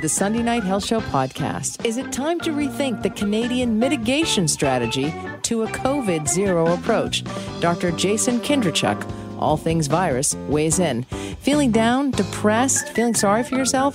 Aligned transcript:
the 0.00 0.08
Sunday 0.08 0.42
Night 0.42 0.64
Health 0.64 0.86
Show 0.86 1.00
podcast. 1.00 1.84
Is 1.84 1.98
it 1.98 2.10
time 2.10 2.40
to 2.40 2.52
rethink 2.52 3.02
the 3.02 3.10
Canadian 3.10 3.78
mitigation 3.78 4.48
strategy 4.48 5.12
to 5.42 5.64
a 5.64 5.66
COVID 5.66 6.26
zero 6.26 6.72
approach? 6.72 7.22
Dr. 7.60 7.90
Jason 7.92 8.40
Kindrachuk, 8.40 9.06
all 9.38 9.58
things 9.58 9.88
virus, 9.88 10.34
weighs 10.48 10.78
in. 10.78 11.02
Feeling 11.40 11.70
down, 11.70 12.12
depressed, 12.12 12.88
feeling 12.90 13.14
sorry 13.14 13.42
for 13.42 13.56
yourself? 13.56 13.94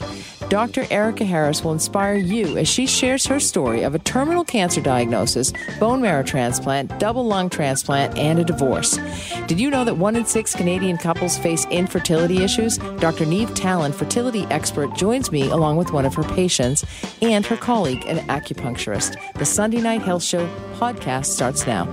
Dr. 0.50 0.86
Erica 0.91 1.25
Harris 1.25 1.64
will 1.64 1.71
inspire 1.71 2.16
you 2.16 2.57
as 2.57 2.68
she 2.68 2.86
shares 2.86 3.25
her 3.25 3.39
story 3.39 3.82
of 3.82 3.95
a 3.95 4.00
terminal 4.00 4.44
cancer 4.44 4.80
diagnosis, 4.80 5.52
bone 5.80 6.02
marrow 6.02 6.23
transplant, 6.23 6.98
double 6.99 7.26
lung 7.26 7.49
transplant, 7.49 8.17
and 8.17 8.40
a 8.40 8.44
divorce. 8.44 9.00
Did 9.48 9.59
you 9.59 9.72
know 9.72 9.84
that 9.84 9.98
one 9.98 10.16
in 10.16 10.26
six 10.26 10.53
Canadian 10.53 10.98
couples 10.98 11.38
face 11.38 11.66
infertility 11.72 12.44
issues? 12.44 12.77
Dr. 13.00 13.26
Neve 13.26 13.53
Talon, 13.55 13.91
fertility 13.91 14.45
expert, 14.52 14.94
joins 14.95 15.31
me 15.31 15.50
along 15.50 15.77
with 15.77 15.91
one 15.91 16.05
of 16.05 16.13
her 16.13 16.23
patients 16.23 16.86
and 17.22 17.45
her 17.45 17.58
colleague, 17.58 18.05
an 18.05 18.20
acupuncturist. 18.27 19.17
The 19.34 19.45
Sunday 19.45 19.81
Night 19.81 20.03
Health 20.03 20.23
Show 20.23 20.48
podcast 20.77 21.25
starts 21.25 21.66
now. 21.66 21.86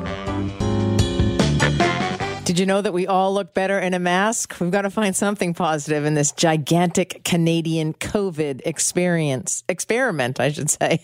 Did 2.52 2.58
you 2.58 2.66
know 2.66 2.82
that 2.82 2.92
we 2.92 3.06
all 3.06 3.32
look 3.32 3.54
better 3.54 3.78
in 3.78 3.94
a 3.94 3.98
mask? 3.98 4.60
We've 4.60 4.70
got 4.70 4.82
to 4.82 4.90
find 4.90 5.16
something 5.16 5.54
positive 5.54 6.04
in 6.04 6.12
this 6.12 6.32
gigantic 6.32 7.24
Canadian 7.24 7.94
COVID 7.94 8.60
experience, 8.66 9.64
experiment, 9.70 10.38
I 10.38 10.52
should 10.52 10.68
say. 10.68 11.02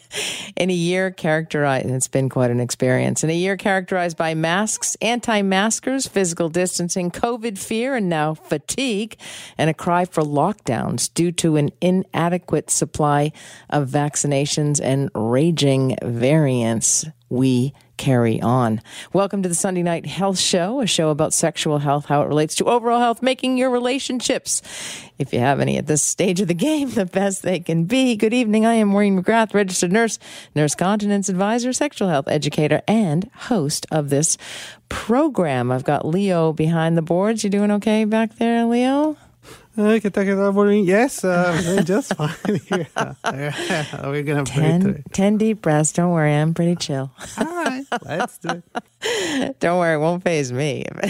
In 0.57 0.69
a 0.69 0.75
year 0.75 1.11
characterized, 1.11 1.87
it's 1.87 2.07
been 2.07 2.29
quite 2.29 2.51
an 2.51 2.61
experience. 2.61 3.25
In 3.25 3.31
a 3.31 3.35
year 3.35 3.57
characterized 3.57 4.19
by 4.19 4.35
masks, 4.35 4.95
anti 5.01 5.41
maskers, 5.41 6.07
physical 6.07 6.51
distancing, 6.51 7.11
COVID 7.11 7.57
fear, 7.57 7.97
and 7.97 8.11
now 8.11 8.35
fatigue, 8.35 9.17
and 9.57 9.71
a 9.71 9.75
cry 9.75 10.05
for 10.05 10.23
lockdowns 10.23 11.11
due 11.15 11.33
to 11.33 11.57
an 11.57 11.71
inadequate 11.81 12.69
supply 12.69 13.33
of 13.71 13.89
vaccinations 13.89 14.83
and 14.83 15.09
raging 15.15 15.97
variants. 16.03 17.07
We 17.31 17.73
carry 17.99 18.41
on. 18.41 18.81
Welcome 19.13 19.43
to 19.43 19.49
the 19.49 19.55
Sunday 19.55 19.83
Night 19.83 20.07
Health 20.07 20.39
Show, 20.39 20.81
a 20.81 20.87
show 20.87 21.11
about 21.11 21.35
sexual 21.35 21.79
health, 21.79 22.07
how 22.07 22.23
it 22.23 22.29
relates 22.29 22.55
to 22.55 22.65
overall 22.65 23.01
health, 23.01 23.21
making 23.21 23.59
your 23.59 23.69
relationships, 23.69 24.63
if 25.19 25.33
you 25.33 25.41
have 25.41 25.61
any 25.61 25.77
at 25.77 25.87
this 25.87 26.03
stage 26.03 26.41
of 26.41 26.49
the 26.49 26.55
game, 26.55 26.91
the 26.93 27.05
best 27.05 27.43
they 27.43 27.61
can 27.61 27.85
be. 27.85 28.17
Good 28.17 28.33
evening. 28.33 28.65
I 28.65 28.75
am 28.75 28.89
Maureen 28.89 29.23
McGrath, 29.23 29.53
registered 29.53 29.93
nurse, 29.93 30.19
nurse 30.55 30.75
continence 30.75 31.29
advisor, 31.29 31.73
sexual 31.75 32.09
health 32.09 32.29
educator, 32.29 32.81
and 32.89 33.29
host 33.35 33.85
of 33.91 34.09
this 34.09 34.39
program. 34.89 35.71
I've 35.71 35.85
got 35.85 36.07
Leo 36.07 36.53
behind 36.53 36.97
the 36.97 37.03
boards. 37.03 37.45
You 37.45 37.51
doing 37.51 37.73
okay 37.73 38.05
back 38.05 38.37
there, 38.37 38.65
Leo? 38.65 39.17
Yes, 40.85 41.23
uh, 41.23 41.83
just 41.85 42.15
fine 42.17 42.35
here. 42.69 42.89
We're 43.25 44.23
going 44.25 44.45
to 44.45 44.53
ten, 44.53 45.05
ten 45.13 45.37
deep 45.37 45.63
breaths. 45.63 45.93
Don't 45.93 46.11
worry, 46.11 46.35
I'm 46.35 46.53
pretty 46.53 46.75
chill. 46.75 47.13
All 47.39 47.47
right, 47.47 47.85
let's 48.03 48.39
do 48.39 48.61
it. 48.75 48.85
Don't 49.61 49.79
worry, 49.79 49.95
it 49.95 49.99
won't 49.99 50.25
phase 50.25 50.53
me. 50.53 50.85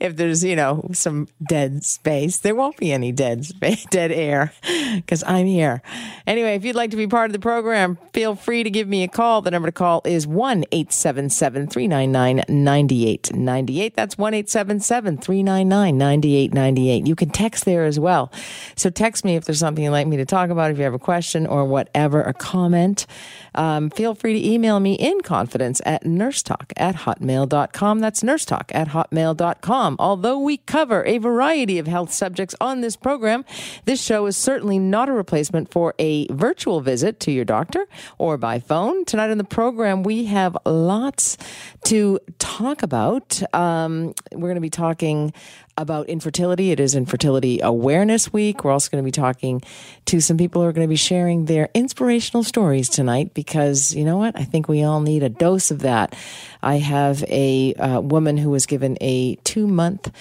if 0.00 0.16
there's, 0.16 0.42
you 0.42 0.56
know, 0.56 0.88
some 0.92 1.28
dead 1.48 1.84
space, 1.84 2.38
there 2.38 2.56
won't 2.56 2.76
be 2.76 2.92
any 2.92 3.12
dead 3.12 3.44
space, 3.44 3.84
dead 3.86 4.10
air, 4.10 4.52
because 4.96 5.22
I'm 5.24 5.46
here. 5.46 5.82
Anyway, 6.26 6.56
if 6.56 6.64
you'd 6.64 6.74
like 6.74 6.90
to 6.90 6.96
be 6.96 7.06
part 7.06 7.30
of 7.30 7.32
the 7.32 7.38
program, 7.38 7.98
feel 8.12 8.34
free 8.34 8.64
to 8.64 8.70
give 8.70 8.88
me 8.88 9.04
a 9.04 9.08
call. 9.08 9.42
The 9.42 9.52
number 9.52 9.68
to 9.68 9.72
call 9.72 10.02
is 10.04 10.26
1 10.26 10.64
877 10.72 11.68
399 11.68 12.44
9898. 12.48 13.94
That's 13.94 14.18
1 14.18 14.34
877 14.34 15.18
399 15.18 15.98
9898. 15.98 17.06
You 17.06 17.14
can 17.14 17.30
text 17.30 17.59
there 17.64 17.84
as 17.84 17.98
well. 17.98 18.32
So 18.76 18.90
text 18.90 19.24
me 19.24 19.36
if 19.36 19.44
there's 19.44 19.58
something 19.58 19.84
you'd 19.84 19.90
like 19.90 20.06
me 20.06 20.16
to 20.16 20.24
talk 20.24 20.50
about, 20.50 20.70
if 20.70 20.78
you 20.78 20.84
have 20.84 20.94
a 20.94 20.98
question 20.98 21.46
or 21.46 21.64
whatever, 21.64 22.22
a 22.22 22.32
comment. 22.32 23.06
Um, 23.54 23.90
feel 23.90 24.14
free 24.14 24.40
to 24.40 24.48
email 24.48 24.80
me 24.80 24.94
in 24.94 25.20
confidence 25.20 25.80
at 25.84 26.04
nursetalk 26.04 26.72
at 26.76 26.96
hotmail.com. 26.96 28.00
That's 28.00 28.22
nursetalk 28.22 28.70
at 28.70 28.88
hotmail.com. 28.88 29.96
Although 29.98 30.38
we 30.38 30.58
cover 30.58 31.04
a 31.04 31.18
variety 31.18 31.78
of 31.78 31.86
health 31.86 32.12
subjects 32.12 32.54
on 32.60 32.80
this 32.80 32.96
program, 32.96 33.44
this 33.84 34.02
show 34.02 34.26
is 34.26 34.36
certainly 34.36 34.78
not 34.78 35.08
a 35.08 35.12
replacement 35.12 35.70
for 35.70 35.94
a 35.98 36.26
virtual 36.32 36.80
visit 36.80 37.20
to 37.20 37.32
your 37.32 37.44
doctor 37.44 37.86
or 38.18 38.36
by 38.36 38.60
phone. 38.60 39.04
Tonight 39.04 39.30
on 39.30 39.38
the 39.38 39.44
program, 39.44 40.02
we 40.02 40.24
have 40.26 40.56
lots 40.64 41.36
to 41.84 42.18
talk 42.38 42.82
about. 42.82 43.42
Um, 43.54 44.14
we're 44.32 44.48
going 44.48 44.54
to 44.54 44.60
be 44.60 44.70
talking 44.70 45.32
about 45.76 46.08
infertility. 46.08 46.70
It 46.70 46.80
is 46.80 46.94
Infertility 46.94 47.60
Awareness 47.62 48.32
Week. 48.32 48.64
We're 48.64 48.72
also 48.72 48.90
going 48.90 49.02
to 49.02 49.06
be 49.06 49.12
talking 49.12 49.62
to 50.06 50.20
some 50.20 50.36
people 50.36 50.62
who 50.62 50.68
are 50.68 50.72
going 50.72 50.86
to 50.86 50.90
be 50.90 50.96
sharing 50.96 51.46
their 51.46 51.68
inspirational 51.74 52.44
stories 52.44 52.88
tonight 52.88 53.34
because 53.34 53.94
you 53.94 54.04
know 54.04 54.16
what? 54.16 54.38
I 54.38 54.44
think 54.44 54.68
we 54.68 54.82
all 54.82 55.00
need 55.00 55.22
a 55.22 55.28
dose 55.28 55.70
of 55.70 55.80
that. 55.80 56.14
I 56.62 56.76
have 56.76 57.24
a 57.24 57.74
uh, 57.74 58.00
woman 58.00 58.36
who 58.36 58.50
was 58.50 58.66
given 58.66 58.98
a 59.00 59.36
two 59.36 59.66
month 59.66 60.12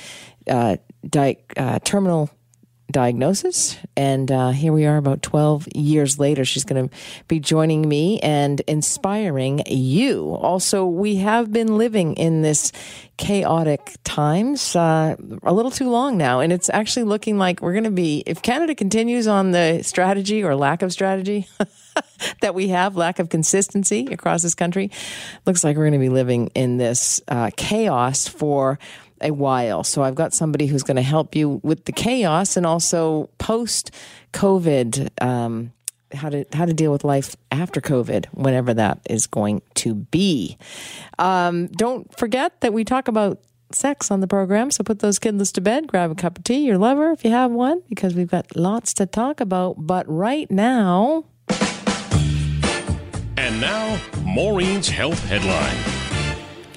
uh, 0.47 0.77
di- 1.07 1.37
uh, 1.57 1.79
terminal 1.79 2.29
diagnosis. 2.91 3.77
And 3.95 4.31
uh, 4.31 4.50
here 4.50 4.73
we 4.73 4.85
are 4.85 4.97
about 4.97 5.22
12 5.22 5.67
years 5.75 6.19
later. 6.19 6.45
She's 6.45 6.63
going 6.63 6.89
to 6.89 6.95
be 7.27 7.39
joining 7.39 7.88
me 7.88 8.19
and 8.19 8.59
inspiring 8.61 9.63
you. 9.67 10.35
Also, 10.35 10.85
we 10.85 11.17
have 11.17 11.51
been 11.51 11.78
living 11.78 12.16
in 12.16 12.41
this 12.41 12.72
chaotic 13.17 13.95
times 14.03 14.75
uh, 14.75 15.16
a 15.44 15.53
little 15.53 15.72
too 15.72 15.89
long 15.89 16.17
now. 16.17 16.39
And 16.39 16.51
it's 16.53 16.69
actually 16.69 17.03
looking 17.03 17.38
like 17.38 17.61
we're 17.61 17.73
going 17.73 17.83
to 17.83 17.91
be, 17.91 18.23
if 18.25 18.41
Canada 18.41 18.73
continues 18.75 19.28
on 19.28 19.51
the 19.51 19.81
strategy 19.83 20.44
or 20.44 20.55
lack 20.55 20.81
of 20.81 20.91
strategy, 20.91 21.47
that 22.41 22.55
we 22.55 22.69
have, 22.69 22.95
lack 22.95 23.19
of 23.19 23.29
consistency 23.29 24.07
across 24.11 24.41
this 24.44 24.55
country, 24.55 24.91
looks 25.45 25.63
like 25.63 25.78
we're 25.78 25.83
going 25.83 25.94
to 25.94 25.99
be 25.99 26.09
living 26.09 26.47
in 26.55 26.78
this 26.78 27.22
uh, 27.28 27.49
chaos 27.55 28.28
for 28.28 28.79
a 29.22 29.31
while. 29.31 29.84
So 29.84 30.03
I've 30.03 30.16
got 30.16 30.34
somebody 30.34 30.68
who's 30.68 30.84
going 30.84 30.97
to 30.97 31.02
help 31.02 31.35
you 31.35 31.59
with 31.63 31.85
the 31.85 31.91
chaos 31.91 32.57
and 32.57 32.66
also 32.66 33.30
post 33.38 33.91
COVID. 34.34 35.09
Um, 35.22 35.74
how 36.12 36.30
to 36.30 36.44
how 36.53 36.66
to 36.66 36.74
deal 36.74 36.91
with 36.91 37.03
life 37.03 37.35
after 37.52 37.81
COVID, 37.81 38.25
whenever 38.28 38.74
that 38.74 39.00
is 39.09 39.28
going 39.28 39.62
to 39.75 39.94
be. 39.94 40.58
Um, 41.19 41.68
don't 41.68 42.12
forget 42.18 42.62
that 42.62 42.74
we 42.74 42.84
talk 42.84 43.08
about 43.08 43.40
sex 43.72 44.09
on 44.09 44.19
the 44.19 44.28
program. 44.28 44.72
So 44.72 44.84
put 44.84 45.00
those 45.00 45.19
kidless 45.19 45.53
to 45.53 45.62
bed, 45.62 45.88
grab 45.88 46.12
a 46.12 46.16
cup 46.16 46.38
of 46.38 46.44
tea, 46.44 46.66
your 46.66 46.78
lover 46.78 47.12
if 47.12 47.24
you 47.24 47.31
have 47.31 47.52
one, 47.52 47.84
because 47.90 48.16
we've 48.16 48.29
got 48.29 48.56
lots 48.56 48.94
to 48.96 49.06
talk 49.06 49.40
about. 49.40 49.75
But 49.85 50.09
right 50.09 50.50
now. 50.50 51.25
And 53.38 53.62
now, 53.62 54.00
Maureen's 54.24 54.90
Health 54.90 55.24
Headline 55.25 55.98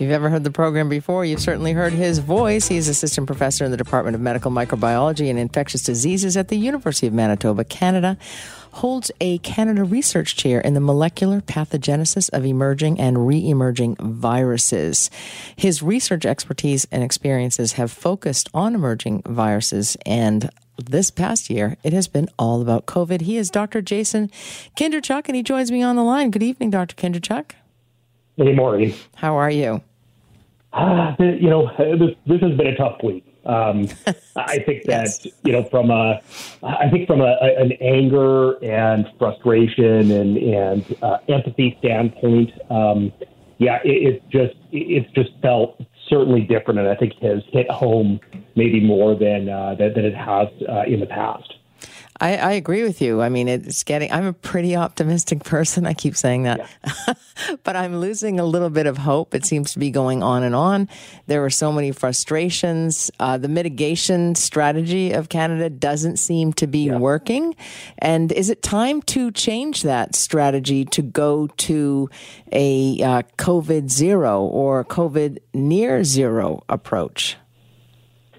you've 0.01 0.11
ever 0.11 0.31
heard 0.31 0.45
the 0.45 0.51
program 0.51 0.89
before, 0.89 1.25
you've 1.25 1.41
certainly 1.41 1.73
heard 1.73 1.93
his 1.93 2.19
voice. 2.19 2.69
He's 2.69 2.89
assistant 2.89 3.27
professor 3.27 3.65
in 3.65 3.71
the 3.71 3.77
Department 3.77 4.15
of 4.15 4.21
Medical 4.21 4.51
Microbiology 4.51 5.29
and 5.29 5.39
Infectious 5.39 5.83
Diseases 5.83 6.37
at 6.37 6.49
the 6.49 6.57
University 6.57 7.07
of 7.07 7.13
Manitoba, 7.13 7.65
Canada. 7.65 8.17
Holds 8.77 9.11
a 9.21 9.37
Canada 9.39 9.85
Research 9.85 10.35
Chair 10.35 10.59
in 10.59 10.73
the 10.73 10.81
molecular 10.81 11.43
pathogenesis 11.43 12.31
of 12.33 12.47
emerging 12.47 12.99
and 12.99 13.27
re 13.27 13.47
emerging 13.47 13.97
viruses. 13.97 15.11
His 15.55 15.83
research 15.83 16.25
expertise 16.25 16.87
and 16.91 17.03
experiences 17.03 17.75
have 17.75 17.93
focused 17.93 18.49
on 18.55 18.75
emerging 18.75 19.23
viruses 19.27 19.99
and 20.07 20.51
this 20.79 21.11
past 21.11 21.51
year, 21.51 21.77
it 21.83 21.93
has 21.93 22.09
been 22.09 22.29
all 22.39 22.63
about 22.63 22.87
COVID. 22.87 23.23
He 23.23 23.37
is 23.37 23.51
Dr. 23.51 23.83
Jason 23.83 24.31
Kindrachuk, 24.77 25.27
and 25.27 25.37
he 25.37 25.43
joins 25.43 25.71
me 25.71 25.83
on 25.83 25.97
the 25.97 26.03
line. 26.03 26.31
Good 26.31 26.43
evening, 26.43 26.71
Dr. 26.71 26.97
Kindrachuk. 26.97 27.53
Good 28.39 28.57
morning. 28.57 28.95
How 29.15 29.37
are 29.37 29.51
you? 29.51 29.83
Uh, 30.73 31.15
you 31.19 31.51
know, 31.51 31.71
this, 31.79 32.17
this 32.27 32.41
has 32.41 32.57
been 32.57 32.69
a 32.69 32.77
tough 32.77 33.03
week. 33.03 33.27
Um, 33.45 33.89
I 34.37 34.59
think 34.61 34.85
that 34.85 35.25
yes. 35.25 35.27
you 35.45 35.53
know, 35.53 35.65
from 35.65 35.91
a, 35.91 36.21
I 36.63 36.89
think 36.91 37.07
from 37.07 37.21
a, 37.21 37.37
a, 37.41 37.61
an 37.61 37.73
anger 37.81 38.53
and 38.65 39.07
frustration 39.19 40.11
and 40.11 40.37
and 40.37 40.97
uh, 41.03 41.19
empathy 41.29 41.77
standpoint, 41.81 42.51
um, 42.71 43.13
yeah, 43.59 43.81
it, 43.85 44.15
it 44.15 44.31
just 44.31 44.55
it's 44.71 45.11
just 45.13 45.31
felt 45.43 45.81
certainly 46.09 46.43
different, 46.43 46.81
and 46.81 46.89
I 46.89 46.95
think 46.95 47.15
has 47.23 47.43
hit 47.53 47.71
home 47.71 48.21
maybe 48.55 48.81
more 48.81 49.15
than 49.15 49.49
uh, 49.49 49.75
than, 49.75 49.95
than 49.95 50.05
it 50.05 50.15
has 50.15 50.49
uh, 50.69 50.85
in 50.87 51.01
the 51.01 51.07
past. 51.07 51.55
I, 52.23 52.37
I, 52.37 52.53
agree 52.53 52.85
with 52.85 53.03
you. 53.03 53.21
I 53.21 53.29
mean, 53.29 53.49
it's 53.49 53.83
getting, 53.83 54.13
I'm 54.13 54.27
a 54.27 54.33
pretty 54.33 54.77
optimistic 54.77 55.43
person. 55.45 55.87
I 55.87 55.93
keep 55.93 56.17
saying 56.17 56.45
that, 56.45 56.61
yeah. 56.87 57.15
but 57.65 57.75
I'm 57.75 57.99
losing 57.99 58.39
a 58.39 58.45
little 58.45 58.71
bit 58.71 58.87
of 58.87 58.97
hope. 58.97 59.35
It 59.35 59.45
seems 59.45 59.73
to 59.73 59.81
be 59.81 59.91
going 59.91 60.23
on 60.23 60.45
and 60.45 60.55
on. 60.55 60.89
There 61.27 61.45
are 61.45 61.51
so 61.51 61.73
many 61.73 61.91
frustrations. 61.91 63.11
Uh, 63.19 63.39
the 63.39 63.49
mitigation 63.49 64.37
strategy 64.37 65.11
of 65.11 65.31
Canada 65.31 65.69
doesn't 65.69 66.19
seem 66.19 66.53
to 66.55 66.69
be 66.69 66.85
yeah. 66.85 66.97
working. 66.97 67.57
And 67.99 68.31
is 68.31 68.51
it 68.51 68.63
time 68.63 69.03
to 69.03 69.33
change 69.33 69.83
that 69.83 70.15
strategy 70.15 70.85
to 70.85 71.03
go 71.03 71.49
to 71.49 72.09
a 72.53 73.03
uh, 73.03 73.23
COVID 73.37 73.91
zero 73.91 74.43
or 74.43 74.85
COVID 74.85 75.39
near 75.53 76.05
zero 76.05 76.63
approach? 76.69 77.37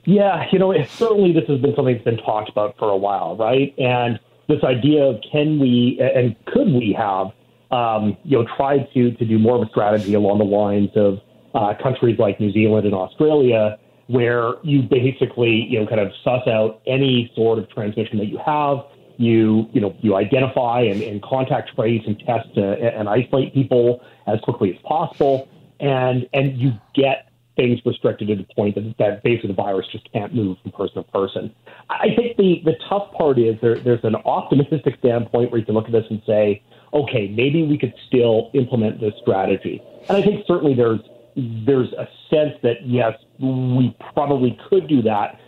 Yeah, 0.05 0.45
you 0.51 0.59
know, 0.59 0.73
certainly 0.85 1.31
this 1.31 1.47
has 1.47 1.59
been 1.61 1.75
something 1.75 1.93
that's 1.95 2.03
been 2.03 2.17
talked 2.17 2.49
about 2.49 2.77
for 2.77 2.89
a 2.89 2.97
while, 2.97 3.37
right? 3.37 3.73
And 3.77 4.19
this 4.49 4.63
idea 4.63 5.03
of 5.03 5.21
can 5.31 5.59
we 5.59 5.99
and 6.01 6.35
could 6.45 6.67
we 6.67 6.95
have, 6.97 7.27
um, 7.71 8.17
you 8.23 8.37
know, 8.37 8.45
tried 8.57 8.87
to 8.93 9.11
to 9.11 9.25
do 9.25 9.39
more 9.39 9.55
of 9.55 9.61
a 9.61 9.69
strategy 9.69 10.13
along 10.13 10.39
the 10.39 10.45
lines 10.45 10.89
of 10.95 11.19
uh, 11.55 11.73
countries 11.81 12.19
like 12.19 12.39
New 12.39 12.51
Zealand 12.51 12.85
and 12.85 12.93
Australia, 12.93 13.77
where 14.07 14.55
you 14.63 14.81
basically, 14.81 15.67
you 15.69 15.79
know, 15.79 15.87
kind 15.87 16.01
of 16.01 16.11
suss 16.23 16.47
out 16.47 16.81
any 16.85 17.31
sort 17.35 17.59
of 17.59 17.69
transmission 17.69 18.17
that 18.17 18.27
you 18.27 18.39
have. 18.45 18.79
You, 19.17 19.67
you 19.71 19.79
know, 19.79 19.95
you 20.01 20.15
identify 20.15 20.81
and, 20.81 21.01
and 21.01 21.21
contact 21.21 21.75
trace 21.75 22.01
and 22.05 22.17
test 22.19 22.49
uh, 22.57 22.61
and 22.61 23.07
isolate 23.07 23.53
people 23.53 24.01
as 24.25 24.39
quickly 24.41 24.73
as 24.73 24.81
possible, 24.83 25.47
and 25.79 26.27
and 26.33 26.57
you 26.57 26.71
get 26.95 27.29
things 27.55 27.79
restricted 27.85 28.27
to 28.29 28.35
the 28.35 28.45
point 28.55 28.75
that, 28.75 28.95
that 28.97 29.23
basically 29.23 29.49
the 29.49 29.53
virus 29.53 29.85
just 29.91 30.11
can't 30.11 30.33
move 30.33 30.57
from 30.61 30.71
person 30.71 31.03
to 31.03 31.11
person. 31.11 31.53
I 31.89 32.07
think 32.15 32.37
the, 32.37 32.61
the 32.65 32.73
tough 32.89 33.11
part 33.13 33.37
is 33.37 33.55
there, 33.61 33.77
there's 33.77 34.03
an 34.03 34.15
optimistic 34.15 34.95
standpoint 34.99 35.51
where 35.51 35.59
you 35.59 35.65
can 35.65 35.75
look 35.75 35.85
at 35.85 35.91
this 35.91 36.05
and 36.09 36.21
say, 36.25 36.63
okay, 36.93 37.27
maybe 37.27 37.63
we 37.63 37.77
could 37.77 37.93
still 38.07 38.49
implement 38.53 38.99
this 38.99 39.13
strategy. 39.21 39.81
And 40.07 40.17
I 40.17 40.21
think 40.21 40.45
certainly 40.47 40.75
there's 40.75 40.99
there's 41.35 41.91
a 41.93 42.07
sense 42.29 42.53
that 42.61 42.85
yes, 42.85 43.13
we 43.39 43.95
probably 44.13 44.57
could 44.69 44.87
do 44.87 45.01
that, 45.01 45.39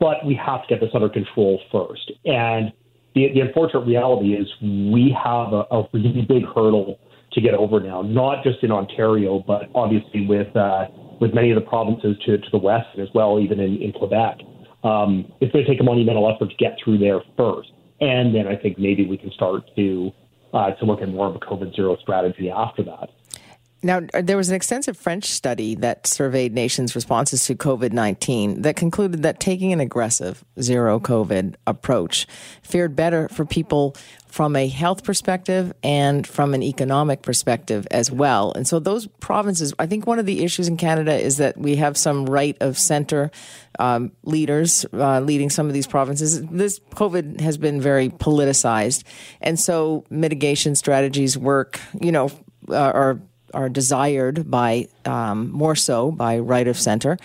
but 0.00 0.24
we 0.26 0.34
have 0.34 0.62
to 0.62 0.68
get 0.68 0.80
this 0.80 0.90
under 0.94 1.08
control 1.08 1.60
first. 1.70 2.10
And 2.24 2.72
the, 3.14 3.32
the 3.32 3.40
unfortunate 3.40 3.86
reality 3.86 4.34
is 4.34 4.48
we 4.60 5.16
have 5.22 5.52
a, 5.52 5.64
a 5.70 5.88
really 5.92 6.22
big 6.22 6.44
hurdle 6.44 6.98
to 7.32 7.40
get 7.40 7.54
over 7.54 7.80
now, 7.80 8.02
not 8.02 8.42
just 8.42 8.62
in 8.62 8.72
Ontario, 8.72 9.42
but 9.46 9.70
obviously 9.74 10.26
with 10.26 10.54
uh, 10.56 10.86
with 11.22 11.32
many 11.32 11.52
of 11.52 11.54
the 11.54 11.62
provinces 11.62 12.16
to, 12.26 12.36
to 12.36 12.50
the 12.50 12.58
west 12.58 12.98
as 12.98 13.06
well, 13.14 13.38
even 13.38 13.60
in, 13.60 13.80
in 13.80 13.92
Quebec. 13.92 14.38
Um, 14.82 15.32
it's 15.40 15.52
going 15.52 15.64
to 15.64 15.70
take 15.70 15.80
a 15.80 15.84
monumental 15.84 16.28
effort 16.28 16.50
to 16.50 16.56
get 16.56 16.76
through 16.82 16.98
there 16.98 17.20
first, 17.38 17.70
and 18.00 18.34
then 18.34 18.48
I 18.48 18.56
think 18.56 18.76
maybe 18.76 19.06
we 19.06 19.16
can 19.16 19.30
start 19.30 19.62
to 19.76 20.10
uh, 20.52 20.72
to 20.72 20.84
look 20.84 21.00
at 21.00 21.08
more 21.08 21.28
of 21.28 21.36
a 21.36 21.38
COVID 21.38 21.76
zero 21.76 21.96
strategy 22.02 22.50
after 22.50 22.82
that. 22.82 23.08
Now, 23.84 24.00
there 24.12 24.36
was 24.36 24.48
an 24.48 24.54
extensive 24.54 24.96
French 24.96 25.24
study 25.24 25.74
that 25.76 26.06
surveyed 26.06 26.54
nations' 26.54 26.94
responses 26.94 27.44
to 27.46 27.56
COVID 27.56 27.92
19 27.92 28.62
that 28.62 28.76
concluded 28.76 29.24
that 29.24 29.40
taking 29.40 29.72
an 29.72 29.80
aggressive 29.80 30.44
zero 30.60 31.00
COVID 31.00 31.56
approach 31.66 32.28
fared 32.62 32.94
better 32.94 33.28
for 33.28 33.44
people 33.44 33.96
from 34.28 34.54
a 34.54 34.68
health 34.68 35.02
perspective 35.02 35.74
and 35.82 36.26
from 36.26 36.54
an 36.54 36.62
economic 36.62 37.22
perspective 37.22 37.86
as 37.90 38.10
well. 38.10 38.52
And 38.52 38.68
so, 38.68 38.78
those 38.78 39.08
provinces, 39.18 39.74
I 39.80 39.86
think 39.86 40.06
one 40.06 40.20
of 40.20 40.26
the 40.26 40.44
issues 40.44 40.68
in 40.68 40.76
Canada 40.76 41.14
is 41.14 41.38
that 41.38 41.58
we 41.58 41.74
have 41.76 41.96
some 41.96 42.26
right 42.26 42.56
of 42.60 42.78
center 42.78 43.32
um, 43.80 44.12
leaders 44.22 44.86
uh, 44.92 45.18
leading 45.18 45.50
some 45.50 45.66
of 45.66 45.74
these 45.74 45.88
provinces. 45.88 46.40
This 46.46 46.78
COVID 46.94 47.40
has 47.40 47.58
been 47.58 47.80
very 47.80 48.10
politicized. 48.10 49.02
And 49.40 49.58
so, 49.58 50.04
mitigation 50.08 50.76
strategies 50.76 51.36
work, 51.36 51.80
you 52.00 52.12
know, 52.12 52.30
uh, 52.68 52.76
are 52.76 53.20
are 53.54 53.68
desired 53.68 54.50
by 54.50 54.88
um, 55.04 55.50
more 55.50 55.74
so 55.74 56.10
by 56.10 56.38
right 56.38 56.68
of 56.68 56.78
center. 56.78 57.18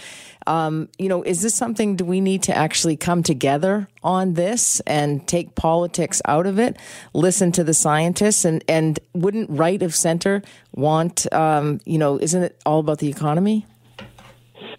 Um, 0.46 0.88
you 0.98 1.10
know, 1.10 1.24
is 1.24 1.42
this 1.42 1.54
something? 1.54 1.98
Do 1.98 2.06
we 2.06 2.22
need 2.22 2.42
to 2.44 2.56
actually 2.56 2.96
come 2.96 3.22
together 3.22 3.88
on 4.02 4.36
this 4.36 4.80
and 4.88 5.28
take 5.28 5.56
politics 5.56 6.22
out 6.26 6.48
of 6.48 6.58
it? 6.58 6.78
Listen 7.14 7.52
to 7.54 7.64
the 7.64 7.74
scientists, 7.74 8.46
and 8.46 8.64
and 8.68 9.00
wouldn't 9.14 9.50
right 9.50 9.82
of 9.84 9.94
center 9.94 10.42
want? 10.74 11.32
Um, 11.34 11.82
you 11.86 11.98
know, 11.98 12.18
isn't 12.20 12.42
it 12.42 12.62
all 12.66 12.80
about 12.80 13.00
the 13.00 13.10
economy? 13.10 13.66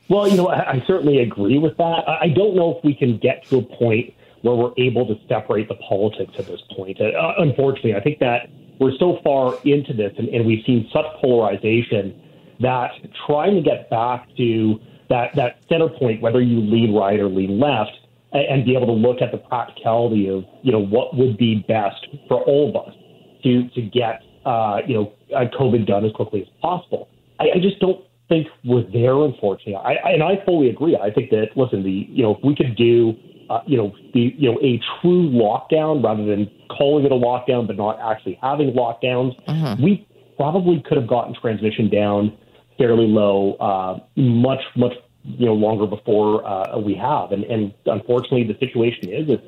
Well, 0.09 0.27
you 0.27 0.39
know, 0.39 0.49
I, 0.49 0.73
I 0.73 0.85
certainly 0.87 1.19
agree 1.19 1.59
with 1.59 1.77
that. 1.77 2.09
I 2.09 2.29
don't 2.29 2.57
know 2.57 2.77
if 2.77 2.83
we 2.83 2.95
can 2.95 3.19
get 3.19 3.45
to 3.49 3.59
a 3.59 3.63
point 3.63 4.15
where 4.43 4.55
we're 4.55 4.73
able 4.79 5.07
to 5.07 5.17
separate 5.29 5.69
the 5.69 5.75
politics 5.75 6.33
at 6.39 6.47
this 6.47 6.61
point. 6.75 6.99
Uh, 7.01 7.35
unfortunately, 7.39 7.95
I 7.95 8.01
think 8.01 8.19
that 8.21 8.49
we're 8.81 8.97
so 8.99 9.19
far 9.25 9.55
into 9.65 9.93
this 9.93 10.13
and, 10.19 10.29
and 10.29 10.47
we've 10.47 10.65
seen 10.65 10.89
such 10.93 11.07
polarization 11.21 12.21
that 12.61 12.91
trying 13.27 13.55
to 13.55 13.63
get 13.63 13.89
back 13.91 14.29
to 14.37 14.79
that, 15.09 15.35
that 15.37 15.59
center 15.69 15.89
point, 15.89 16.21
whether 16.21 16.41
you 16.41 16.61
lean 16.61 16.95
right 16.95 17.19
or 17.19 17.29
lean 17.29 17.59
left, 17.59 17.93
and, 18.33 18.45
and 18.47 18.65
be 18.65 18.77
able 18.77 18.87
to 18.87 18.93
look 18.93 19.23
at 19.23 19.33
the 19.33 19.39
practicality 19.39 20.29
of, 20.29 20.45
you 20.63 20.73
know, 20.73 20.85
what 20.85 21.17
would 21.17 21.37
be 21.39 21.65
best 21.69 22.07
for 22.29 22.43
all 22.43 22.69
of 22.71 22.89
us 22.89 22.95
to, 23.43 23.69
to 23.71 23.83
get, 23.83 24.23
uh, 24.45 24.79
you 24.87 24.95
know, 24.95 25.13
COVID 25.33 25.87
done 25.87 26.05
as 26.05 26.13
quickly 26.13 26.43
as 26.43 26.49
possible. 26.61 27.09
I, 27.41 27.45
I 27.57 27.61
just 27.61 27.79
don't 27.81 28.05
think 28.29 28.49
we're 28.65 28.85
there, 28.93 29.15
unfortunately. 29.25 29.77
I, 29.77 29.95
I, 29.95 30.11
and 30.11 30.23
I 30.23 30.45
fully 30.45 30.69
agree. 30.69 30.97
I 30.97 31.11
think 31.11 31.31
that, 31.31 31.57
listen, 31.57 31.83
the, 31.83 32.07
you 32.11 32.23
know, 32.23 32.35
if 32.35 32.45
we 32.45 32.55
could 32.55 32.77
do 32.77 33.15
uh, 33.51 33.61
you 33.67 33.77
know, 33.77 33.95
the 34.15 34.35
you 34.37 34.53
know 34.53 34.59
a 34.63 34.81
true 35.01 35.29
lockdown 35.31 36.05
rather 36.05 36.25
than 36.25 36.51
calling 36.69 37.05
it 37.05 37.13
a 37.13 37.15
lockdown 37.15 37.67
but 37.67 37.77
not 37.77 37.99
actually 38.01 38.39
having 38.43 38.73
lockdowns, 38.73 39.35
mm-hmm. 39.47 39.83
we 39.83 40.07
probably 40.37 40.83
could 40.87 40.97
have 40.97 41.07
gotten 41.07 41.35
transmission 41.35 41.89
down 41.89 42.37
fairly 42.77 43.07
low, 43.07 43.55
uh, 43.55 43.99
much 44.17 44.63
much 44.77 44.93
you 45.25 45.47
know 45.47 45.55
longer 45.55 45.87
before 45.87 46.47
uh, 46.47 46.79
we 46.79 46.95
have. 46.95 47.33
And 47.33 47.45
and 47.45 47.75
unfortunately, 47.87 48.45
the 48.45 48.59
situation 48.59 49.11
is 49.11 49.29
is 49.29 49.39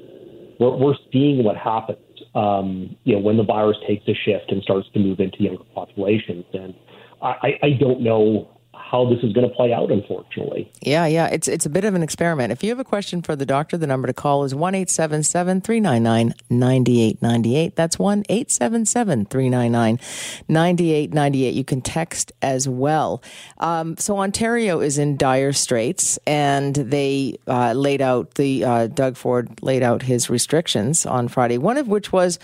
we're, 0.58 0.76
we're 0.76 0.96
seeing 1.12 1.44
what 1.44 1.56
happens. 1.56 1.98
Um, 2.34 2.96
you 3.04 3.14
know, 3.14 3.20
when 3.20 3.36
the 3.36 3.42
virus 3.42 3.76
takes 3.88 4.06
a 4.06 4.14
shift 4.14 4.52
and 4.52 4.62
starts 4.62 4.88
to 4.94 5.00
move 5.00 5.18
into 5.18 5.42
younger 5.42 5.64
populations, 5.74 6.44
and 6.52 6.74
I, 7.20 7.58
I 7.62 7.70
don't 7.70 8.00
know 8.00 8.48
how 8.90 9.08
this 9.08 9.22
is 9.22 9.32
going 9.32 9.48
to 9.48 9.54
play 9.54 9.72
out, 9.72 9.92
unfortunately. 9.92 10.70
Yeah, 10.80 11.06
yeah. 11.06 11.26
It's 11.26 11.46
it's 11.46 11.64
a 11.64 11.70
bit 11.70 11.84
of 11.84 11.94
an 11.94 12.02
experiment. 12.02 12.50
If 12.50 12.64
you 12.64 12.70
have 12.70 12.80
a 12.80 12.84
question 12.84 13.22
for 13.22 13.36
the 13.36 13.46
doctor, 13.46 13.76
the 13.76 13.86
number 13.86 14.08
to 14.08 14.12
call 14.12 14.42
is 14.42 14.54
1 14.54 14.72
399 14.84 16.34
9898. 16.50 17.76
That's 17.76 17.98
1 17.98 18.24
399 18.24 20.00
9898. 20.48 21.54
You 21.54 21.64
can 21.64 21.80
text 21.80 22.32
as 22.42 22.68
well. 22.68 23.22
Um, 23.58 23.96
so, 23.96 24.18
Ontario 24.18 24.80
is 24.80 24.98
in 24.98 25.16
dire 25.16 25.52
straits, 25.52 26.18
and 26.26 26.74
they 26.74 27.38
uh, 27.46 27.72
laid 27.74 28.02
out, 28.02 28.34
the 28.34 28.64
uh, 28.64 28.86
Doug 28.88 29.16
Ford 29.16 29.62
laid 29.62 29.84
out 29.84 30.02
his 30.02 30.28
restrictions 30.28 31.06
on 31.06 31.28
Friday, 31.28 31.58
one 31.58 31.76
of 31.76 31.86
which 31.86 32.12
was 32.12 32.40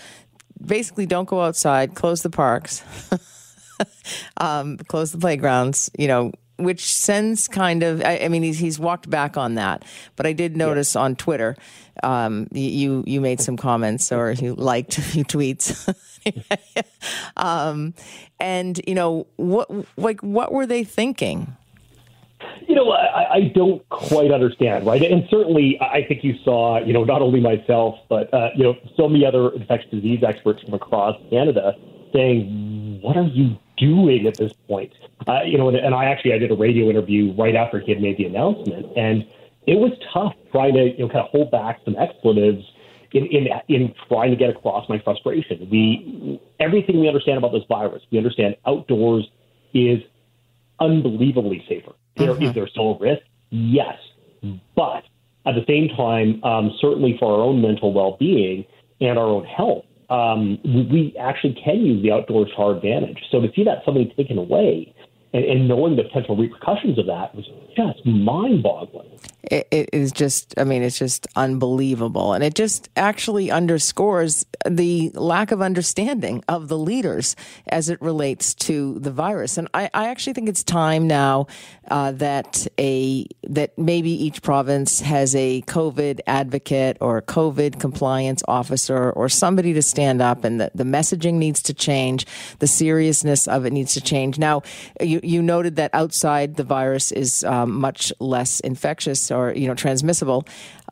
basically 0.65 1.05
don't 1.05 1.27
go 1.27 1.41
outside, 1.41 1.93
close 1.93 2.21
the 2.21 2.29
parks. 2.29 2.83
um, 4.37 4.77
close 4.77 5.11
the 5.11 5.17
playgrounds, 5.17 5.89
you 5.97 6.07
know, 6.07 6.31
which 6.57 6.93
sends 6.93 7.47
kind 7.47 7.83
of, 7.83 8.01
I, 8.03 8.19
I 8.23 8.27
mean, 8.29 8.43
he's, 8.43 8.59
he's 8.59 8.79
walked 8.79 9.09
back 9.09 9.37
on 9.37 9.55
that. 9.55 9.85
But 10.15 10.25
I 10.25 10.33
did 10.33 10.57
notice 10.57 10.95
yeah. 10.95 11.01
on 11.01 11.15
Twitter, 11.15 11.55
um, 12.03 12.47
you, 12.51 13.03
you 13.05 13.21
made 13.21 13.39
some 13.39 13.57
comments 13.57 14.11
or 14.11 14.31
you 14.31 14.55
liked 14.55 14.97
a 14.97 15.01
few 15.01 15.23
tweets. 15.23 15.87
um, 17.37 17.93
and, 18.39 18.81
you 18.87 18.95
know, 18.95 19.27
what, 19.35 19.69
like, 19.97 20.21
what 20.21 20.51
were 20.51 20.65
they 20.65 20.83
thinking? 20.83 21.55
You 22.67 22.75
know, 22.75 22.91
I, 22.91 23.33
I 23.33 23.51
don't 23.55 23.87
quite 23.89 24.31
understand, 24.31 24.85
right? 24.85 25.01
And 25.01 25.23
certainly, 25.29 25.79
I 25.81 26.03
think 26.07 26.23
you 26.23 26.35
saw, 26.43 26.83
you 26.83 26.93
know, 26.93 27.03
not 27.03 27.21
only 27.21 27.39
myself, 27.39 27.95
but 28.09 28.31
uh, 28.33 28.49
you 28.55 28.63
know, 28.63 28.75
so 28.95 29.07
many 29.07 29.25
other 29.25 29.49
infectious 29.55 29.89
disease 29.89 30.23
experts 30.27 30.61
from 30.61 30.75
across 30.75 31.15
Canada 31.31 31.73
saying, 32.13 32.99
"What 33.01 33.17
are 33.17 33.23
you 33.23 33.57
doing 33.77 34.27
at 34.27 34.37
this 34.37 34.53
point?" 34.67 34.93
Uh, 35.27 35.41
you 35.45 35.57
know, 35.57 35.69
and, 35.69 35.77
and 35.77 35.95
I 35.95 36.05
actually 36.05 36.33
I 36.33 36.37
did 36.37 36.51
a 36.51 36.55
radio 36.55 36.89
interview 36.89 37.33
right 37.33 37.55
after 37.55 37.79
he 37.79 37.91
had 37.91 38.01
made 38.01 38.17
the 38.17 38.25
announcement, 38.25 38.85
and 38.97 39.25
it 39.65 39.75
was 39.75 39.91
tough 40.13 40.33
trying 40.51 40.73
to 40.73 40.91
you 40.91 40.99
know 40.99 41.09
kind 41.09 41.25
of 41.25 41.31
hold 41.31 41.51
back 41.51 41.79
some 41.85 41.95
expletives 41.97 42.63
in 43.13 43.25
in 43.27 43.47
in 43.67 43.93
trying 44.07 44.31
to 44.31 44.37
get 44.37 44.49
across 44.49 44.87
my 44.89 44.99
frustration. 44.99 45.67
We 45.69 46.41
everything 46.59 46.99
we 46.99 47.07
understand 47.07 47.37
about 47.37 47.51
this 47.51 47.63
virus, 47.67 48.01
we 48.11 48.17
understand 48.17 48.55
outdoors 48.65 49.27
is 49.73 49.99
unbelievably 50.79 51.65
safer. 51.67 51.93
There 52.15 52.29
mm-hmm. 52.29 52.43
is 52.43 52.53
there 52.53 52.67
still 52.67 52.95
a 52.95 52.97
risk? 52.99 53.23
Yes, 53.49 53.97
but 54.75 55.03
at 55.45 55.55
the 55.55 55.65
same 55.67 55.89
time, 55.95 56.43
um, 56.43 56.75
certainly 56.81 57.15
for 57.19 57.33
our 57.33 57.41
own 57.41 57.61
mental 57.61 57.93
well 57.93 58.17
being 58.19 58.65
and 58.99 59.17
our 59.17 59.27
own 59.27 59.45
health, 59.45 59.85
um, 60.09 60.59
we 60.63 61.15
actually 61.19 61.53
can 61.63 61.79
use 61.79 62.01
the 62.01 62.11
outdoors 62.11 62.49
to 62.55 62.61
our 62.61 62.75
advantage. 62.75 63.19
So 63.31 63.41
to 63.41 63.51
see 63.55 63.63
that 63.63 63.79
suddenly 63.85 64.13
taken 64.15 64.37
away 64.37 64.93
and, 65.33 65.43
and 65.43 65.67
knowing 65.67 65.95
the 65.95 66.03
potential 66.03 66.35
repercussions 66.35 66.97
of 66.97 67.05
that 67.07 67.35
was 67.35 67.45
just 67.75 68.05
mind 68.05 68.63
boggling. 68.63 69.09
It, 69.49 69.67
it 69.71 69.89
is 69.93 70.11
just, 70.11 70.53
I 70.57 70.63
mean, 70.63 70.83
it's 70.83 70.97
just 70.97 71.27
unbelievable. 71.35 72.33
And 72.33 72.43
it 72.43 72.53
just 72.53 72.89
actually 72.95 73.49
underscores 73.49 74.45
the 74.65 75.11
lack 75.13 75.51
of 75.51 75.61
understanding 75.61 76.43
of 76.47 76.67
the 76.67 76.77
leaders 76.77 77.35
as 77.67 77.89
it 77.89 78.01
relates 78.01 78.53
to 78.55 78.99
the 78.99 79.11
virus. 79.11 79.57
And 79.57 79.67
I, 79.73 79.89
I 79.93 80.09
actually 80.09 80.33
think 80.33 80.49
it's 80.49 80.63
time 80.63 81.07
now 81.07 81.47
uh, 81.89 82.11
that 82.13 82.67
a 82.77 83.25
that 83.43 83.77
maybe 83.77 84.11
each 84.11 84.41
province 84.41 84.99
has 84.99 85.35
a 85.35 85.61
COVID 85.63 86.19
advocate 86.27 86.97
or 86.99 87.21
COVID 87.21 87.79
compliance 87.79 88.43
officer 88.47 89.11
or 89.11 89.29
somebody 89.29 89.73
to 89.73 89.81
stand 89.81 90.21
up 90.21 90.43
and 90.43 90.59
the, 90.59 90.71
the 90.75 90.83
messaging 90.83 91.35
needs 91.35 91.61
to 91.63 91.73
change. 91.73 92.25
The 92.59 92.67
seriousness 92.67 93.47
of 93.47 93.65
it 93.65 93.71
needs 93.71 93.93
to 93.93 94.01
change. 94.01 94.37
Now, 94.37 94.63
you, 94.99 95.21
you 95.23 95.41
noted 95.41 95.77
that 95.77 95.91
outside 95.93 96.55
the 96.55 96.63
virus 96.63 97.11
is 97.11 97.43
um, 97.43 97.79
much 97.79 98.11
less 98.19 98.59
infectious 98.59 99.21
or 99.37 99.53
you 99.53 99.67
know 99.67 99.75
transmissible, 99.75 100.45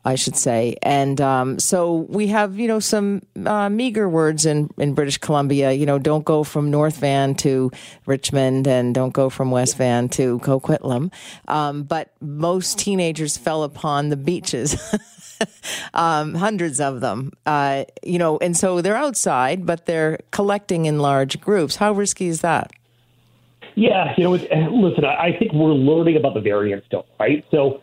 I 0.04 0.14
should 0.14 0.36
say. 0.36 0.76
And 0.82 1.20
um, 1.20 1.58
so 1.58 2.06
we 2.08 2.28
have 2.28 2.58
you 2.58 2.68
know 2.68 2.80
some 2.80 3.22
uh, 3.44 3.68
meager 3.68 4.08
words 4.08 4.46
in 4.46 4.70
in 4.78 4.94
British 4.94 5.18
Columbia. 5.18 5.72
You 5.72 5.84
know, 5.84 5.98
don't 5.98 6.24
go 6.24 6.44
from 6.44 6.70
North 6.70 6.98
Van 6.98 7.34
to 7.36 7.70
Richmond, 8.06 8.68
and 8.68 8.94
don't 8.94 9.12
go 9.12 9.28
from 9.28 9.50
West 9.50 9.76
Van 9.76 10.08
to 10.10 10.38
Coquitlam. 10.40 11.12
Um, 11.48 11.82
but 11.82 12.12
most 12.20 12.78
teenagers 12.78 13.36
fell 13.36 13.64
upon 13.64 14.08
the 14.08 14.16
beaches. 14.16 14.76
um, 15.94 16.34
hundreds 16.34 16.80
of 16.80 17.00
them, 17.00 17.32
uh, 17.44 17.84
you 18.02 18.18
know, 18.18 18.38
and 18.38 18.56
so 18.56 18.80
they're 18.80 18.96
outside, 18.96 19.66
but 19.66 19.86
they're 19.86 20.18
collecting 20.30 20.86
in 20.86 20.98
large 20.98 21.40
groups. 21.40 21.76
How 21.76 21.92
risky 21.92 22.26
is 22.28 22.40
that? 22.40 22.72
Yeah, 23.74 24.14
you 24.16 24.24
know, 24.24 24.30
listen, 24.30 25.04
I 25.04 25.36
think 25.38 25.52
we're 25.52 25.72
learning 25.72 26.16
about 26.16 26.32
the 26.32 26.40
variant 26.40 26.84
still, 26.86 27.04
right? 27.20 27.44
So 27.50 27.82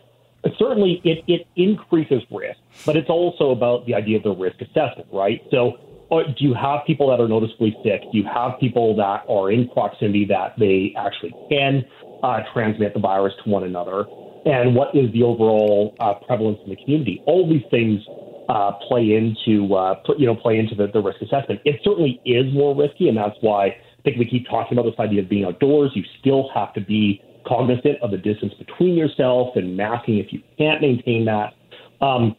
certainly 0.58 1.00
it, 1.04 1.24
it 1.26 1.46
increases 1.56 2.22
risk, 2.30 2.58
but 2.86 2.96
it's 2.96 3.08
also 3.08 3.50
about 3.50 3.86
the 3.86 3.94
idea 3.94 4.16
of 4.16 4.22
the 4.22 4.34
risk 4.34 4.60
assessment, 4.60 5.08
right? 5.12 5.40
So 5.50 5.78
uh, 6.10 6.22
do 6.38 6.44
you 6.44 6.54
have 6.54 6.80
people 6.86 7.08
that 7.10 7.20
are 7.20 7.28
noticeably 7.28 7.76
sick? 7.82 8.02
Do 8.12 8.18
you 8.18 8.24
have 8.32 8.58
people 8.60 8.94
that 8.96 9.24
are 9.28 9.50
in 9.50 9.68
proximity 9.70 10.26
that 10.26 10.54
they 10.58 10.94
actually 10.96 11.34
can 11.50 11.84
uh, 12.22 12.40
transmit 12.52 12.94
the 12.94 13.00
virus 13.00 13.32
to 13.44 13.50
one 13.50 13.64
another? 13.64 14.04
And 14.44 14.74
what 14.74 14.94
is 14.94 15.10
the 15.12 15.22
overall 15.22 15.96
uh, 16.00 16.14
prevalence 16.26 16.58
in 16.64 16.70
the 16.70 16.76
community? 16.76 17.22
All 17.26 17.48
these 17.48 17.64
things 17.70 18.00
uh, 18.48 18.72
play 18.88 19.14
into 19.14 19.74
uh, 19.74 19.94
you 20.18 20.26
know 20.26 20.34
play 20.34 20.58
into 20.58 20.74
the, 20.74 20.88
the 20.88 21.00
risk 21.00 21.22
assessment. 21.22 21.60
It 21.64 21.80
certainly 21.82 22.20
is 22.26 22.52
more 22.52 22.76
risky, 22.76 23.08
and 23.08 23.16
that's 23.16 23.36
why 23.40 23.66
I 23.66 23.76
think 24.04 24.18
we 24.18 24.26
keep 24.26 24.46
talking 24.48 24.76
about 24.76 24.90
this 24.90 24.98
idea 24.98 25.22
of 25.22 25.30
being 25.30 25.44
outdoors. 25.44 25.92
You 25.94 26.02
still 26.20 26.50
have 26.54 26.74
to 26.74 26.80
be 26.82 27.22
cognizant 27.46 27.98
of 28.02 28.10
the 28.10 28.18
distance 28.18 28.54
between 28.54 28.94
yourself 28.94 29.56
and 29.56 29.76
masking 29.76 30.18
if 30.18 30.32
you 30.32 30.42
can't 30.58 30.80
maintain 30.80 31.24
that. 31.26 31.54
Um, 32.00 32.36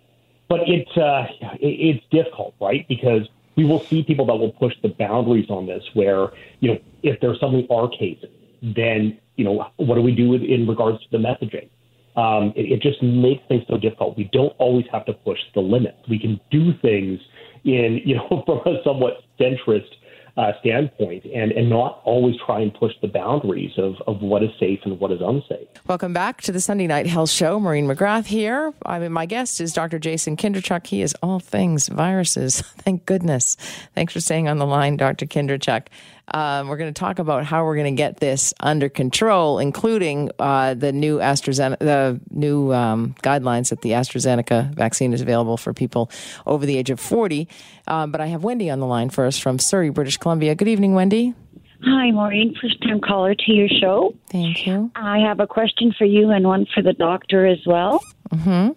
but 0.48 0.62
it, 0.68 0.88
uh, 0.98 1.26
it, 1.60 1.98
it's 1.98 2.06
difficult, 2.12 2.54
right? 2.62 2.88
Because 2.88 3.28
we 3.56 3.66
will 3.66 3.84
see 3.86 4.04
people 4.04 4.26
that 4.28 4.36
will 4.36 4.52
push 4.52 4.74
the 4.82 4.90
boundaries 4.90 5.50
on 5.50 5.66
this. 5.66 5.84
Where 5.94 6.30
you 6.60 6.74
know, 6.74 6.80
if 7.04 7.20
there's 7.22 7.40
something 7.40 7.68
our 7.72 7.90
case, 7.90 8.24
then 8.62 9.20
you 9.36 9.46
know, 9.46 9.68
what 9.78 9.96
do 9.96 10.02
we 10.02 10.14
do 10.14 10.34
in 10.34 10.68
regards 10.68 11.00
to 11.04 11.06
the 11.12 11.18
messaging? 11.18 11.70
Um, 12.16 12.54
it, 12.56 12.72
it 12.72 12.82
just 12.82 13.02
makes 13.04 13.44
things 13.48 13.64
so 13.70 13.78
difficult. 13.78 14.18
We 14.18 14.30
don't 14.32 14.54
always 14.58 14.86
have 14.92 15.06
to 15.06 15.14
push 15.14 15.40
the 15.54 15.62
limits. 15.62 15.98
We 16.10 16.20
can 16.20 16.40
do 16.52 16.72
things 16.82 17.20
in 17.66 18.02
you 18.06 18.16
know 18.16 18.44
from 18.46 18.60
a 18.66 18.82
somewhat 18.84 19.24
centrist 19.40 19.90
uh, 20.38 20.52
standpoint 20.60 21.24
and, 21.26 21.52
and 21.52 21.70
not 21.70 22.02
always 22.04 22.36
try 22.46 22.60
and 22.60 22.74
push 22.74 22.92
the 23.02 23.08
boundaries 23.08 23.72
of, 23.78 23.96
of 24.08 24.22
what 24.22 24.44
is 24.44 24.50
safe 24.60 24.80
and 24.84 25.00
what 25.00 25.12
is 25.12 25.20
unsafe. 25.22 25.68
Welcome 25.88 26.14
back 26.14 26.42
to 26.42 26.52
the 26.52 26.60
Sunday 26.60 26.88
Night 26.88 27.08
Health 27.08 27.30
Show. 27.30 27.60
Maureen 27.60 27.88
McGrath 27.88 28.26
here. 28.26 28.74
I 28.86 29.00
mean, 29.00 29.14
my 29.14 29.26
guest 29.26 29.62
is 29.62 29.74
Dr. 29.74 29.98
Jason 29.98 30.36
Kindrachuk. 30.36 30.88
He 30.88 31.02
is 31.02 31.16
all 31.24 31.40
things 31.40 31.88
viruses. 31.88 32.62
Thank 32.78 33.06
goodness. 33.06 33.56
Thanks 33.94 34.14
for 34.14 34.20
staying 34.20 34.48
on 34.48 34.58
the 34.58 34.66
line, 34.66 34.98
Dr. 34.98 35.26
Kindrachuk. 35.26 35.88
Um, 36.34 36.68
we're 36.68 36.78
going 36.78 36.94
to 36.94 37.00
talk 37.00 37.20
about 37.20 37.46
how 37.46 37.66
we're 37.66 37.76
going 37.76 37.96
to 37.96 37.98
get 37.98 38.20
this 38.20 38.54
under 38.60 38.90
control, 38.90 39.60
including 39.60 40.32
uh, 40.40 40.74
the 40.74 40.92
new 40.92 41.20
AstraZeneca, 41.20 41.80
the 41.80 42.20
new 42.32 42.74
um, 42.74 43.16
guidelines 43.22 43.70
that 43.70 43.82
the 43.82 43.92
AstraZeneca 43.92 44.74
vaccine 44.74 45.14
is 45.14 45.22
available 45.22 45.58
for 45.58 45.74
people 45.74 46.10
over 46.46 46.66
the 46.66 46.78
age 46.78 46.90
of 46.90 47.00
40. 47.00 47.48
Um, 47.88 48.12
but 48.12 48.22
I 48.22 48.28
have 48.28 48.44
Wendy 48.44 48.70
on 48.70 48.80
the 48.80 48.88
line 48.88 49.10
first 49.10 49.42
from 49.42 49.60
Surrey, 49.60 49.90
British 49.90 50.18
Columbia. 50.18 50.56
Good 50.56 50.68
evening, 50.68 50.96
Wendy. 50.96 51.36
Hi, 51.84 52.10
Maureen. 52.10 52.56
First 52.60 52.82
time 52.82 53.00
caller 53.00 53.36
to 53.36 53.52
your 53.52 53.68
show. 53.68 54.16
Thank 54.30 54.66
you. 54.66 54.92
I 54.96 55.20
have 55.20 55.40
a 55.40 55.48
question 55.48 55.94
for 55.96 56.06
you 56.06 56.32
and 56.32 56.48
one 56.48 56.66
for 56.74 56.82
the 56.82 56.94
doctor 56.94 57.46
as 57.46 57.60
well. 57.66 58.04
Mm-hmm. 58.34 58.72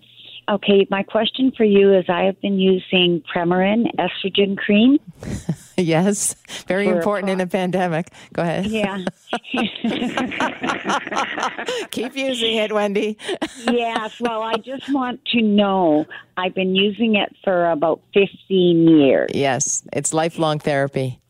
Okay, 0.49 0.87
my 0.91 1.03
question 1.03 1.53
for 1.55 1.65
you 1.65 1.93
is 1.93 2.07
I 2.09 2.23
have 2.23 2.41
been 2.41 2.59
using 2.59 3.23
Premarin 3.35 3.95
estrogen 3.97 4.57
cream. 4.57 4.99
yes, 5.77 6.35
very 6.67 6.89
important 6.89 7.29
a 7.29 7.33
in 7.33 7.41
a 7.43 7.47
pandemic. 7.47 8.11
Go 8.33 8.41
ahead. 8.43 8.65
Yeah. 8.67 9.05
Keep 11.91 12.17
using 12.17 12.57
it, 12.57 12.73
Wendy. 12.73 13.19
yes, 13.67 14.19
well, 14.21 14.43
I 14.43 14.55
just 14.55 14.91
want 14.91 15.23
to 15.27 15.43
know 15.43 16.07
I've 16.39 16.55
been 16.55 16.75
using 16.75 17.17
it 17.17 17.37
for 17.45 17.71
about 17.71 18.01
15 18.15 18.89
years. 18.89 19.31
Yes, 19.35 19.83
it's 19.93 20.15
lifelong 20.15 20.61
therapy. 20.61 21.21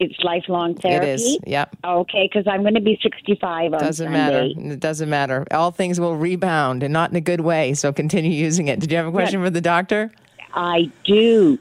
It's 0.00 0.14
lifelong 0.24 0.74
therapy. 0.74 1.06
It 1.06 1.14
is. 1.14 1.38
Yep. 1.46 1.76
Okay, 1.84 2.28
because 2.30 2.48
I'm 2.48 2.62
going 2.62 2.74
to 2.74 2.80
be 2.80 2.98
65 3.02 3.74
on 3.74 3.80
Doesn't 3.80 4.10
matter. 4.10 4.48
It 4.56 4.80
doesn't 4.80 5.08
matter. 5.08 5.46
All 5.52 5.70
things 5.70 6.00
will 6.00 6.16
rebound, 6.16 6.82
and 6.82 6.92
not 6.92 7.10
in 7.10 7.16
a 7.16 7.20
good 7.20 7.40
way. 7.40 7.74
So 7.74 7.92
continue 7.92 8.30
using 8.44 8.68
it. 8.68 8.80
Did 8.80 8.90
you 8.90 8.96
have 8.96 9.06
a 9.06 9.12
question 9.12 9.42
for 9.42 9.50
the 9.50 9.60
doctor? 9.60 10.10
I 10.54 10.90
do. 11.04 11.58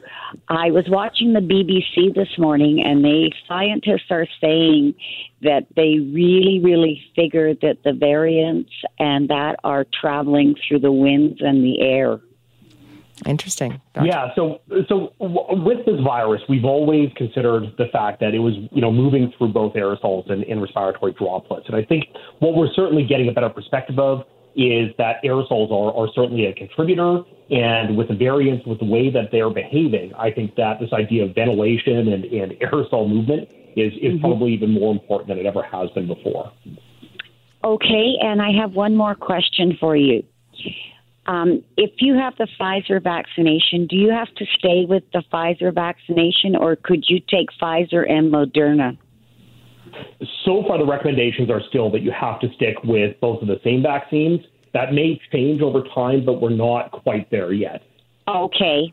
I 0.49 0.71
was 0.71 0.85
watching 0.87 1.33
the 1.33 1.39
BBC 1.39 2.13
this 2.13 2.37
morning, 2.37 2.83
and 2.83 3.03
the 3.03 3.31
scientists 3.47 4.09
are 4.11 4.27
saying 4.39 4.95
that 5.41 5.65
they 5.75 5.99
really, 5.99 6.59
really 6.63 7.01
figured 7.15 7.59
that 7.61 7.83
the 7.83 7.93
variants 7.93 8.71
and 8.99 9.29
that 9.29 9.57
are 9.63 9.85
traveling 9.99 10.55
through 10.67 10.79
the 10.79 10.91
winds 10.91 11.39
and 11.41 11.63
the 11.63 11.81
air. 11.81 12.19
Interesting. 13.25 13.79
Doctor. 13.93 14.07
Yeah. 14.07 14.29
So, 14.35 14.59
so 14.89 15.13
with 15.19 15.85
this 15.85 15.99
virus, 16.03 16.41
we've 16.49 16.65
always 16.65 17.09
considered 17.15 17.73
the 17.77 17.85
fact 17.91 18.19
that 18.21 18.33
it 18.33 18.39
was, 18.39 18.53
you 18.71 18.81
know, 18.81 18.91
moving 18.91 19.31
through 19.37 19.53
both 19.53 19.73
aerosols 19.73 20.29
and, 20.31 20.43
and 20.43 20.61
respiratory 20.61 21.13
droplets. 21.13 21.65
And 21.67 21.75
I 21.75 21.83
think 21.83 22.05
what 22.39 22.55
we're 22.55 22.73
certainly 22.73 23.05
getting 23.05 23.29
a 23.29 23.31
better 23.31 23.49
perspective 23.49 23.99
of 23.99 24.23
is 24.55 24.89
that 24.97 25.23
aerosols 25.23 25.71
are, 25.71 25.95
are 25.95 26.07
certainly 26.13 26.45
a 26.45 26.53
contributor. 26.53 27.21
And 27.49 27.97
with 27.97 28.07
the 28.07 28.15
variants, 28.15 28.65
with 28.65 28.79
the 28.79 28.85
way 28.85 29.11
that 29.11 29.29
they're 29.31 29.49
behaving, 29.49 30.13
I 30.17 30.31
think 30.31 30.55
that 30.55 30.79
this 30.79 30.91
idea 30.93 31.25
of 31.25 31.35
ventilation 31.35 32.07
and, 32.13 32.25
and 32.25 32.51
aerosol 32.53 33.07
movement 33.07 33.49
is, 33.75 33.93
is 33.93 34.13
mm-hmm. 34.13 34.21
probably 34.21 34.53
even 34.53 34.71
more 34.71 34.91
important 34.91 35.29
than 35.29 35.37
it 35.37 35.45
ever 35.45 35.63
has 35.63 35.89
been 35.91 36.07
before. 36.07 36.51
Okay. 37.63 38.15
And 38.21 38.41
I 38.41 38.51
have 38.59 38.73
one 38.73 38.95
more 38.95 39.15
question 39.15 39.77
for 39.79 39.95
you. 39.95 40.23
Um, 41.25 41.63
if 41.77 41.91
you 41.99 42.15
have 42.15 42.33
the 42.37 42.47
Pfizer 42.59 43.01
vaccination, 43.01 43.87
do 43.87 43.95
you 43.95 44.09
have 44.11 44.33
to 44.35 44.45
stay 44.57 44.85
with 44.87 45.03
the 45.13 45.23
Pfizer 45.31 45.73
vaccination 45.73 46.55
or 46.55 46.75
could 46.75 47.05
you 47.07 47.19
take 47.19 47.47
Pfizer 47.61 48.09
and 48.09 48.31
Moderna? 48.31 48.97
So 50.45 50.63
far, 50.67 50.77
the 50.77 50.85
recommendations 50.85 51.49
are 51.49 51.61
still 51.69 51.89
that 51.91 52.01
you 52.01 52.11
have 52.11 52.39
to 52.41 52.47
stick 52.55 52.75
with 52.83 53.19
both 53.21 53.41
of 53.41 53.47
the 53.47 53.59
same 53.63 53.83
vaccines. 53.83 54.41
That 54.73 54.91
may 54.91 55.21
change 55.31 55.61
over 55.61 55.83
time, 55.93 56.25
but 56.25 56.41
we're 56.41 56.49
not 56.49 56.91
quite 56.91 57.29
there 57.29 57.53
yet. 57.53 57.83
Okay. 58.27 58.91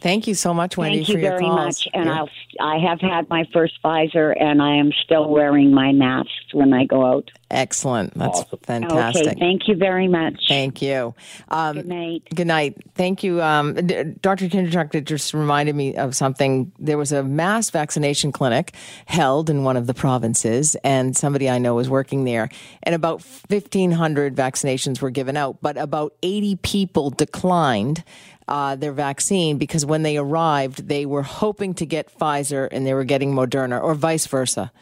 Thank 0.00 0.26
you 0.26 0.34
so 0.34 0.54
much, 0.54 0.76
Wendy, 0.76 0.98
Thank 0.98 1.08
you 1.08 1.14
for 1.14 1.20
your 1.20 1.30
very 1.32 1.44
calls. 1.44 1.56
much. 1.56 1.88
And 1.92 2.06
yeah. 2.06 2.20
I'll, 2.20 2.28
I 2.60 2.78
have 2.78 3.00
had 3.00 3.28
my 3.28 3.44
first 3.52 3.74
Pfizer, 3.84 4.34
and 4.40 4.62
I 4.62 4.76
am 4.76 4.92
still 5.04 5.28
wearing 5.28 5.72
my 5.72 5.92
mask 5.92 6.30
when 6.52 6.72
I 6.72 6.84
go 6.84 7.04
out. 7.04 7.30
Excellent. 7.50 8.14
That's 8.14 8.40
awesome. 8.40 8.58
fantastic. 8.62 9.26
Okay. 9.26 9.40
Thank 9.40 9.66
you 9.66 9.76
very 9.76 10.06
much. 10.06 10.40
Thank 10.48 10.80
you. 10.80 11.14
Um, 11.48 11.76
good 11.76 11.88
night. 11.88 12.22
Good 12.34 12.46
night. 12.46 12.76
Thank 12.94 13.24
you. 13.24 13.42
Um, 13.42 13.74
Dr. 13.74 14.46
Kindrachuk 14.48 15.04
just 15.04 15.34
reminded 15.34 15.74
me 15.74 15.96
of 15.96 16.14
something. 16.14 16.72
There 16.78 16.96
was 16.96 17.12
a 17.12 17.22
mass 17.22 17.70
vaccination 17.70 18.30
clinic 18.30 18.74
held 19.06 19.50
in 19.50 19.64
one 19.64 19.76
of 19.76 19.86
the 19.86 19.94
provinces, 19.94 20.76
and 20.84 21.16
somebody 21.16 21.50
I 21.50 21.58
know 21.58 21.74
was 21.74 21.90
working 21.90 22.24
there. 22.24 22.48
And 22.84 22.94
about 22.94 23.22
1,500 23.48 24.36
vaccinations 24.36 25.00
were 25.00 25.10
given 25.10 25.36
out, 25.36 25.58
but 25.60 25.76
about 25.76 26.14
80 26.22 26.56
people 26.56 27.10
declined 27.10 28.04
uh, 28.50 28.74
their 28.74 28.92
vaccine 28.92 29.56
because 29.56 29.86
when 29.86 30.02
they 30.02 30.16
arrived, 30.16 30.88
they 30.88 31.06
were 31.06 31.22
hoping 31.22 31.72
to 31.74 31.86
get 31.86 32.12
Pfizer 32.18 32.68
and 32.70 32.84
they 32.84 32.92
were 32.92 33.04
getting 33.04 33.32
Moderna, 33.32 33.82
or 33.82 33.94
vice 33.94 34.26
versa. 34.26 34.72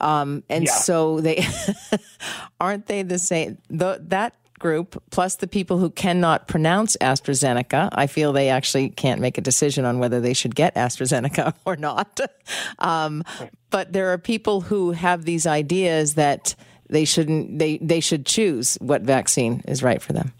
Um, 0.00 0.42
and 0.48 0.64
yeah. 0.64 0.72
so 0.72 1.20
they 1.20 1.44
aren't 2.60 2.86
they 2.86 3.02
the 3.02 3.18
same? 3.18 3.58
The, 3.68 4.02
that 4.08 4.34
group 4.58 5.02
plus 5.10 5.36
the 5.36 5.46
people 5.46 5.78
who 5.78 5.90
cannot 5.90 6.48
pronounce 6.48 6.96
AstraZeneca, 6.98 7.90
I 7.92 8.06
feel 8.06 8.32
they 8.32 8.48
actually 8.48 8.88
can't 8.88 9.20
make 9.20 9.36
a 9.36 9.42
decision 9.42 9.84
on 9.84 9.98
whether 9.98 10.20
they 10.20 10.32
should 10.32 10.54
get 10.54 10.74
AstraZeneca 10.74 11.54
or 11.66 11.76
not. 11.76 12.20
Um, 12.78 13.22
but 13.68 13.92
there 13.92 14.12
are 14.12 14.18
people 14.18 14.62
who 14.62 14.92
have 14.92 15.26
these 15.26 15.46
ideas 15.46 16.14
that 16.14 16.54
they 16.88 17.04
shouldn't 17.04 17.58
they 17.58 17.78
they 17.78 18.00
should 18.00 18.26
choose 18.26 18.76
what 18.80 19.02
vaccine 19.02 19.62
is 19.68 19.82
right 19.82 20.00
for 20.00 20.12
them. 20.12 20.32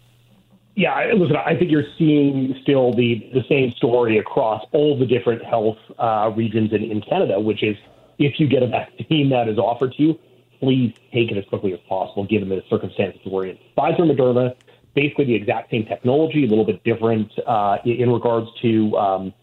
Yeah, 0.75 1.11
listen, 1.13 1.35
I 1.35 1.55
think 1.55 1.69
you're 1.69 1.87
seeing 1.97 2.55
still 2.61 2.93
the, 2.93 3.29
the 3.33 3.43
same 3.49 3.71
story 3.71 4.17
across 4.17 4.65
all 4.71 4.97
the 4.97 5.05
different 5.05 5.43
health 5.43 5.77
uh, 5.99 6.31
regions 6.35 6.71
in, 6.71 6.83
in 6.83 7.01
Canada, 7.01 7.39
which 7.39 7.61
is 7.61 7.75
if 8.19 8.39
you 8.39 8.47
get 8.47 8.63
a 8.63 8.67
vaccine 8.67 9.29
that 9.31 9.49
is 9.49 9.57
offered 9.57 9.93
to 9.93 10.03
you, 10.03 10.19
please 10.59 10.93
take 11.11 11.31
it 11.31 11.37
as 11.37 11.45
quickly 11.45 11.73
as 11.73 11.79
possible, 11.89 12.25
given 12.25 12.47
the 12.47 12.63
circumstances 12.69 13.19
we're 13.25 13.47
in. 13.47 13.57
Pfizer 13.77 13.99
Moderna, 13.99 14.55
basically 14.95 15.25
the 15.25 15.35
exact 15.35 15.71
same 15.71 15.85
technology, 15.85 16.45
a 16.45 16.47
little 16.47 16.65
bit 16.65 16.83
different 16.83 17.31
uh, 17.45 17.77
in 17.83 18.11
regards 18.11 18.47
to 18.61 18.95
um, 18.97 19.33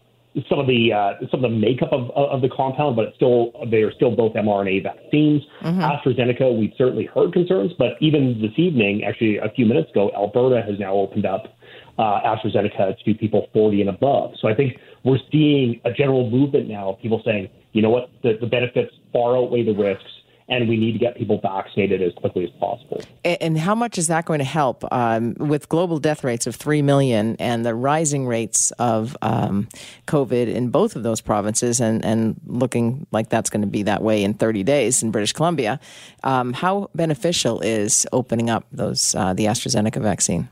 some 0.47 0.59
of 0.59 0.67
the 0.67 0.93
uh, 0.93 1.13
some 1.31 1.43
of 1.43 1.51
the 1.51 1.57
makeup 1.57 1.89
of, 1.91 2.11
of 2.11 2.41
the 2.41 2.49
compound, 2.49 2.95
but 2.95 3.05
it's 3.05 3.15
still 3.15 3.51
they 3.69 3.81
are 3.81 3.91
still 3.93 4.15
both 4.15 4.33
mRNA 4.33 4.83
vaccines. 4.83 5.41
Mm-hmm. 5.61 5.81
AstraZeneca, 5.81 6.57
we've 6.57 6.73
certainly 6.77 7.05
heard 7.05 7.33
concerns, 7.33 7.71
but 7.77 7.93
even 7.99 8.39
this 8.41 8.57
evening, 8.57 9.03
actually 9.03 9.37
a 9.37 9.49
few 9.55 9.65
minutes 9.65 9.91
ago, 9.91 10.11
Alberta 10.15 10.61
has 10.61 10.79
now 10.79 10.93
opened 10.93 11.25
up 11.25 11.55
uh, 11.97 12.21
AstraZeneca 12.21 12.97
to 13.03 13.13
people 13.15 13.47
40 13.53 13.81
and 13.81 13.89
above. 13.89 14.31
So 14.41 14.47
I 14.47 14.55
think 14.55 14.77
we're 15.03 15.19
seeing 15.31 15.81
a 15.85 15.91
general 15.91 16.29
movement 16.29 16.67
now 16.67 16.91
of 16.91 16.99
people 16.99 17.21
saying, 17.25 17.49
you 17.73 17.81
know 17.81 17.89
what, 17.89 18.09
the, 18.23 18.37
the 18.39 18.47
benefits 18.47 18.93
far 19.11 19.37
outweigh 19.37 19.63
the 19.63 19.73
risks 19.73 20.09
and 20.49 20.67
we 20.67 20.77
need 20.77 20.93
to 20.93 20.99
get 20.99 21.15
people 21.15 21.39
vaccinated 21.39 22.01
as 22.01 22.13
quickly 22.13 22.43
as 22.43 22.49
possible. 22.59 23.01
And 23.23 23.57
how 23.57 23.75
much 23.75 23.97
is 23.97 24.07
that 24.07 24.25
going 24.25 24.39
to 24.39 24.45
help 24.45 24.83
um, 24.91 25.35
with 25.35 25.69
global 25.69 25.99
death 25.99 26.23
rates 26.23 26.47
of 26.47 26.55
3 26.55 26.81
million 26.81 27.35
and 27.39 27.65
the 27.65 27.75
rising 27.75 28.25
rates 28.25 28.71
of 28.71 29.15
um, 29.21 29.67
COVID 30.07 30.47
in 30.47 30.69
both 30.69 30.95
of 30.95 31.03
those 31.03 31.21
provinces 31.21 31.79
and, 31.79 32.03
and 32.03 32.39
looking 32.47 33.05
like 33.11 33.29
that's 33.29 33.49
going 33.49 33.61
to 33.61 33.67
be 33.67 33.83
that 33.83 34.01
way 34.01 34.23
in 34.23 34.33
30 34.33 34.63
days 34.63 35.03
in 35.03 35.11
British 35.11 35.33
Columbia? 35.33 35.79
Um, 36.23 36.53
how 36.53 36.89
beneficial 36.95 37.59
is 37.61 38.07
opening 38.11 38.49
up 38.49 38.65
those 38.71 39.13
uh, 39.15 39.33
the 39.33 39.45
AstraZeneca 39.45 40.01
vaccine? 40.01 40.49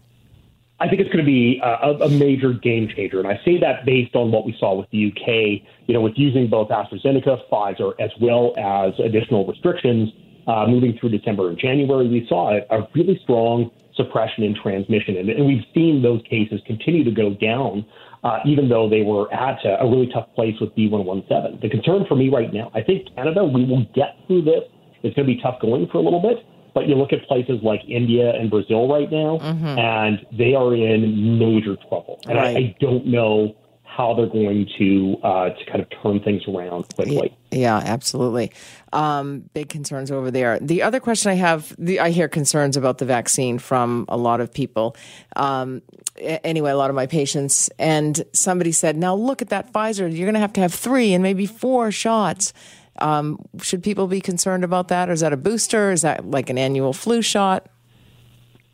I 0.79 0.87
think 0.87 1.01
it's 1.01 1.09
going 1.09 1.25
to 1.25 1.29
be 1.29 1.59
a, 1.63 2.05
a, 2.05 2.09
major 2.09 2.53
game 2.53 2.87
changer. 2.95 3.17
And 3.19 3.27
I 3.27 3.39
say 3.43 3.59
that 3.59 3.83
based 3.83 4.15
on 4.15 4.31
what 4.31 4.45
we 4.45 4.55
saw 4.59 4.75
with 4.75 4.87
the 4.91 5.11
UK, 5.11 5.65
you 5.87 5.93
know, 5.93 6.01
with 6.01 6.13
using 6.17 6.47
both 6.47 6.69
AstraZeneca, 6.69 7.49
Pfizer, 7.51 7.93
as 7.99 8.11
well 8.21 8.53
as 8.57 8.93
additional 8.99 9.45
restrictions 9.47 10.09
uh, 10.47 10.67
moving 10.67 10.95
through 10.99 11.09
December 11.09 11.49
and 11.49 11.57
January. 11.57 12.07
We 12.07 12.27
saw 12.29 12.53
a, 12.53 12.61
a 12.69 12.87
really 12.93 13.19
strong 13.23 13.71
suppression 13.95 14.43
in 14.43 14.55
transmission. 14.55 15.17
And, 15.17 15.29
and, 15.29 15.45
we've 15.47 15.65
seen 15.73 16.03
those 16.03 16.21
cases 16.29 16.61
continue 16.67 17.03
to 17.03 17.11
go 17.11 17.33
down, 17.33 17.83
uh, 18.23 18.39
even 18.45 18.69
though 18.69 18.87
they 18.87 19.01
were 19.01 19.33
at 19.33 19.65
a, 19.65 19.81
a 19.81 19.89
really 19.89 20.07
tough 20.13 20.27
place 20.35 20.55
with 20.61 20.75
B117. 20.75 21.59
The 21.61 21.69
concern 21.69 22.05
for 22.07 22.15
me 22.15 22.29
right 22.29 22.53
now, 22.53 22.71
I 22.75 22.81
think 22.81 23.13
Canada, 23.15 23.43
we 23.43 23.65
will 23.65 23.85
get 23.95 24.15
through 24.27 24.43
this. 24.43 24.61
It's 25.01 25.15
going 25.15 25.27
to 25.27 25.33
be 25.35 25.41
tough 25.41 25.59
going 25.59 25.87
for 25.91 25.97
a 25.97 26.01
little 26.01 26.21
bit. 26.21 26.45
But 26.77 26.87
you 26.87 26.93
look 26.93 27.11
at 27.11 27.27
places 27.27 27.59
like 27.63 27.81
India 27.87 28.35
and 28.35 28.51
Brazil 28.51 28.87
right 28.87 29.11
now, 29.11 29.39
mm-hmm. 29.39 29.79
and 29.79 30.23
they 30.31 30.53
are 30.53 30.75
in 30.75 31.39
major 31.39 31.75
trouble. 31.89 32.19
And 32.27 32.37
right. 32.37 32.55
I, 32.55 32.59
I 32.59 32.75
don't 32.79 33.07
know 33.07 33.55
how 33.83 34.13
they're 34.13 34.27
going 34.27 34.69
to 34.77 35.17
uh, 35.23 35.49
to 35.49 35.65
kind 35.65 35.81
of 35.81 35.87
turn 36.03 36.19
things 36.21 36.43
around 36.47 36.83
quickly. 36.93 37.35
Yeah, 37.49 37.77
absolutely. 37.77 38.51
Um, 38.93 39.49
big 39.55 39.69
concerns 39.69 40.11
over 40.11 40.29
there. 40.29 40.59
The 40.59 40.83
other 40.83 40.99
question 40.99 41.31
I 41.31 41.33
have, 41.33 41.75
the, 41.79 41.99
I 41.99 42.11
hear 42.11 42.27
concerns 42.27 42.77
about 42.77 42.99
the 42.99 43.05
vaccine 43.05 43.57
from 43.57 44.05
a 44.07 44.17
lot 44.17 44.39
of 44.39 44.53
people. 44.53 44.95
Um, 45.35 45.81
anyway, 46.19 46.69
a 46.69 46.77
lot 46.77 46.91
of 46.91 46.95
my 46.95 47.07
patients, 47.07 47.71
and 47.79 48.23
somebody 48.33 48.71
said, 48.71 48.97
"Now 48.97 49.15
look 49.15 49.41
at 49.41 49.49
that 49.49 49.73
Pfizer. 49.73 50.01
You're 50.01 50.27
going 50.27 50.35
to 50.35 50.39
have 50.41 50.53
to 50.53 50.61
have 50.61 50.75
three 50.75 51.15
and 51.15 51.23
maybe 51.23 51.47
four 51.47 51.91
shots." 51.91 52.53
Um, 52.99 53.39
should 53.61 53.83
people 53.83 54.07
be 54.07 54.21
concerned 54.21 54.63
about 54.63 54.87
that? 54.89 55.09
Or 55.09 55.13
is 55.13 55.21
that 55.21 55.33
a 55.33 55.37
booster? 55.37 55.91
Is 55.91 56.01
that 56.01 56.29
like 56.29 56.49
an 56.49 56.57
annual 56.57 56.93
flu 56.93 57.21
shot? 57.21 57.67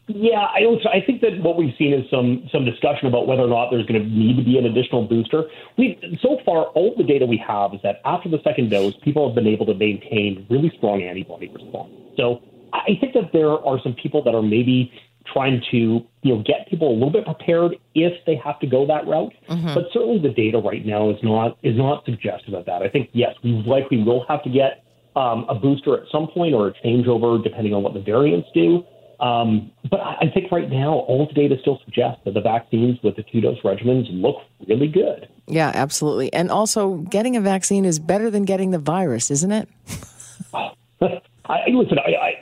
Yeah, 0.08 0.40
I. 0.40 0.60
I 0.92 1.02
think 1.06 1.22
that 1.22 1.40
what 1.42 1.56
we've 1.56 1.74
seen 1.78 1.94
is 1.94 2.10
some 2.12 2.50
some 2.52 2.66
discussion 2.66 3.08
about 3.08 3.26
whether 3.26 3.44
or 3.44 3.48
not 3.48 3.70
there's 3.72 3.86
going 3.86 4.04
to 4.04 4.10
need 4.10 4.36
to 4.36 4.44
be 4.44 4.58
an 4.58 4.66
additional 4.66 5.08
booster. 5.08 5.44
We 5.78 5.98
so 6.22 6.40
far 6.46 6.66
all 6.76 6.94
the 6.98 7.04
data 7.06 7.26
we 7.26 7.38
have 7.38 7.74
is 7.74 7.80
that 7.84 8.02
after 8.04 8.28
the 8.28 8.40
second 8.44 8.70
dose, 8.70 8.96
people 9.02 9.26
have 9.28 9.36
been 9.36 9.48
able 9.48 9.66
to 9.68 9.74
maintain 9.74 10.46
really 10.50 10.74
strong 10.78 11.02
antibody 11.02 11.48
response. 11.48 11.94
So 12.18 12.42
I 12.74 12.98
think 13.00 13.14
that 13.14 13.32
there 13.32 13.52
are 13.52 13.80
some 13.82 13.94
people 13.94 14.22
that 14.24 14.36
are 14.36 14.42
maybe 14.42 14.92
trying 15.32 15.62
to 15.72 15.78
you 15.78 16.36
know 16.36 16.44
get 16.46 16.68
people 16.70 16.90
a 16.92 16.94
little 16.94 17.12
bit 17.12 17.26
prepared 17.26 17.76
if 17.96 18.14
they 18.26 18.36
have 18.44 18.60
to 18.60 18.68
go 18.68 18.86
that 18.88 19.08
route. 19.08 19.34
Mm-hmm. 19.50 19.74
But 19.74 19.86
certainly 19.94 20.20
the 20.20 20.34
data 20.34 20.60
right 20.60 20.86
now 20.86 21.10
is 21.10 21.18
not 21.24 21.58
is 21.64 21.78
not 21.78 22.06
suggestive 22.06 22.54
of 22.54 22.66
that. 22.66 22.82
I 22.82 22.90
think 22.90 23.10
yes, 23.14 23.36
we 23.44 23.52
likely 23.66 24.04
will 24.04 24.26
have 24.28 24.44
to 24.44 24.50
get 24.50 24.84
um, 25.16 25.46
a 25.50 25.56
booster 25.56 25.96
at 25.96 26.10
some 26.12 26.28
point 26.28 26.54
or 26.54 26.68
a 26.68 26.74
changeover 26.86 27.42
depending 27.44 27.74
on 27.74 27.84
what 27.84 27.94
the 27.94 28.02
variants 28.02 28.48
do. 28.54 28.84
Um, 29.20 29.72
but 29.90 30.02
I 30.02 30.30
think 30.34 30.52
right 30.52 30.70
now 30.70 30.92
all 30.92 31.26
the 31.28 31.34
data 31.34 31.56
still 31.62 31.80
suggests 31.86 32.20
that 32.26 32.34
the 32.34 32.42
vaccines 32.42 33.00
with 33.04 33.16
the 33.16 33.24
two 33.24 33.40
dose 33.40 33.62
regimens 33.62 34.08
look 34.10 34.38
really 34.68 34.88
good. 34.88 35.30
Yeah, 35.48 35.72
absolutely. 35.74 36.34
And 36.34 36.52
also, 36.52 36.98
getting 36.98 37.38
a 37.38 37.42
vaccine 37.42 37.86
is 37.86 38.00
better 38.00 38.30
than 38.30 38.44
getting 38.44 38.72
the 38.72 38.80
virus, 38.80 39.32
isn't 39.32 39.52
it? 39.52 39.70
I, 41.46 41.60
listen, 41.70 42.00
I, 42.00 42.12
I 42.12 42.33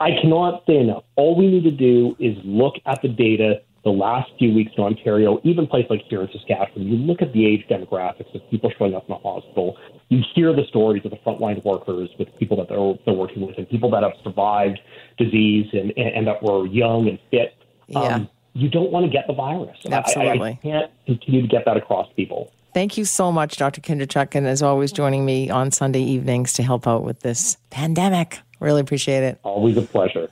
I 0.00 0.20
cannot 0.20 0.64
say 0.66 0.76
enough. 0.76 1.04
All 1.16 1.36
we 1.36 1.48
need 1.48 1.64
to 1.64 1.70
do 1.70 2.16
is 2.18 2.36
look 2.44 2.74
at 2.86 3.00
the 3.02 3.08
data 3.08 3.62
the 3.84 3.90
last 3.90 4.30
few 4.38 4.54
weeks 4.54 4.70
in 4.76 4.84
Ontario, 4.84 5.40
even 5.42 5.66
places 5.66 5.90
like 5.90 6.02
here 6.08 6.22
in 6.22 6.28
Saskatchewan. 6.30 6.86
You 6.86 6.96
look 6.96 7.20
at 7.20 7.32
the 7.32 7.46
age 7.46 7.66
demographics 7.68 8.32
of 8.34 8.48
people 8.48 8.72
showing 8.78 8.94
up 8.94 9.08
in 9.08 9.14
the 9.14 9.18
hospital. 9.18 9.76
You 10.08 10.22
hear 10.34 10.54
the 10.54 10.64
stories 10.68 11.04
of 11.04 11.10
the 11.10 11.16
frontline 11.18 11.64
workers 11.64 12.08
with 12.18 12.28
people 12.38 12.56
that 12.58 12.68
they're, 12.68 12.94
they're 13.04 13.14
working 13.14 13.44
with 13.44 13.58
and 13.58 13.68
people 13.68 13.90
that 13.90 14.04
have 14.04 14.12
survived 14.22 14.78
disease 15.18 15.66
and, 15.72 15.92
and 15.98 16.26
that 16.28 16.42
were 16.42 16.66
young 16.66 17.08
and 17.08 17.18
fit. 17.30 17.56
Yeah. 17.88 18.00
Um, 18.00 18.28
you 18.54 18.68
don't 18.68 18.92
want 18.92 19.06
to 19.06 19.10
get 19.10 19.26
the 19.26 19.32
virus. 19.32 19.76
Absolutely. 19.90 20.48
I, 20.48 20.52
I 20.52 20.58
can't 20.62 20.92
continue 21.06 21.42
to 21.42 21.48
get 21.48 21.64
that 21.64 21.76
across 21.76 22.08
people. 22.14 22.52
Thank 22.74 22.96
you 22.96 23.04
so 23.04 23.32
much, 23.32 23.56
Dr. 23.56 23.80
Kindrachuk, 23.80 24.34
and 24.34 24.46
as 24.46 24.62
always, 24.62 24.92
joining 24.92 25.26
me 25.26 25.50
on 25.50 25.70
Sunday 25.70 26.02
evenings 26.02 26.54
to 26.54 26.62
help 26.62 26.86
out 26.86 27.02
with 27.02 27.20
this 27.20 27.58
pandemic. 27.70 28.40
Really 28.62 28.80
appreciate 28.80 29.24
it. 29.24 29.40
Always 29.42 29.76
a 29.76 29.82
pleasure. 29.82 30.28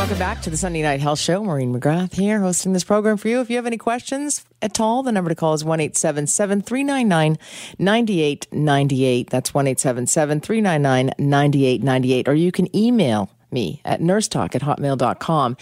Welcome 0.00 0.18
back 0.18 0.42
to 0.42 0.50
the 0.50 0.56
Sunday 0.56 0.82
Night 0.82 1.00
Health 1.00 1.20
Show. 1.20 1.44
Maureen 1.44 1.72
McGrath 1.72 2.14
here 2.14 2.40
hosting 2.40 2.72
this 2.72 2.82
program 2.82 3.16
for 3.16 3.28
you. 3.28 3.40
If 3.40 3.48
you 3.48 3.54
have 3.56 3.66
any 3.66 3.76
questions 3.76 4.44
at 4.60 4.80
all, 4.80 5.04
the 5.04 5.12
number 5.12 5.28
to 5.28 5.36
call 5.36 5.54
is 5.54 5.64
1 5.64 5.78
399 5.78 7.38
9898. 7.78 9.30
That's 9.30 9.54
1 9.54 9.66
399 9.76 11.12
9898. 11.16 12.28
Or 12.28 12.34
you 12.34 12.50
can 12.50 12.74
email 12.76 13.30
me 13.52 13.80
at 13.84 14.00
nursetalk 14.00 14.54
at 14.54 14.62
hotmail.com. 14.62 15.56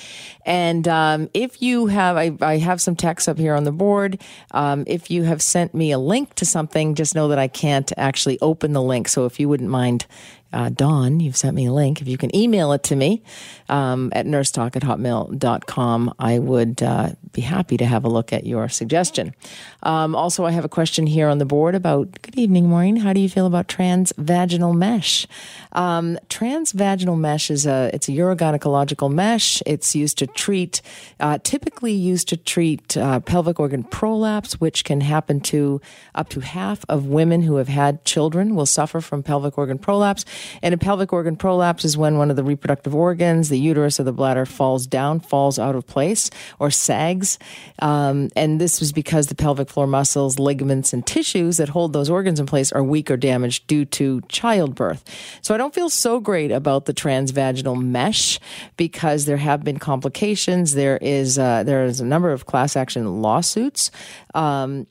And 0.44 0.88
um, 0.88 1.29
if 1.35 1.61
you 1.62 1.87
have, 1.87 2.16
I, 2.16 2.37
I, 2.40 2.59
have 2.59 2.81
some 2.81 2.96
text 2.96 3.29
up 3.29 3.38
here 3.38 3.55
on 3.55 3.64
the 3.64 3.72
board. 3.72 4.20
Um, 4.53 4.85
if 4.87 5.11
you 5.11 5.22
have 5.24 5.42
sent 5.42 5.74
me 5.74 5.92
a 5.92 5.98
link 5.98 6.35
to 6.35 6.44
something, 6.44 6.94
just 6.94 7.14
know 7.14 7.29
that 7.29 7.38
I 7.38 7.48
can't 7.48 7.92
actually 7.96 8.38
open 8.40 8.72
the 8.72 8.83
link. 8.83 9.09
So 9.09 9.27
if 9.27 9.38
you 9.38 9.48
wouldn't 9.48 9.70
mind 9.70 10.07
uh, 10.53 10.71
Dawn, 10.71 11.21
you've 11.21 11.37
sent 11.37 11.55
me 11.55 11.67
a 11.67 11.73
link. 11.73 12.01
If 12.01 12.09
you 12.09 12.17
can 12.17 12.35
email 12.35 12.73
it 12.73 12.83
to 12.85 12.97
me 12.97 13.23
um, 13.69 14.11
at 14.15 14.27
nursetalk 14.27 14.77
at 14.77 14.83
hotmail.com, 14.83 16.15
I 16.19 16.39
would 16.39 16.83
uh, 16.83 17.11
be 17.33 17.43
happy 17.43 17.77
to 17.77 17.85
have 17.85 18.05
a 18.05 18.09
look 18.09 18.33
at 18.33 18.47
your 18.47 18.69
suggestion. 18.69 19.35
Um, 19.83 20.17
also, 20.17 20.47
I 20.47 20.51
have 20.53 20.65
a 20.65 20.69
question 20.69 21.07
here 21.07 21.29
on 21.29 21.39
the 21.39 21.45
board 21.45 21.75
about 21.75 22.23
good 22.23 22.37
evening, 22.37 22.69
Maureen. 22.69 22.97
How 22.97 23.13
do 23.13 23.21
you 23.21 23.29
feel 23.29 23.47
about 23.47 23.69
transvaginal 23.69 24.75
mesh? 24.75 25.27
Um, 25.73 26.19
transvaginal 26.29 27.19
mesh 27.19 27.51
is 27.51 27.67
a 27.67 27.91
it's 27.93 28.09
a 28.09 28.13
urogynecological 28.13 29.13
mesh. 29.13 29.63
It's 29.67 29.95
used 29.95 30.19
to 30.19 30.27
treat, 30.27 30.81
uh, 31.21 31.39
typically 31.43 31.93
used 31.93 32.29
to 32.31 32.37
treat 32.37 32.97
uh, 32.97 33.21
pelvic 33.21 33.61
organ 33.61 33.85
prolapse, 33.85 34.61
which 34.61 34.85
can 34.85 35.03
happen 35.03 35.41
to 35.41 35.81
up 36.15 36.31
to 36.31 36.41
half 36.41 36.85
of 36.89 37.07
women 37.07 37.43
who 37.43 37.57
have 37.57 37.69
had 37.69 38.05
children 38.05 38.55
will 38.55 38.67
suffer 38.67 39.01
from 39.01 39.23
pelvic 39.23 39.59
organ 39.59 39.79
prolapse. 39.79 40.25
And 40.62 40.74
a 40.74 40.79
pelvic 40.79 41.12
organ 41.12 41.37
prolapse 41.37 41.85
is 41.85 41.96
when 41.96 42.18
one 42.18 42.31
of 42.31 42.37
the 42.37 42.44
reproductive 42.44 42.94
organs, 42.94 43.48
the 43.48 43.59
uterus 43.59 44.01
or 44.01 44.05
the 44.05 44.12
bladder, 44.12 44.46
falls 44.46 44.87
down, 44.87 45.20
falls 45.20 45.59
out 45.59 45.74
of 45.74 45.87
place, 45.87 46.31
or 46.59 46.70
sags. 46.70 47.38
Um, 47.81 48.29
and 48.37 48.61
this 48.61 48.81
was 48.81 48.92
because 48.92 49.29
the 49.29 49.35
pelvic 49.35 49.68
floor 49.68 49.87
muscles, 49.87 50.38
ligaments, 50.38 50.92
and 50.92 51.07
tissues 51.07 51.57
that 51.59 51.70
hold 51.70 51.92
those 51.92 52.11
organs 52.11 52.40
in 52.40 52.46
place 52.46 52.72
are 52.72 52.83
weak 52.83 53.11
or 53.11 53.16
damaged 53.16 53.66
due 53.66 53.85
to 53.85 54.20
childbirth. 54.29 55.05
So 55.42 55.55
I 55.55 55.59
don't 55.59 55.74
feel 55.74 55.88
so 55.88 56.20
great 56.20 56.51
about 56.51 56.87
the 56.87 56.94
transvaginal 56.94 57.81
mesh 57.81 58.40
because 58.77 59.24
there 59.24 59.37
have 59.37 59.64
been 59.64 59.79
complications. 59.79 60.74
There 60.74 60.98
is 60.98 61.38
uh, 61.38 61.62
there 61.62 61.85
is 61.85 62.01
a 62.01 62.05
number 62.05 62.31
of 62.31 62.46
class 62.46 62.77
action 62.77 63.22
lawsuits. 63.22 63.90
Um, 64.35 64.87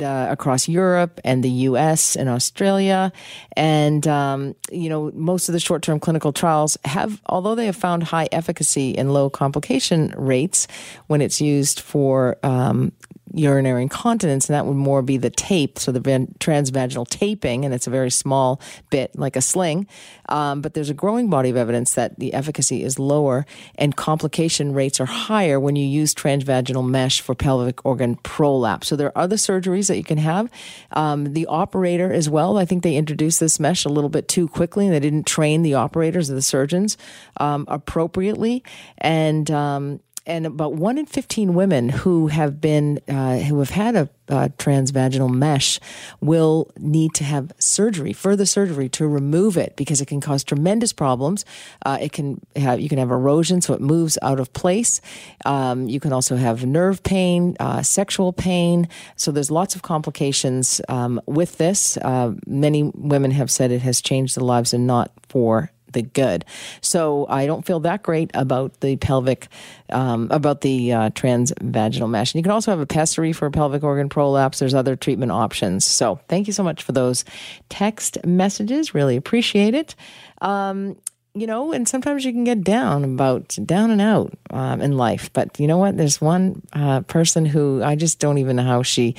uh, 0.00 0.26
across 0.30 0.68
Europe 0.68 1.20
and 1.24 1.42
the 1.42 1.50
U.S. 1.50 2.16
and 2.16 2.28
Australia, 2.28 3.12
and 3.56 4.06
um, 4.06 4.54
you 4.70 4.88
know 4.88 5.10
most 5.14 5.48
of 5.48 5.52
the 5.52 5.60
short-term 5.60 6.00
clinical 6.00 6.32
trials 6.32 6.76
have, 6.84 7.20
although 7.26 7.54
they 7.54 7.66
have 7.66 7.76
found 7.76 8.02
high 8.02 8.28
efficacy 8.32 8.96
and 8.96 9.12
low 9.12 9.30
complication 9.30 10.14
rates 10.16 10.66
when 11.06 11.20
it's 11.20 11.40
used 11.40 11.80
for 11.80 12.36
um, 12.42 12.92
urinary 13.34 13.82
incontinence, 13.82 14.48
and 14.48 14.54
that 14.54 14.66
would 14.66 14.76
more 14.76 15.02
be 15.02 15.16
the 15.16 15.30
tape, 15.30 15.78
so 15.78 15.92
the 15.92 16.00
transvaginal 16.00 17.08
taping, 17.08 17.64
and 17.64 17.72
it's 17.74 17.86
a 17.86 17.90
very 17.90 18.10
small 18.10 18.60
bit, 18.90 19.16
like 19.16 19.36
a 19.36 19.40
sling. 19.40 19.86
Um, 20.28 20.60
but 20.60 20.74
there's 20.74 20.90
a 20.90 20.94
growing 20.94 21.28
body 21.28 21.50
of 21.50 21.56
evidence 21.56 21.94
that 21.94 22.18
the 22.18 22.34
efficacy 22.34 22.82
is 22.82 22.98
lower 22.98 23.46
and 23.74 23.96
complication 23.96 24.72
rates 24.74 25.00
are 25.00 25.06
higher 25.06 25.58
when 25.58 25.76
you 25.76 25.86
use 25.86 26.14
transvaginal 26.14 26.88
mesh 26.88 27.20
for 27.20 27.34
pelvic 27.34 27.84
organ 27.84 28.16
prolapse. 28.16 28.88
So 28.88 28.96
there 28.96 29.08
are 29.08 29.18
other 29.18 29.36
surgeries 29.36 29.88
that 29.88 29.96
you 29.96 30.04
can 30.04 30.18
have. 30.18 30.50
Um, 30.92 31.32
the 31.32 31.46
operator 31.46 32.12
as 32.12 32.28
well, 32.28 32.58
I 32.58 32.64
think 32.64 32.82
they 32.82 32.96
introduced 32.96 33.40
this 33.40 33.58
mesh 33.58 33.84
a 33.84 33.88
little 33.88 34.10
bit 34.10 34.28
too 34.28 34.48
quickly, 34.48 34.86
and 34.86 34.94
they 34.94 35.00
didn't 35.00 35.26
train 35.26 35.62
the 35.62 35.74
operators 35.74 36.30
or 36.30 36.34
the 36.34 36.42
surgeons 36.42 36.96
um, 37.38 37.64
appropriately. 37.68 38.62
And 38.98 39.50
um, 39.50 40.00
and 40.26 40.46
about 40.46 40.74
one 40.74 40.98
in 40.98 41.06
15 41.06 41.54
women 41.54 41.88
who 41.88 42.28
have 42.28 42.60
been 42.60 43.00
uh, 43.08 43.38
who 43.38 43.58
have 43.58 43.70
had 43.70 43.96
a, 43.96 44.08
a 44.28 44.48
transvaginal 44.50 45.30
mesh 45.30 45.80
will 46.20 46.70
need 46.78 47.14
to 47.14 47.24
have 47.24 47.52
surgery 47.58 48.12
further 48.12 48.46
surgery 48.46 48.88
to 48.88 49.06
remove 49.06 49.56
it 49.56 49.76
because 49.76 50.00
it 50.00 50.06
can 50.06 50.20
cause 50.20 50.44
tremendous 50.44 50.92
problems. 50.92 51.44
Uh, 51.84 51.98
it 52.00 52.12
can 52.12 52.40
have 52.56 52.80
you 52.80 52.88
can 52.88 52.98
have 52.98 53.10
erosion 53.10 53.60
so 53.60 53.72
it 53.74 53.80
moves 53.80 54.18
out 54.22 54.38
of 54.38 54.52
place. 54.52 55.00
Um, 55.44 55.88
you 55.88 56.00
can 56.00 56.12
also 56.12 56.36
have 56.36 56.64
nerve 56.66 57.02
pain 57.02 57.56
uh, 57.58 57.82
sexual 57.82 58.32
pain. 58.32 58.88
So 59.16 59.32
there's 59.32 59.50
lots 59.50 59.74
of 59.74 59.82
complications 59.82 60.80
um, 60.88 61.20
with 61.26 61.58
this. 61.58 61.96
Uh, 61.96 62.34
many 62.46 62.90
women 62.94 63.30
have 63.32 63.50
said 63.50 63.70
it 63.70 63.82
has 63.82 64.00
changed 64.00 64.36
their 64.36 64.44
lives 64.44 64.74
and 64.74 64.86
not 64.86 65.12
for 65.28 65.70
the 65.92 66.02
good. 66.02 66.44
So 66.80 67.26
I 67.28 67.46
don't 67.46 67.64
feel 67.64 67.80
that 67.80 68.02
great 68.02 68.30
about 68.34 68.80
the 68.80 68.96
pelvic, 68.96 69.48
um, 69.90 70.28
about 70.30 70.60
the 70.60 70.92
uh, 70.92 71.10
transvaginal 71.10 72.08
mesh. 72.08 72.32
And 72.32 72.38
you 72.38 72.42
can 72.42 72.52
also 72.52 72.70
have 72.70 72.80
a 72.80 72.86
pessary 72.86 73.32
for 73.32 73.50
pelvic 73.50 73.82
organ 73.82 74.08
prolapse. 74.08 74.58
There's 74.58 74.74
other 74.74 74.96
treatment 74.96 75.32
options. 75.32 75.84
So 75.84 76.20
thank 76.28 76.46
you 76.46 76.52
so 76.52 76.62
much 76.62 76.82
for 76.82 76.92
those 76.92 77.24
text 77.68 78.24
messages. 78.24 78.94
Really 78.94 79.16
appreciate 79.16 79.74
it. 79.74 79.94
Um, 80.40 80.96
you 81.32 81.46
know, 81.46 81.72
and 81.72 81.88
sometimes 81.88 82.24
you 82.24 82.32
can 82.32 82.42
get 82.42 82.64
down 82.64 83.04
about 83.04 83.56
down 83.64 83.92
and 83.92 84.00
out 84.00 84.36
um, 84.50 84.80
in 84.80 84.96
life. 84.96 85.32
But 85.32 85.60
you 85.60 85.68
know 85.68 85.78
what? 85.78 85.96
There's 85.96 86.20
one 86.20 86.62
uh, 86.72 87.02
person 87.02 87.44
who 87.44 87.82
I 87.84 87.94
just 87.94 88.18
don't 88.18 88.38
even 88.38 88.56
know 88.56 88.64
how 88.64 88.82
she 88.82 89.14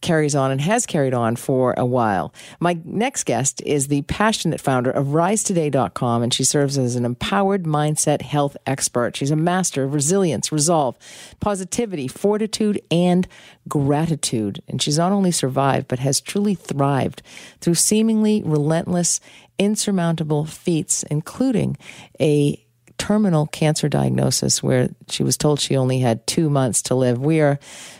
carries 0.00 0.34
on 0.34 0.50
and 0.50 0.60
has 0.60 0.86
carried 0.86 1.14
on 1.14 1.36
for 1.36 1.74
a 1.76 1.84
while. 1.84 2.32
My 2.60 2.78
next 2.84 3.24
guest 3.24 3.62
is 3.64 3.88
the 3.88 4.02
passionate 4.02 4.60
founder 4.60 4.90
of 4.90 5.08
RiseToday.com, 5.08 6.22
and 6.22 6.32
she 6.32 6.44
serves 6.44 6.78
as 6.78 6.96
an 6.96 7.04
empowered 7.04 7.64
mindset 7.64 8.22
health 8.22 8.56
expert. 8.66 9.16
She's 9.16 9.30
a 9.30 9.36
master 9.36 9.84
of 9.84 9.94
resilience, 9.94 10.52
resolve, 10.52 10.96
positivity, 11.40 12.08
fortitude, 12.08 12.80
and 12.90 13.26
gratitude. 13.68 14.62
And 14.68 14.80
she's 14.80 14.98
not 14.98 15.12
only 15.12 15.30
survived, 15.30 15.88
but 15.88 15.98
has 15.98 16.20
truly 16.20 16.54
thrived 16.54 17.22
through 17.60 17.74
seemingly 17.74 18.42
relentless 18.44 19.20
insurmountable 19.58 20.44
feats, 20.44 21.02
including 21.04 21.76
a 22.20 22.65
terminal 22.98 23.46
cancer 23.46 23.88
diagnosis 23.88 24.62
where 24.62 24.88
she 25.08 25.22
was 25.22 25.36
told 25.36 25.60
she 25.60 25.76
only 25.76 26.00
had 26.00 26.26
two 26.26 26.50
months 26.50 26.82
to 26.82 26.94
live. 26.94 27.18
We 27.18 27.40
are 27.40 27.58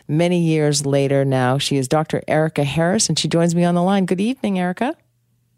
many 0.09 0.41
years 0.41 0.87
later 0.87 1.25
now. 1.25 1.59
She 1.59 1.77
is 1.77 1.89
Dr. 1.89 2.23
Erica 2.29 2.65
Harris, 2.65 3.09
and 3.09 3.19
she 3.19 3.29
joins 3.29 3.55
me 3.55 3.65
on 3.65 3.75
the 3.75 3.83
line. 3.83 4.07
Good 4.07 4.21
evening, 4.21 4.59
Erica. 4.59 4.95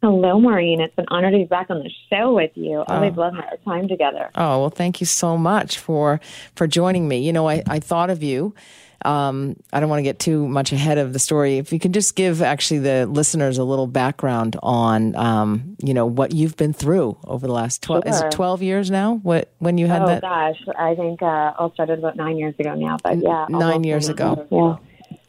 Hello, 0.00 0.38
Maureen. 0.38 0.80
It's 0.80 0.94
an 0.96 1.06
honor 1.08 1.30
to 1.30 1.36
be 1.36 1.44
back 1.44 1.70
on 1.70 1.80
the 1.80 1.90
show 2.08 2.32
with 2.32 2.52
you. 2.54 2.84
Oh. 2.86 2.94
Always 2.94 3.14
oh. 3.16 3.20
love 3.20 3.34
our 3.34 3.56
time 3.64 3.88
together. 3.88 4.30
Oh 4.36 4.60
well, 4.60 4.70
thank 4.70 5.00
you 5.00 5.06
so 5.06 5.36
much 5.36 5.78
for 5.78 6.20
for 6.54 6.66
joining 6.66 7.08
me. 7.08 7.18
You 7.18 7.32
know, 7.32 7.48
I, 7.48 7.62
I 7.66 7.80
thought 7.80 8.10
of 8.10 8.22
you 8.22 8.54
um, 9.04 9.56
I 9.72 9.80
don't 9.80 9.88
want 9.88 10.00
to 10.00 10.04
get 10.04 10.18
too 10.18 10.48
much 10.48 10.72
ahead 10.72 10.98
of 10.98 11.12
the 11.12 11.18
story. 11.18 11.58
If 11.58 11.72
you 11.72 11.78
could 11.78 11.94
just 11.94 12.16
give 12.16 12.42
actually 12.42 12.80
the 12.80 13.06
listeners 13.06 13.58
a 13.58 13.64
little 13.64 13.86
background 13.86 14.56
on, 14.62 15.14
um, 15.14 15.76
you 15.82 15.94
know, 15.94 16.06
what 16.06 16.32
you've 16.32 16.56
been 16.56 16.72
through 16.72 17.16
over 17.24 17.46
the 17.46 17.52
last 17.52 17.82
twelve 17.82 18.04
sure. 18.04 18.12
is 18.12 18.20
it 18.20 18.30
twelve 18.30 18.62
years 18.62 18.90
now? 18.90 19.14
What 19.22 19.52
when 19.58 19.78
you 19.78 19.86
had 19.86 20.02
oh, 20.02 20.06
that? 20.06 20.24
Oh 20.24 20.28
gosh, 20.28 20.76
I 20.78 20.94
think 20.94 21.22
uh, 21.22 21.52
all 21.58 21.72
started 21.74 22.00
about 22.00 22.16
nine 22.16 22.38
years 22.38 22.54
ago 22.58 22.74
now. 22.74 22.96
But 23.02 23.18
yeah, 23.18 23.46
nine 23.48 23.84
years 23.84 24.08
ago. 24.08 24.46
Yeah. 24.50 24.87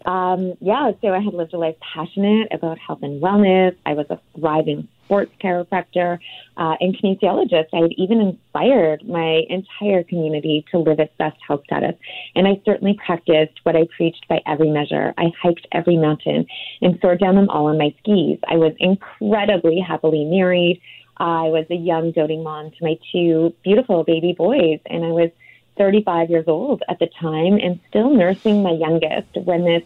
Um, 0.10 0.56
yeah, 0.60 0.91
so 1.02 1.10
I 1.10 1.19
had 1.19 1.36
lived 1.36 1.54
a 1.54 1.60
life 1.60 1.76
passionate 1.93 2.48
about 2.52 2.80
health 2.80 3.00
and 3.04 3.22
wellness. 3.22 3.76
I 3.86 3.93
was 3.93 4.08
a 4.10 4.19
thriving 4.36 4.88
sports 5.06 5.32
chiropractor 5.39 6.17
uh, 6.58 6.76
and 6.80 6.98
kinesiologist. 6.98 7.67
I 7.74 7.82
had 7.82 7.91
even 7.95 8.19
inspired 8.19 9.08
my 9.08 9.43
entire 9.50 10.02
community 10.04 10.65
to 10.72 10.80
live 10.80 11.00
its 11.00 11.13
best 11.19 11.38
health 11.48 11.62
status. 11.65 11.93
And 12.36 12.48
I 12.48 12.60
certainly 12.65 12.98
practiced 13.06 13.60
what 13.62 13.76
I 13.76 13.86
preached 13.95 14.28
by 14.28 14.41
every 14.48 14.72
measure. 14.72 15.13
I 15.15 15.26
hiked 15.39 15.67
every 15.74 15.98
mountain 15.98 16.48
and 16.82 16.98
soared 17.04 17.19
down 17.19 17.36
them 17.36 17.50
all 17.50 17.67
on 17.67 17.78
my 17.78 17.93
skis. 18.00 18.39
I 18.50 18.56
was 18.56 18.74
incredibly 18.80 19.80
happily 19.80 20.26
married. 20.26 20.82
I 21.17 21.50
was 21.50 21.67
a 21.69 21.76
young 21.76 22.13
doting 22.13 22.41
mom 22.41 22.72
to 22.72 22.78
my 22.82 22.98
two 23.12 23.54
beautiful 23.63 24.04
baby 24.04 24.34
boys, 24.36 24.80
and 24.88 25.06
I 25.06 25.10
was 25.10 25.30
35 25.78 26.32
years 26.32 26.45
old 26.48 26.82
at 26.89 26.98
the 26.98 27.08
time 27.22 27.60
and 27.62 27.80
still 27.89 28.10
nursing 28.10 28.63
my 28.63 28.72
youngest 28.72 29.28
when 29.45 29.65
this 29.65 29.84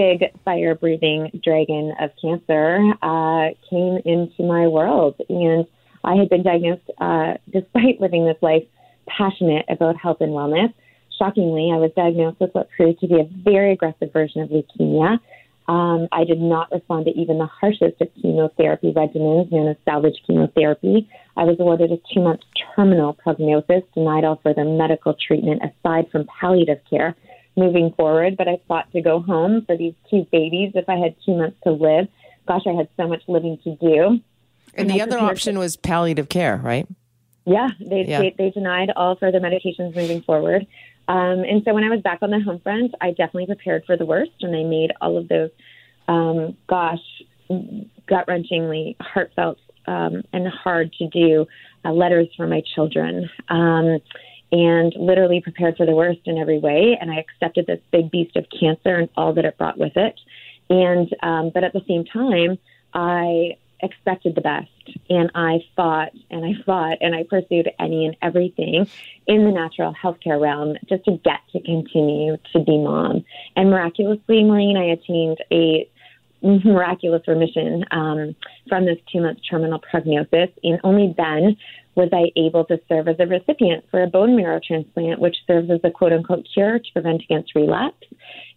big 0.00 0.32
fire 0.46 0.74
breathing 0.74 1.30
dragon 1.44 1.92
of 2.00 2.10
cancer 2.22 2.78
uh, 3.02 3.48
came 3.68 3.98
into 4.06 4.42
my 4.42 4.66
world. 4.66 5.14
And 5.28 5.66
I 6.02 6.14
had 6.14 6.30
been 6.30 6.42
diagnosed, 6.42 6.88
uh, 6.98 7.34
despite 7.52 8.00
living 8.00 8.24
this 8.24 8.38
life 8.40 8.64
passionate 9.06 9.66
about 9.68 9.96
health 9.96 10.18
and 10.20 10.32
wellness. 10.32 10.72
Shockingly, 11.18 11.70
I 11.72 11.76
was 11.76 11.90
diagnosed 11.94 12.40
with 12.40 12.50
what 12.54 12.70
proved 12.74 13.00
to 13.00 13.08
be 13.08 13.20
a 13.20 13.28
very 13.44 13.72
aggressive 13.72 14.10
version 14.10 14.40
of 14.40 14.48
leukemia. 14.48 15.18
Um, 15.68 16.08
I 16.10 16.24
did 16.24 16.40
not 16.40 16.72
respond 16.72 17.04
to 17.04 17.10
even 17.12 17.36
the 17.38 17.46
harshest 17.46 18.00
of 18.00 18.08
chemotherapy 18.20 18.92
regimens, 18.92 19.52
known 19.52 19.68
as 19.68 19.76
salvage 19.84 20.16
chemotherapy. 20.26 21.08
I 21.36 21.44
was 21.44 21.56
awarded 21.60 21.92
a 21.92 21.98
two 22.12 22.22
month 22.22 22.40
terminal 22.74 23.12
prognosis, 23.12 23.82
denied 23.94 24.24
all 24.24 24.40
further 24.42 24.64
medical 24.64 25.14
treatment 25.14 25.60
aside 25.62 26.06
from 26.10 26.26
palliative 26.40 26.80
care 26.88 27.14
moving 27.56 27.92
forward. 27.96 28.36
But 28.36 28.48
I 28.48 28.60
fought 28.68 28.90
to 28.92 29.00
go 29.00 29.20
home 29.20 29.64
for 29.66 29.76
these 29.76 29.94
two 30.10 30.26
babies 30.30 30.72
if 30.74 30.88
I 30.88 30.96
had 30.96 31.14
two 31.24 31.36
months 31.36 31.58
to 31.64 31.72
live. 31.72 32.08
Gosh, 32.46 32.62
I 32.66 32.72
had 32.72 32.88
so 32.96 33.06
much 33.06 33.22
living 33.28 33.58
to 33.64 33.76
do. 33.76 34.20
And, 34.74 34.88
and 34.88 34.90
the 34.90 35.02
other 35.02 35.18
option 35.18 35.54
to, 35.54 35.60
was 35.60 35.76
palliative 35.76 36.28
care, 36.28 36.56
right? 36.56 36.86
Yeah, 37.44 37.68
they, 37.80 38.04
yeah. 38.06 38.20
they, 38.20 38.34
they 38.36 38.50
denied 38.50 38.90
all 38.94 39.16
further 39.16 39.40
medications 39.40 39.94
moving 39.96 40.22
forward. 40.22 40.66
Um, 41.08 41.40
and 41.40 41.62
so 41.64 41.74
when 41.74 41.82
I 41.82 41.88
was 41.88 42.00
back 42.02 42.18
on 42.22 42.30
the 42.30 42.40
home 42.40 42.60
front, 42.60 42.94
I 43.00 43.10
definitely 43.10 43.46
prepared 43.46 43.84
for 43.84 43.96
the 43.96 44.06
worst, 44.06 44.30
and 44.42 44.54
I 44.54 44.62
made 44.62 44.92
all 45.00 45.16
of 45.16 45.28
those, 45.28 45.50
um, 46.06 46.56
gosh, 46.68 47.00
gut 48.06 48.26
wrenchingly 48.28 48.94
heartfelt 49.00 49.58
um, 49.86 50.22
and 50.32 50.46
hard 50.46 50.92
to 50.94 51.08
do 51.08 51.46
uh, 51.84 51.90
letters 51.92 52.28
for 52.36 52.46
my 52.46 52.62
children. 52.74 53.28
Um, 53.48 53.98
and 54.52 54.92
literally 54.96 55.40
prepared 55.40 55.76
for 55.76 55.86
the 55.86 55.94
worst 55.94 56.20
in 56.24 56.38
every 56.38 56.58
way. 56.58 56.98
And 57.00 57.10
I 57.10 57.18
accepted 57.18 57.66
this 57.66 57.80
big 57.92 58.10
beast 58.10 58.36
of 58.36 58.46
cancer 58.50 58.96
and 58.96 59.08
all 59.16 59.32
that 59.34 59.44
it 59.44 59.58
brought 59.58 59.78
with 59.78 59.96
it. 59.96 60.18
And, 60.68 61.14
um, 61.22 61.50
but 61.52 61.64
at 61.64 61.72
the 61.72 61.82
same 61.86 62.04
time, 62.04 62.58
I 62.92 63.56
expected 63.82 64.34
the 64.34 64.40
best 64.40 64.68
and 65.08 65.30
I 65.34 65.60
fought 65.74 66.10
and 66.30 66.44
I 66.44 66.52
fought 66.64 66.98
and 67.00 67.14
I 67.14 67.24
pursued 67.24 67.70
any 67.78 68.06
and 68.06 68.16
everything 68.22 68.86
in 69.26 69.44
the 69.44 69.52
natural 69.52 69.94
healthcare 69.94 70.40
realm 70.40 70.76
just 70.88 71.04
to 71.04 71.12
get 71.24 71.40
to 71.52 71.60
continue 71.60 72.36
to 72.52 72.58
be 72.60 72.78
mom. 72.78 73.24
And 73.56 73.70
miraculously, 73.70 74.44
Maureen, 74.44 74.76
I 74.76 74.84
attained 74.84 75.38
a 75.50 75.88
miraculous 76.42 77.22
remission 77.26 77.84
um, 77.90 78.34
from 78.68 78.86
this 78.86 78.98
two 79.12 79.20
month 79.20 79.38
terminal 79.48 79.78
prognosis. 79.78 80.50
And 80.62 80.80
only 80.84 81.14
then 81.16 81.56
was 81.94 82.08
I 82.12 82.30
able 82.38 82.64
to 82.66 82.80
serve 82.88 83.08
as 83.08 83.16
a 83.18 83.26
recipient 83.26 83.84
for 83.90 84.02
a 84.02 84.06
bone 84.06 84.36
marrow 84.36 84.60
transplant, 84.64 85.20
which 85.20 85.36
serves 85.46 85.70
as 85.70 85.80
a 85.84 85.90
quote 85.90 86.12
unquote 86.12 86.46
cure 86.52 86.78
to 86.78 86.92
prevent 86.92 87.22
against 87.22 87.54
relapse. 87.54 88.06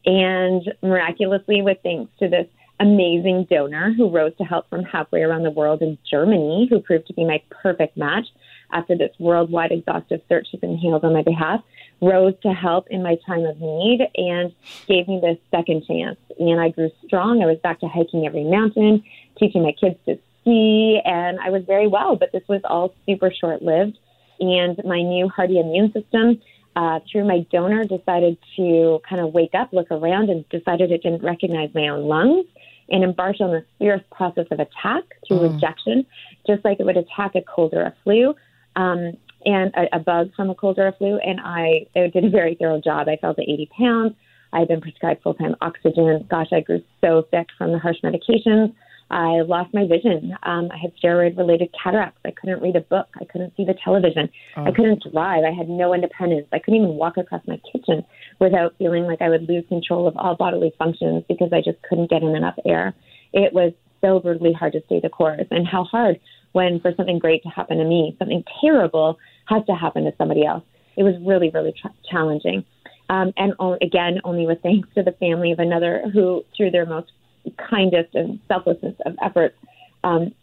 And 0.06 0.74
miraculously, 0.82 1.62
with 1.62 1.78
thanks 1.84 2.12
to 2.20 2.30
this 2.30 2.48
amazing 2.80 3.48
donor 3.50 3.94
who 3.96 4.10
rose 4.10 4.36
to 4.38 4.44
help 4.44 4.70
from 4.70 4.84
halfway 4.84 5.22
around 5.22 5.44
the 5.44 5.52
world 5.52 5.82
in 5.82 5.98
Germany, 6.10 6.68
who 6.70 6.80
proved 6.80 7.08
to 7.08 7.14
be 7.14 7.24
my 7.24 7.42
perfect 7.50 7.98
match 7.98 8.26
after 8.74 8.98
this 8.98 9.12
worldwide 9.20 9.72
exhaustive 9.72 10.22
search 10.28 10.48
has 10.52 10.60
been 10.60 10.78
hailed 10.78 11.06
on 11.06 11.14
my 11.14 11.22
behalf, 11.22 11.62
rose 12.02 12.34
to 12.44 12.52
help 12.52 12.88
in 12.90 13.02
my 13.02 13.18
time 13.26 13.46
of 13.46 13.60
need 13.60 14.02
and 14.16 14.54
gave 14.88 15.08
me 15.08 15.22
this 15.22 15.38
second 15.52 15.86
chance. 15.86 16.18
And 16.40 16.60
I 16.60 16.70
grew 16.70 16.90
strong. 17.06 17.42
I 17.42 17.46
was 17.46 17.60
back 17.60 17.80
to 17.82 17.88
hiking 17.88 18.26
every 18.26 18.44
mountain, 18.44 19.04
teaching 19.38 19.64
my 19.64 19.72
kids 19.72 19.98
to 20.06 20.20
ski, 20.42 21.00
and 21.06 21.40
I 21.40 21.50
was 21.50 21.64
very 21.66 21.88
well, 21.88 22.16
but 22.16 22.32
this 22.32 22.44
was 22.48 22.62
all 22.66 22.94
super 23.06 23.32
short 23.32 23.62
lived. 23.62 23.98
And 24.40 24.82
my 24.84 25.02
new 25.02 25.30
hardy 25.30 25.60
immune 25.60 25.94
system, 25.94 26.42
uh, 26.76 27.00
through 27.10 27.26
my 27.26 27.46
donor, 27.52 27.86
decided 27.86 28.38
to 28.58 29.00
kind 29.08 29.22
of 29.22 29.34
wake 29.34 29.54
up, 29.54 29.72
look 29.72 29.92
around, 29.92 30.30
and 30.30 30.48
decided 30.50 30.92
it 30.92 31.04
didn't 31.04 31.24
recognize 31.24 31.70
my 31.74 31.88
own 31.88 32.04
lungs 32.08 32.46
and 32.90 33.04
embarked 33.04 33.42
on 33.42 33.52
this 33.52 33.64
fierce 33.80 34.02
process 34.12 34.46
of 34.52 34.60
attack 34.60 35.04
through 35.26 35.40
mm. 35.40 35.54
rejection, 35.54 36.06
just 36.46 36.66
like 36.66 36.80
it 36.80 36.86
would 36.86 36.98
attack 36.98 37.36
a 37.36 37.42
cold 37.42 37.74
or 37.74 37.84
a 37.84 37.94
flu. 38.04 38.36
Um, 38.76 39.14
and 39.46 39.74
a, 39.76 39.98
a 39.98 40.00
bug 40.00 40.32
from 40.36 40.50
a 40.50 40.56
cold 40.56 40.80
or 40.80 40.88
a 40.88 40.94
flu, 40.94 41.18
and 41.18 41.40
I 41.44 41.86
did 41.94 42.24
a 42.24 42.30
very 42.30 42.56
thorough 42.56 42.82
job. 42.82 43.08
I 43.08 43.18
fell 43.18 43.36
to 43.36 43.42
80 43.42 43.70
pounds. 43.78 44.14
I 44.54 44.60
had 44.60 44.68
been 44.68 44.82
prescribed 44.82 45.24
full 45.24 45.34
time 45.34 45.56
oxygen. 45.62 46.26
Gosh, 46.30 46.48
I 46.52 46.62
grew 46.62 46.82
so 47.02 47.26
sick 47.32 47.48
from 47.58 47.72
the 47.72 47.80
harsh 47.80 47.98
medications. 48.04 48.74
I 49.10 49.42
lost 49.42 49.74
my 49.74 49.86
vision. 49.86 50.36
Um, 50.44 50.70
I 50.72 50.78
had 50.78 50.92
steroid 50.98 51.38
related 51.38 51.70
cataracts. 51.82 52.20
I 52.26 52.32
couldn't 52.32 52.62
read 52.62 52.76
a 52.76 52.82
book. 52.82 53.08
I 53.20 53.26
couldn't 53.26 53.54
see 53.56 53.66
the 53.66 53.76
television. 53.84 54.30
Oh. 54.58 54.66
I 54.66 54.72
couldn't 54.72 55.04
drive. 55.12 55.44
I 55.44 55.52
had 55.56 55.70
no 55.70 55.94
independence. 55.94 56.48
I 56.52 56.60
couldn't 56.60 56.82
even 56.82 56.96
walk 56.96 57.18
across 57.18 57.42
my 57.46 57.60
kitchen 57.72 58.04
without 58.40 58.76
feeling 58.80 59.04
like 59.04 59.22
I 59.22 59.30
would 59.30 59.48
lose 59.48 59.66
control 59.68 60.08
of 60.08 60.18
all 60.18 60.36
bodily 60.36 60.74
functions 60.80 61.24
because 61.28 61.50
I 61.52 61.62
just 61.62 61.82
couldn't 61.84 62.10
get 62.10 62.24
in 62.24 62.36
enough 62.36 62.56
air. 62.66 62.96
It 63.34 63.54
was 63.54 63.74
so 64.02 64.20
brutally 64.20 64.54
hard 64.54 64.74
to 64.74 64.82
stay 64.86 65.00
the 65.00 65.10
course. 65.10 65.48
And 65.52 65.68
how 65.68 65.84
hard 65.84 66.20
when 66.54 66.80
for 66.80 66.94
something 66.96 67.20
great 67.20 67.44
to 67.44 67.50
happen 67.50 67.78
to 67.78 67.86
me, 67.86 68.16
something 68.18 68.44
terrible 68.62 69.20
has 69.46 69.66
to 69.66 69.74
happen 69.74 70.06
to 70.06 70.14
somebody 70.18 70.46
else. 70.46 70.64
it 70.96 71.04
was 71.04 71.16
really, 71.26 71.50
really 71.50 71.72
ch- 71.74 72.10
challenging. 72.10 72.64
Um, 73.10 73.34
and 73.36 73.54
o- 73.60 73.78
again, 73.82 74.22
only 74.24 74.46
with 74.46 74.62
thanks 74.62 74.88
to 74.96 75.04
the 75.04 75.12
family 75.14 75.52
of 75.52 75.60
another 75.60 76.04
who, 76.14 76.46
through 76.56 76.72
their 76.72 76.86
most 76.86 77.12
kindest 77.58 78.16
and 78.16 78.40
selflessness 78.48 78.96
of 79.06 79.16
efforts, 79.22 79.58
um, 80.04 80.34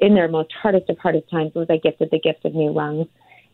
in 0.00 0.14
their 0.14 0.28
most 0.28 0.52
hardest 0.52 0.90
of 0.90 0.98
hardest 0.98 1.30
times, 1.30 1.54
was 1.54 1.68
I 1.70 1.76
gifted 1.76 2.10
the 2.10 2.18
gift 2.18 2.44
of 2.44 2.54
new 2.54 2.70
lungs. 2.70 3.06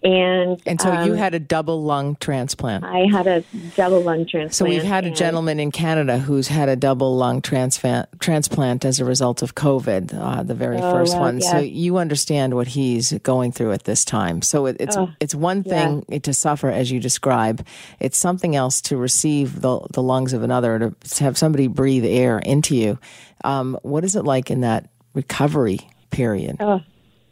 And 0.07 0.63
and 0.67 0.81
so 0.81 0.93
um, 0.93 1.05
you 1.05 1.15
had 1.15 1.35
a 1.35 1.41
double 1.41 1.83
lung 1.83 2.15
transplant. 2.21 2.85
I 2.85 3.09
had 3.11 3.27
a 3.27 3.43
double 3.75 4.01
lung 4.03 4.19
transplant. 4.19 4.55
So 4.55 4.65
we've 4.65 4.85
had 4.85 5.05
a 5.05 5.11
gentleman 5.11 5.59
in 5.59 5.73
Canada 5.73 6.17
who's 6.19 6.47
had 6.47 6.69
a 6.69 6.77
double 6.77 7.17
lung 7.17 7.43
transplant 7.43 8.09
transplant 8.21 8.85
as 8.85 9.01
a 9.01 9.05
result 9.05 9.43
of 9.43 9.57
COVID, 9.57 10.15
uh, 10.15 10.45
the 10.45 10.55
very 10.55 10.77
Oh, 10.77 10.93
first 10.93 11.15
wow, 11.15 11.23
one. 11.23 11.41
So 11.41 11.59
you 11.59 11.97
understand 11.97 12.55
what 12.55 12.69
he's 12.69 13.15
going 13.25 13.51
through 13.51 13.73
at 13.73 13.83
this 13.83 14.05
time. 14.05 14.43
So 14.43 14.67
it, 14.67 14.77
it's 14.79 14.97
Oh, 14.97 15.11
it's 15.19 15.35
one 15.35 15.65
thing 15.65 16.05
to 16.23 16.33
suffer 16.33 16.71
as 16.71 16.93
you 16.93 17.01
describe. 17.01 17.67
It's 17.99 18.17
something 18.17 18.55
else 18.55 18.81
to 18.83 18.97
receive 18.97 19.61
the 19.61 19.81
the 19.93 20.03
lungs 20.03 20.33
of 20.33 20.45
another 20.45 20.95
to 21.05 21.25
have 21.25 21.37
somebody 21.37 21.67
breathe 21.67 22.05
air 22.05 22.39
into 22.39 22.77
you. 22.77 22.99
Um, 23.43 23.77
what 23.83 24.05
is 24.05 24.15
it 24.15 24.23
like 24.25 24.53
in 24.53 24.61
that 24.61 24.89
recovery 25.15 25.81
period? 26.11 26.59
Oh, 26.61 26.81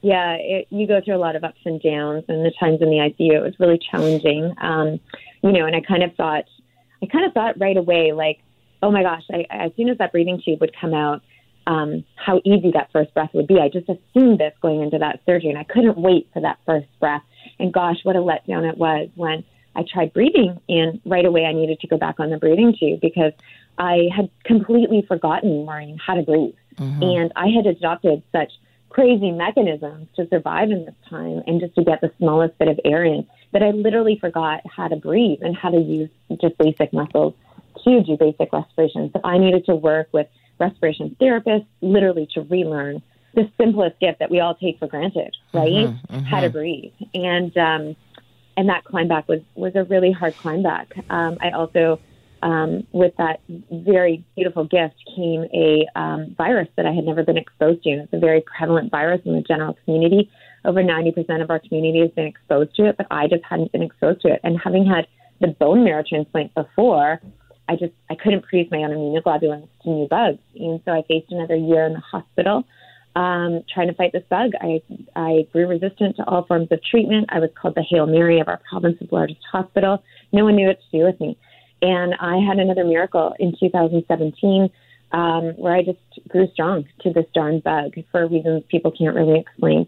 yeah, 0.04 0.36
it, 0.38 0.66
you 0.68 0.86
go 0.86 1.00
through 1.02 1.16
a 1.16 1.18
lot 1.18 1.34
of 1.34 1.44
ups 1.44 1.60
and 1.64 1.80
downs, 1.80 2.24
and 2.28 2.44
the 2.44 2.52
times 2.60 2.82
in 2.82 2.90
the 2.90 2.96
ICU 2.96 3.32
it 3.32 3.40
was 3.40 3.54
really 3.58 3.80
challenging. 3.90 4.54
Um, 4.60 5.00
you 5.42 5.50
know, 5.50 5.64
and 5.64 5.74
I 5.74 5.80
kind 5.80 6.02
of 6.02 6.14
thought, 6.14 6.44
I 7.02 7.06
kind 7.06 7.24
of 7.24 7.32
thought 7.32 7.58
right 7.58 7.76
away, 7.76 8.12
like, 8.12 8.40
oh 8.82 8.90
my 8.90 9.02
gosh, 9.02 9.22
I, 9.32 9.46
as 9.48 9.72
soon 9.78 9.88
as 9.88 9.96
that 9.98 10.12
breathing 10.12 10.42
tube 10.44 10.60
would 10.60 10.76
come 10.78 10.92
out, 10.92 11.22
um, 11.66 12.04
how 12.16 12.42
easy 12.44 12.70
that 12.74 12.92
first 12.92 13.14
breath 13.14 13.30
would 13.32 13.46
be. 13.46 13.58
I 13.58 13.70
just 13.70 13.88
assumed 13.88 14.40
this 14.40 14.52
going 14.60 14.82
into 14.82 14.98
that 14.98 15.20
surgery, 15.24 15.48
and 15.48 15.58
I 15.58 15.64
couldn't 15.64 15.96
wait 15.96 16.28
for 16.34 16.42
that 16.42 16.58
first 16.66 16.86
breath. 17.00 17.22
And 17.58 17.72
gosh, 17.72 17.96
what 18.02 18.14
a 18.14 18.18
letdown 18.18 18.68
it 18.68 18.76
was 18.76 19.08
when 19.14 19.42
I 19.74 19.84
tried 19.90 20.12
breathing, 20.12 20.60
and 20.68 21.00
right 21.06 21.24
away 21.24 21.46
I 21.46 21.54
needed 21.54 21.80
to 21.80 21.86
go 21.86 21.96
back 21.96 22.20
on 22.20 22.28
the 22.28 22.36
breathing 22.36 22.76
tube 22.78 23.00
because 23.00 23.32
I 23.78 24.08
had 24.14 24.28
completely 24.44 25.02
forgotten, 25.08 25.64
Maureen, 25.64 25.98
how 25.98 26.12
to 26.12 26.22
breathe. 26.22 26.54
And 27.02 27.32
I 27.36 27.46
had 27.48 27.64
adopted 27.66 28.22
such 28.32 28.52
crazy 28.94 29.33
mechanisms 29.33 30.07
to 30.14 30.24
survive 30.28 30.70
in 30.70 30.85
this 30.85 30.94
time 31.11 31.42
and 31.48 31.61
just 31.61 31.74
to 31.74 31.83
get 31.83 32.00
the 32.00 32.12
smallest 32.18 32.57
bit 32.59 32.68
of 32.68 32.78
air 32.85 33.02
in 33.04 33.26
that 33.52 33.61
I 33.61 33.70
literally 33.70 34.16
forgot 34.20 34.61
how 34.70 34.87
to 34.87 34.94
breathe 34.94 35.40
and 35.42 35.57
how 35.57 35.70
to 35.70 35.80
use 35.80 36.11
just 36.40 36.57
basic 36.59 36.92
muscles 36.92 37.35
to 37.83 38.02
do 38.04 38.16
basic 38.16 38.52
respiration. 38.52 39.11
So 39.12 39.20
I 39.24 39.38
needed 39.38 39.66
to 39.66 39.74
work 39.74 40.11
with 40.12 40.28
respiration 40.61 41.16
therapists 41.20 41.66
literally 41.80 42.28
to 42.35 42.42
relearn 42.42 43.02
the 43.35 43.50
simplest 43.59 43.98
gift 43.98 44.20
that 44.20 44.30
we 44.30 44.38
all 44.38 44.54
take 44.54 44.78
for 44.78 44.87
granted, 44.87 45.35
right? 45.52 45.88
How 46.24 46.40
to 46.40 46.50
breathe. 46.50 46.92
And 47.14 47.57
um, 47.59 47.96
and 48.57 48.68
that 48.68 48.85
climb 48.85 49.09
back 49.09 49.26
was 49.26 49.40
was 49.57 49.74
a 49.74 49.83
really 49.83 50.12
hard 50.12 50.37
climb 50.37 50.62
back. 50.62 50.94
Um, 51.11 51.38
I 51.40 51.50
also 51.50 51.98
um, 52.44 52.87
with 52.92 53.14
that 53.16 53.40
very 53.72 54.22
beautiful 54.37 54.64
gift 54.64 54.94
came 55.16 55.46
a 55.52 55.87
um, 55.98 56.35
virus 56.37 56.68
that 56.76 56.87
I 56.87 56.92
had 56.92 57.04
never 57.04 57.24
been 57.24 57.38
exposed 57.38 57.83
to. 57.85 57.90
It's 57.90 58.12
a 58.12 58.18
very 58.18 58.42
prevalent 58.42 58.90
virus 58.90 59.22
in 59.24 59.35
the 59.35 59.40
general 59.40 59.76
community. 59.85 60.30
Over 60.64 60.83
90% 60.83 61.42
of 61.42 61.50
our 61.50 61.59
community 61.59 62.00
has 62.00 62.11
been 62.11 62.26
exposed 62.26 62.74
to 62.76 62.88
it, 62.88 62.96
but 62.98 63.07
I 63.11 63.28
just 63.28 63.42
hadn't 63.48 63.72
been 63.72 63.83
exposed 63.83 64.20
to 64.22 64.28
it. 64.28 64.40
And 64.44 64.59
having 64.62 64.87
had 64.87 65.07
the 65.40 65.48
bone 65.48 65.85
marrow 65.85 66.04
transplant 66.07 66.54
before, 66.54 67.20
I 67.66 67.76
just 67.76 67.94
I 68.11 68.14
couldn't 68.14 68.42
produce 68.42 68.70
my 68.70 68.78
own 68.78 68.90
immunoglobulins 68.90 69.68
to 69.83 69.90
new 69.90 70.07
bugs, 70.07 70.38
and 70.54 70.80
so 70.85 70.92
I 70.92 71.02
faced 71.09 71.33
another 71.33 71.57
year 71.57 71.87
in 71.87 71.94
the 71.94 72.00
hospital 72.00 72.64
um, 73.16 73.62
trying 73.72 73.88
to 73.88 73.94
fight 73.94 74.12
this 74.12 74.24
bug. 74.28 74.52
I 74.61 74.83
I 75.14 75.46
grew 75.52 75.66
resistant 75.66 76.16
to 76.16 76.24
all 76.28 76.44
forms 76.44 76.68
of 76.70 76.80
treatment. 76.83 77.26
I 77.30 77.38
was 77.38 77.50
called 77.61 77.74
the 77.74 77.85
Hail 77.88 78.07
Mary 78.07 78.40
of 78.40 78.48
our 78.48 78.61
province's 78.68 79.09
largest 79.11 79.40
hospital. 79.50 80.02
No 80.33 80.44
one 80.44 80.57
knew 80.57 80.66
what 80.66 80.78
to 80.80 80.98
do 80.98 81.04
with 81.04 81.20
me. 81.20 81.38
And 81.84 82.14
I 82.18 82.38
had 82.38 82.58
another 82.58 82.82
miracle 82.82 83.34
in 83.38 83.54
2017 83.60 84.70
um, 85.12 85.52
where 85.58 85.76
I 85.76 85.82
just 85.82 85.98
grew 86.28 86.48
strong 86.54 86.86
to 87.02 87.12
this 87.12 87.26
darn 87.34 87.60
bug 87.60 87.92
for 88.10 88.26
reasons 88.26 88.62
people 88.70 88.90
can't 88.90 89.14
really 89.14 89.40
explain. 89.40 89.86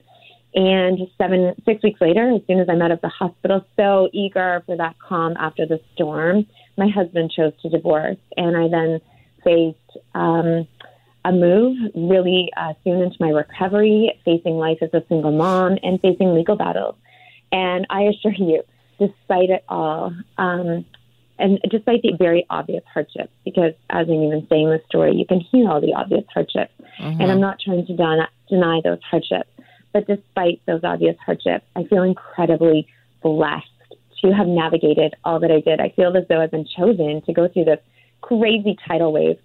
And 0.55 0.99
seven, 1.17 1.55
six 1.65 1.83
weeks 1.83 1.99
later, 2.03 2.35
as 2.35 2.43
soon 2.47 2.61
as 2.61 2.69
I'm 2.69 2.83
out 2.83 2.91
of 2.91 3.01
the 3.01 3.09
hospital, 3.09 3.65
so 3.77 4.11
eager 4.13 4.63
for 4.67 4.77
that 4.77 4.97
calm 4.99 5.37
after 5.39 5.65
the 5.65 5.81
storm, 5.95 6.47
my 6.77 6.89
husband 6.89 7.33
chose 7.35 7.55
to 7.63 7.71
divorce. 7.71 8.19
And 8.37 8.59
I 8.59 8.69
then 8.69 9.01
faced 9.43 10.05
um, 10.15 10.69
a 11.25 11.33
move 11.33 11.79
really 11.95 12.51
uh, 12.59 12.75
soon 12.85 13.01
into 13.01 13.17
my 13.19 13.31
recovery, 13.31 14.13
facing 14.23 14.57
life 14.57 14.79
as 14.83 14.91
a 14.93 15.03
single 15.09 15.33
mom 15.33 15.79
and 15.83 15.99
facing 16.03 16.35
legal 16.35 16.57
battles. 16.57 16.97
And 17.53 17.87
I 17.89 18.03
assure 18.03 18.35
you, 18.35 18.65
despite 18.99 19.49
it 19.49 19.65
all, 19.67 20.13
um, 20.37 20.85
and 21.39 21.61
despite 21.71 22.03
the 22.03 22.17
very 22.19 22.47
obvious 22.51 22.83
hardships, 22.93 23.33
because 23.45 23.73
as 23.91 24.07
I'm 24.09 24.23
even 24.23 24.47
saying 24.49 24.69
the 24.69 24.81
story, 24.89 25.15
you 25.15 25.27
can 25.27 25.41
hear 25.41 25.69
all 25.69 25.81
the 25.81 25.95
obvious 25.95 26.25
hardships. 26.33 26.73
Mm-hmm. 27.01 27.21
And 27.21 27.31
I'm 27.31 27.41
not 27.41 27.61
trying 27.61 27.87
to 27.87 27.97
den- 27.97 28.27
deny 28.49 28.81
those 28.83 29.01
hardships. 29.03 29.51
But 29.93 30.07
despite 30.07 30.61
those 30.67 30.81
obvious 30.85 31.17
hardships, 31.25 31.65
I 31.75 31.85
feel 31.85 32.03
incredibly 32.03 32.87
blessed 33.23 33.67
to 34.23 34.33
have 34.33 34.47
navigated 34.47 35.15
all 35.25 35.41
that 35.41 35.51
I 35.51 35.61
did. 35.61 35.81
I 35.81 35.91
feel 35.91 36.17
as 36.17 36.25
though 36.29 36.41
I've 36.41 36.51
been 36.51 36.67
chosen 36.67 37.23
to 37.27 37.33
go 37.33 37.49
through 37.49 37.65
this 37.65 37.81
crazy 38.23 38.77
tidal 38.87 39.13
wave, 39.13 39.39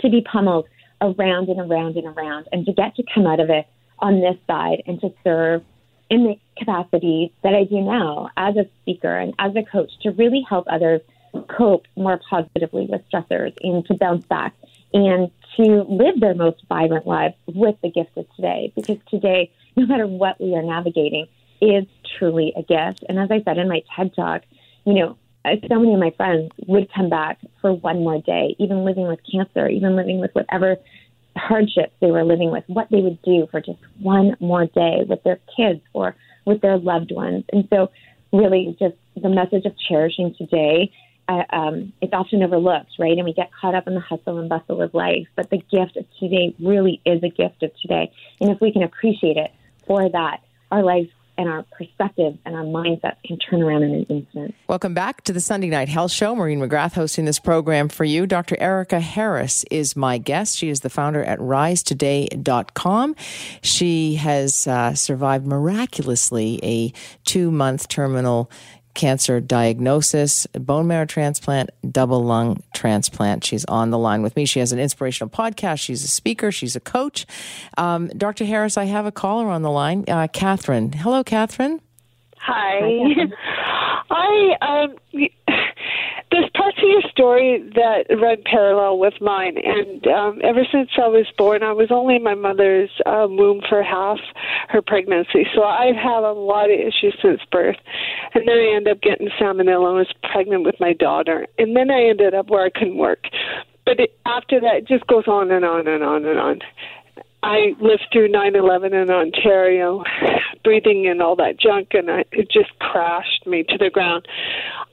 to 0.00 0.10
be 0.10 0.22
pummeled 0.22 0.66
around 1.00 1.48
and 1.48 1.60
around 1.60 1.96
and 1.96 2.06
around, 2.06 2.48
and 2.52 2.64
to 2.66 2.72
get 2.72 2.96
to 2.96 3.04
come 3.14 3.26
out 3.26 3.40
of 3.40 3.50
it 3.50 3.66
on 3.98 4.20
this 4.20 4.36
side 4.46 4.82
and 4.86 5.00
to 5.00 5.12
serve 5.22 5.62
in 6.10 6.24
the 6.24 6.34
capacity 6.58 7.32
that 7.42 7.54
I 7.54 7.64
do 7.64 7.80
now 7.80 8.30
as 8.36 8.56
a 8.56 8.66
speaker 8.82 9.16
and 9.16 9.32
as 9.38 9.54
a 9.56 9.62
coach 9.62 9.90
to 10.02 10.10
really 10.10 10.44
help 10.46 10.66
others 10.68 11.00
cope 11.48 11.86
more 11.96 12.20
positively 12.28 12.86
with 12.90 13.02
stressors 13.10 13.54
and 13.62 13.86
to 13.86 13.94
bounce 13.94 14.26
back 14.26 14.54
and 14.92 15.30
to 15.56 15.86
live 15.88 16.18
their 16.18 16.34
most 16.34 16.64
vibrant 16.68 17.06
lives 17.06 17.36
with 17.46 17.76
the 17.82 17.90
gift 17.90 18.16
of 18.16 18.26
today. 18.34 18.72
Because 18.74 18.98
today, 19.08 19.52
no 19.76 19.86
matter 19.86 20.06
what 20.06 20.40
we 20.40 20.54
are 20.54 20.62
navigating, 20.62 21.26
is 21.60 21.84
truly 22.18 22.52
a 22.56 22.62
gift. 22.62 23.04
And 23.08 23.18
as 23.18 23.30
I 23.30 23.42
said 23.42 23.58
in 23.58 23.68
my 23.68 23.82
TED 23.94 24.14
talk, 24.14 24.42
you 24.84 24.94
know, 24.94 25.16
so 25.44 25.78
many 25.78 25.94
of 25.94 26.00
my 26.00 26.12
friends 26.16 26.50
would 26.66 26.92
come 26.92 27.08
back 27.08 27.38
for 27.60 27.72
one 27.72 28.00
more 28.00 28.20
day, 28.20 28.56
even 28.58 28.84
living 28.84 29.06
with 29.06 29.20
cancer, 29.30 29.68
even 29.68 29.96
living 29.96 30.20
with 30.20 30.32
whatever 30.34 30.76
hardships 31.40 31.92
they 32.00 32.10
were 32.10 32.24
living 32.24 32.50
with, 32.50 32.64
what 32.66 32.88
they 32.90 33.00
would 33.00 33.20
do 33.22 33.46
for 33.50 33.60
just 33.60 33.78
one 34.00 34.36
more 34.40 34.66
day 34.66 35.04
with 35.08 35.22
their 35.22 35.38
kids 35.56 35.80
or 35.92 36.14
with 36.44 36.60
their 36.60 36.78
loved 36.78 37.12
ones. 37.12 37.44
And 37.52 37.66
so, 37.70 37.90
really, 38.32 38.76
just 38.78 38.96
the 39.20 39.28
message 39.28 39.64
of 39.64 39.74
cherishing 39.88 40.34
today. 40.36 40.92
Uh, 41.28 41.44
um, 41.50 41.92
it's 42.00 42.12
often 42.12 42.42
overlooked, 42.42 42.90
right? 42.98 43.16
And 43.16 43.24
we 43.24 43.32
get 43.32 43.50
caught 43.60 43.76
up 43.76 43.86
in 43.86 43.94
the 43.94 44.00
hustle 44.00 44.38
and 44.38 44.48
bustle 44.48 44.82
of 44.82 44.92
life. 44.94 45.28
But 45.36 45.48
the 45.50 45.58
gift 45.58 45.96
of 45.96 46.04
today 46.18 46.54
really 46.58 47.00
is 47.04 47.22
a 47.22 47.28
gift 47.28 47.62
of 47.62 47.70
today. 47.80 48.12
And 48.40 48.50
if 48.50 48.60
we 48.60 48.72
can 48.72 48.82
appreciate 48.82 49.36
it 49.36 49.52
for 49.86 50.08
that, 50.08 50.40
our 50.72 50.82
lives 50.82 51.08
and 51.40 51.48
our 51.48 51.64
perspectives 51.72 52.38
and 52.44 52.54
our 52.54 52.64
mindsets 52.64 53.16
can 53.24 53.38
turn 53.38 53.62
around 53.62 53.82
in 53.82 53.94
an 53.94 54.04
instant. 54.10 54.54
Welcome 54.68 54.92
back 54.92 55.24
to 55.24 55.32
the 55.32 55.40
Sunday 55.40 55.70
Night 55.70 55.88
Health 55.88 56.12
Show. 56.12 56.36
Maureen 56.36 56.60
McGrath 56.60 56.92
hosting 56.92 57.24
this 57.24 57.38
program 57.38 57.88
for 57.88 58.04
you. 58.04 58.26
Dr. 58.26 58.58
Erica 58.60 59.00
Harris 59.00 59.64
is 59.70 59.96
my 59.96 60.18
guest. 60.18 60.58
She 60.58 60.68
is 60.68 60.80
the 60.80 60.90
founder 60.90 61.24
at 61.24 61.38
risetoday.com. 61.38 63.16
She 63.62 64.16
has 64.16 64.66
uh, 64.66 64.92
survived 64.92 65.46
miraculously 65.46 66.60
a 66.62 66.92
two 67.24 67.50
month 67.50 67.88
terminal 67.88 68.50
cancer 69.00 69.40
diagnosis, 69.40 70.46
bone 70.48 70.86
marrow 70.86 71.06
transplant, 71.06 71.70
double 71.90 72.22
lung 72.22 72.62
transplant. 72.74 73.42
She's 73.42 73.64
on 73.64 73.88
the 73.88 73.96
line 73.96 74.20
with 74.20 74.36
me. 74.36 74.44
She 74.44 74.60
has 74.60 74.72
an 74.72 74.78
inspirational 74.78 75.30
podcast. 75.30 75.80
She's 75.80 76.04
a 76.04 76.08
speaker. 76.08 76.52
She's 76.52 76.76
a 76.76 76.80
coach. 76.80 77.24
Um, 77.78 78.08
Dr. 78.08 78.44
Harris, 78.44 78.76
I 78.76 78.84
have 78.84 79.06
a 79.06 79.12
caller 79.12 79.48
on 79.48 79.62
the 79.62 79.70
line, 79.70 80.04
uh, 80.06 80.28
Catherine. 80.30 80.92
Hello, 80.92 81.24
Catherine. 81.24 81.80
Hi. 82.36 82.80
I 84.10 84.56
um 84.60 84.96
there's 86.30 86.48
parts 86.54 86.78
of 86.78 86.88
your 86.88 87.02
story 87.10 87.58
that 87.74 88.06
run 88.10 88.36
parallel 88.44 88.98
with 88.98 89.14
mine, 89.20 89.56
and 89.58 90.06
um, 90.06 90.40
ever 90.44 90.64
since 90.70 90.90
I 90.96 91.08
was 91.08 91.26
born, 91.36 91.62
I 91.62 91.72
was 91.72 91.88
only 91.90 92.16
in 92.16 92.22
my 92.22 92.34
mother's 92.34 92.90
uh, 93.04 93.26
womb 93.28 93.62
for 93.68 93.82
half 93.82 94.18
her 94.68 94.80
pregnancy, 94.80 95.46
so 95.54 95.64
I've 95.64 95.96
had 95.96 96.22
a 96.22 96.32
lot 96.32 96.70
of 96.70 96.78
issues 96.78 97.16
since 97.20 97.40
birth. 97.50 97.76
And 98.34 98.46
then 98.46 98.56
I 98.56 98.76
ended 98.76 98.96
up 98.96 99.02
getting 99.02 99.28
salmonella 99.40 99.88
and 99.88 99.96
was 99.98 100.14
pregnant 100.30 100.64
with 100.64 100.76
my 100.78 100.92
daughter, 100.92 101.46
and 101.58 101.76
then 101.76 101.90
I 101.90 102.04
ended 102.04 102.34
up 102.34 102.48
where 102.48 102.64
I 102.64 102.70
couldn't 102.70 102.98
work. 102.98 103.24
But 103.84 103.98
it, 103.98 104.16
after 104.24 104.60
that, 104.60 104.76
it 104.76 104.88
just 104.88 105.06
goes 105.08 105.26
on 105.26 105.50
and 105.50 105.64
on 105.64 105.88
and 105.88 106.04
on 106.04 106.24
and 106.24 106.38
on. 106.38 106.60
I 107.42 107.74
lived 107.80 108.06
through 108.12 108.28
9/11 108.28 108.92
in 108.92 109.10
Ontario, 109.10 110.04
breathing 110.64 111.06
in 111.06 111.20
all 111.20 111.36
that 111.36 111.58
junk, 111.58 111.88
and 111.92 112.10
I, 112.10 112.24
it 112.32 112.50
just 112.50 112.78
crashed 112.78 113.46
me 113.46 113.64
to 113.68 113.78
the 113.78 113.90
ground. 113.90 114.26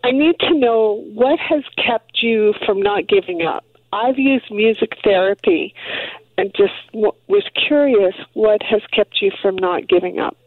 I 0.03 0.11
need 0.11 0.39
to 0.39 0.53
know 0.53 1.03
what 1.13 1.39
has 1.39 1.63
kept 1.75 2.19
you 2.21 2.53
from 2.65 2.81
not 2.81 3.07
giving 3.07 3.41
up. 3.41 3.65
I've 3.91 4.17
used 4.17 4.49
music 4.51 4.93
therapy, 5.03 5.73
and 6.37 6.53
just 6.55 6.73
w- 6.93 7.11
was 7.27 7.43
curious 7.67 8.15
what 8.33 8.61
has 8.63 8.81
kept 8.93 9.21
you 9.21 9.31
from 9.41 9.55
not 9.55 9.87
giving 9.87 10.19
up. 10.19 10.37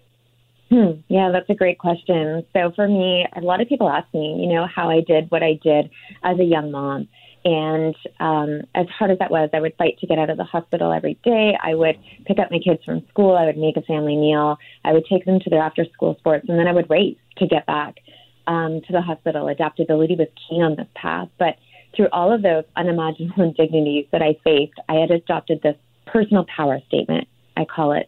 Hmm. 0.71 1.01
Yeah, 1.09 1.31
that's 1.33 1.51
a 1.51 1.55
great 1.55 1.79
question. 1.79 2.47
So 2.53 2.71
for 2.77 2.87
me, 2.87 3.27
a 3.37 3.41
lot 3.41 3.61
of 3.61 3.69
people 3.69 3.89
ask 3.89 4.07
me, 4.15 4.39
you 4.41 4.55
know, 4.55 4.67
how 4.73 4.89
I 4.89 5.01
did 5.01 5.31
what 5.31 5.43
I 5.43 5.59
did 5.63 5.91
as 6.23 6.39
a 6.39 6.45
young 6.45 6.71
mom. 6.71 7.09
And 7.45 7.95
um, 8.19 8.63
as 8.75 8.87
hard 8.89 9.11
as 9.11 9.19
that 9.19 9.31
was, 9.31 9.49
I 9.55 9.61
would 9.61 9.75
fight 9.77 9.99
to 10.01 10.07
get 10.07 10.19
out 10.19 10.29
of 10.29 10.37
the 10.37 10.45
hospital 10.45 10.93
every 10.93 11.19
day. 11.25 11.57
I 11.63 11.75
would 11.75 11.97
pick 12.27 12.39
up 12.39 12.51
my 12.51 12.59
kids 12.59 12.85
from 12.85 13.07
school. 13.09 13.37
I 13.37 13.47
would 13.47 13.57
make 13.57 13.77
a 13.77 13.83
family 13.83 14.17
meal. 14.17 14.59
I 14.85 14.93
would 14.93 15.07
take 15.07 15.25
them 15.25 15.41
to 15.41 15.51
their 15.51 15.63
after 15.63 15.87
school 15.93 16.17
sports, 16.19 16.47
and 16.49 16.59
then 16.59 16.67
I 16.67 16.73
would 16.73 16.91
race 16.91 17.17
to 17.39 17.47
get 17.47 17.67
back 17.67 17.97
um, 18.47 18.81
to 18.87 18.93
the 18.93 19.01
hospital. 19.01 19.49
Adaptability 19.49 20.17
was 20.17 20.29
key 20.49 20.57
on 20.57 20.77
this 20.77 20.89
path. 20.95 21.29
But 21.39 21.57
through 21.97 22.09
all 22.13 22.33
of 22.33 22.43
those 22.43 22.65
unimaginable 22.77 23.43
indignities 23.59 24.07
that 24.13 24.23
I 24.23 24.37
faced, 24.45 24.79
I 24.89 24.95
had 24.95 25.11
adopted 25.11 25.61
this 25.63 25.77
personal 26.07 26.45
power 26.55 26.81
statement, 26.89 27.27
I 27.57 27.65
call 27.65 27.93
it. 27.93 28.07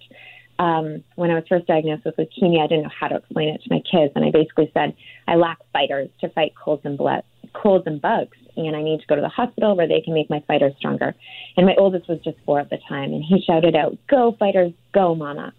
Um, 0.58 1.02
when 1.16 1.30
I 1.30 1.34
was 1.34 1.44
first 1.48 1.66
diagnosed 1.66 2.04
with 2.04 2.16
leukemia, 2.16 2.62
I 2.62 2.66
didn't 2.66 2.84
know 2.84 2.90
how 2.98 3.08
to 3.08 3.16
explain 3.16 3.48
it 3.48 3.62
to 3.62 3.70
my 3.70 3.80
kids, 3.90 4.12
and 4.14 4.24
I 4.24 4.30
basically 4.30 4.70
said, 4.74 4.94
I 5.26 5.36
lack 5.36 5.58
fighters 5.72 6.08
to 6.20 6.28
fight 6.28 6.52
colds 6.62 6.82
and 6.84 6.98
blood, 6.98 7.22
colds 7.52 7.84
and 7.86 8.00
bugs, 8.00 8.36
and 8.56 8.76
I 8.76 8.82
need 8.82 9.00
to 9.00 9.06
go 9.06 9.16
to 9.16 9.20
the 9.20 9.28
hospital 9.28 9.76
where 9.76 9.88
they 9.88 10.00
can 10.00 10.14
make 10.14 10.30
my 10.30 10.42
fighters 10.46 10.72
stronger. 10.78 11.14
And 11.56 11.66
my 11.66 11.74
oldest 11.78 12.08
was 12.08 12.18
just 12.24 12.36
four 12.44 12.60
at 12.60 12.70
the 12.70 12.78
time, 12.88 13.12
and 13.12 13.24
he 13.24 13.42
shouted 13.46 13.74
out, 13.74 13.96
Go, 14.08 14.36
fighters, 14.38 14.72
go, 14.92 15.14
mama. 15.14 15.52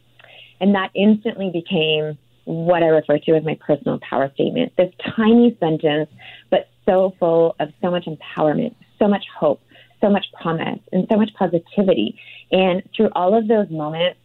And 0.59 0.75
that 0.75 0.91
instantly 0.95 1.49
became 1.51 2.17
what 2.45 2.83
I 2.83 2.87
refer 2.87 3.19
to 3.19 3.31
as 3.35 3.43
my 3.43 3.57
personal 3.65 3.99
power 4.07 4.31
statement. 4.33 4.73
This 4.77 4.91
tiny 5.15 5.57
sentence, 5.59 6.09
but 6.49 6.69
so 6.85 7.13
full 7.19 7.55
of 7.59 7.69
so 7.81 7.89
much 7.89 8.05
empowerment, 8.05 8.75
so 8.99 9.07
much 9.07 9.23
hope, 9.37 9.61
so 10.01 10.09
much 10.09 10.25
promise, 10.41 10.79
and 10.91 11.07
so 11.11 11.17
much 11.17 11.29
positivity. 11.37 12.19
And 12.51 12.83
through 12.95 13.09
all 13.15 13.37
of 13.37 13.47
those 13.47 13.69
moments 13.69 14.19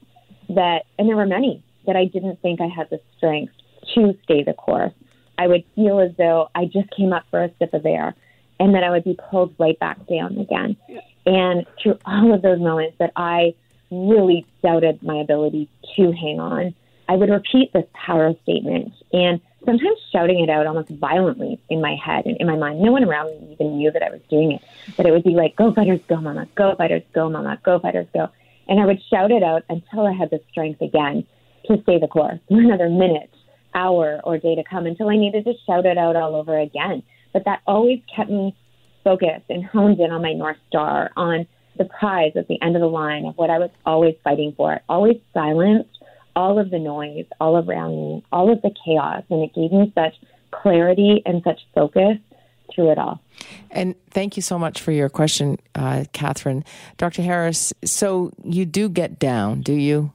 that, 0.49 0.83
and 0.99 1.09
there 1.09 1.17
were 1.17 1.27
many 1.27 1.63
that 1.87 1.97
I 1.97 2.05
didn't 2.07 2.41
think 2.43 2.61
I 2.61 2.67
had 2.67 2.91
the 2.91 3.01
strength 3.17 3.53
to 3.95 4.15
stay 4.25 4.43
the 4.43 4.53
course. 4.53 4.93
I 5.39 5.47
would 5.47 5.65
feel 5.75 6.01
as 6.01 6.11
though 6.19 6.51
I 6.55 6.67
just 6.67 6.91
came 6.91 7.13
up 7.13 7.25
for 7.31 7.43
a 7.43 7.51
sip 7.59 7.73
of 7.73 7.87
air 7.87 8.15
and 8.61 8.75
then 8.75 8.83
I 8.85 8.91
would 8.91 9.05
be 9.05 9.17
pulled 9.31 9.55
right 9.59 9.79
back 9.79 9.99
down 10.07 10.37
again. 10.39 10.77
And 11.25 11.65
through 11.81 11.99
all 12.05 12.35
of 12.35 12.43
those 12.43 12.59
moments 12.59 12.97
that 12.99 13.13
I 13.15 13.55
really 13.91 14.47
doubted 14.63 15.03
my 15.03 15.17
ability 15.17 15.69
to 15.97 16.13
hang 16.13 16.41
on, 16.41 16.75
I 17.09 17.17
would 17.17 17.31
repeat 17.31 17.73
this 17.73 17.87
power 17.95 18.35
statement 18.43 18.93
and 19.13 19.41
sometimes 19.65 19.99
shouting 20.13 20.41
it 20.41 20.51
out 20.51 20.67
almost 20.67 20.89
violently 20.91 21.59
in 21.69 21.81
my 21.81 21.95
head 21.95 22.27
and 22.27 22.37
in 22.39 22.47
my 22.47 22.57
mind. 22.57 22.81
No 22.81 22.93
one 22.93 23.05
around 23.05 23.29
me 23.41 23.53
even 23.53 23.77
knew 23.77 23.91
that 23.91 24.03
I 24.03 24.11
was 24.11 24.21
doing 24.29 24.53
it, 24.53 24.63
but 24.97 25.07
it 25.07 25.13
would 25.13 25.25
be 25.25 25.31
like, 25.31 25.57
go 25.57 25.73
fighters, 25.73 26.01
go 26.09 26.21
mama, 26.21 26.49
go 26.55 26.75
fighters, 26.75 27.03
go 27.15 27.31
mama, 27.31 27.59
go 27.63 27.79
fighters, 27.79 28.07
go. 28.13 28.29
And 28.69 28.81
I 28.81 28.87
would 28.87 29.01
shout 29.09 29.31
it 29.31 29.43
out 29.43 29.65
until 29.71 30.07
I 30.07 30.13
had 30.13 30.31
the 30.31 30.41
strength 30.51 30.83
again 30.83 31.27
to 31.67 31.81
stay 31.83 31.99
the 31.99 32.09
course 32.09 32.39
for 32.49 32.61
another 32.61 32.89
minute, 32.89 33.31
hour, 33.75 34.21
or 34.25 34.39
day 34.39 34.55
to 34.55 34.65
come 34.65 34.87
until 34.87 35.09
I 35.09 35.17
needed 35.17 35.45
to 35.45 35.53
shout 35.67 35.87
it 35.87 35.99
out 35.99 36.17
all 36.17 36.35
over 36.35 36.59
again. 36.59 37.03
But 37.33 37.45
that 37.45 37.61
always 37.67 38.01
kept 38.15 38.31
me 38.31 38.57
focused 39.05 39.45
and 39.49 39.65
honed 39.65 40.01
in 40.01 40.11
on 40.11 40.23
my 40.23 40.33
North 40.33 40.57
Star, 40.69 41.11
on 41.17 41.47
the 41.77 41.85
prize 41.85 42.33
at 42.37 42.49
the 42.49 42.61
end 42.61 42.77
of 42.77 42.81
the 42.81 42.89
line 42.89 43.25
of 43.25 43.37
what 43.37 43.51
I 43.51 43.59
was 43.59 43.71
always 43.87 44.17
fighting 44.25 44.53
for. 44.57 44.81
always 44.89 45.17
silenced 45.33 45.99
all 46.37 46.59
of 46.59 46.71
the 46.71 46.79
noise 46.79 47.27
all 47.41 47.57
around 47.57 47.97
me, 47.97 48.25
all 48.31 48.53
of 48.53 48.63
the 48.63 48.71
chaos, 48.85 49.23
and 49.31 49.43
it 49.43 49.55
gave 49.55 49.73
me 49.73 49.93
such 49.95 50.15
clarity 50.51 51.23
and 51.27 51.43
such 51.43 51.61
focus 51.75 52.17
through 52.73 52.93
it 52.93 52.99
all. 52.99 53.21
And 53.71 53.95
thank 54.11 54.37
you 54.37 54.43
so 54.43 54.59
much 54.59 54.81
for 54.81 54.93
your 54.93 55.09
question, 55.09 55.59
uh, 55.75 56.05
Catherine. 56.13 56.65
Dr. 56.97 57.23
Harris, 57.23 57.73
so 57.85 58.33
you 58.45 58.67
do 58.67 58.89
get 58.89 59.19
down, 59.19 59.63
do 59.63 59.73
you? 59.73 60.13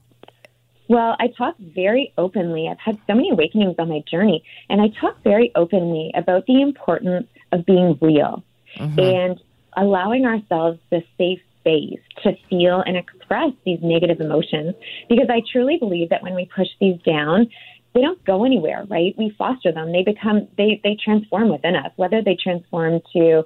Well, 0.90 1.16
I 1.20 1.28
talk 1.28 1.56
very 1.60 2.14
openly. 2.18 2.68
I've 2.68 2.80
had 2.80 2.98
so 3.08 3.16
many 3.16 3.30
awakenings 3.32 3.76
on 3.80 3.90
my 3.90 4.04
journey, 4.10 4.44
and 4.70 4.82
I 4.82 4.90
talk 5.00 5.24
very 5.24 5.52
openly 5.56 6.12
about 6.16 6.46
the 6.46 6.62
importance 6.62 7.28
of 7.52 7.66
being 7.66 7.98
real 8.02 8.44
mm-hmm. 8.78 9.00
and 9.00 9.40
allowing 9.78 10.26
ourselves 10.26 10.80
the 10.90 11.04
safe 11.18 11.40
space 11.60 12.00
to 12.24 12.36
feel 12.50 12.84
and 12.86 12.98
express 12.98 13.52
these 13.66 13.80
negative 13.82 14.20
emotions 14.20 14.76
because 15.08 15.28
I 15.30 15.42
truly 15.52 15.78
believe 15.78 16.10
that 16.10 16.22
when 16.22 16.36
we 16.36 16.50
push 16.54 16.68
these 16.80 17.00
down, 17.04 17.48
they 17.94 18.02
don't 18.02 18.24
go 18.26 18.44
anywhere, 18.44 18.86
right? 18.90 19.16
We 19.18 19.34
foster 19.38 19.72
them. 19.72 19.92
They 19.92 20.04
become 20.04 20.48
they 20.58 20.82
they 20.84 20.98
transform 21.04 21.50
within 21.50 21.76
us, 21.76 21.92
whether 21.96 22.22
they 22.22 22.36
transform 22.36 23.02
to 23.14 23.44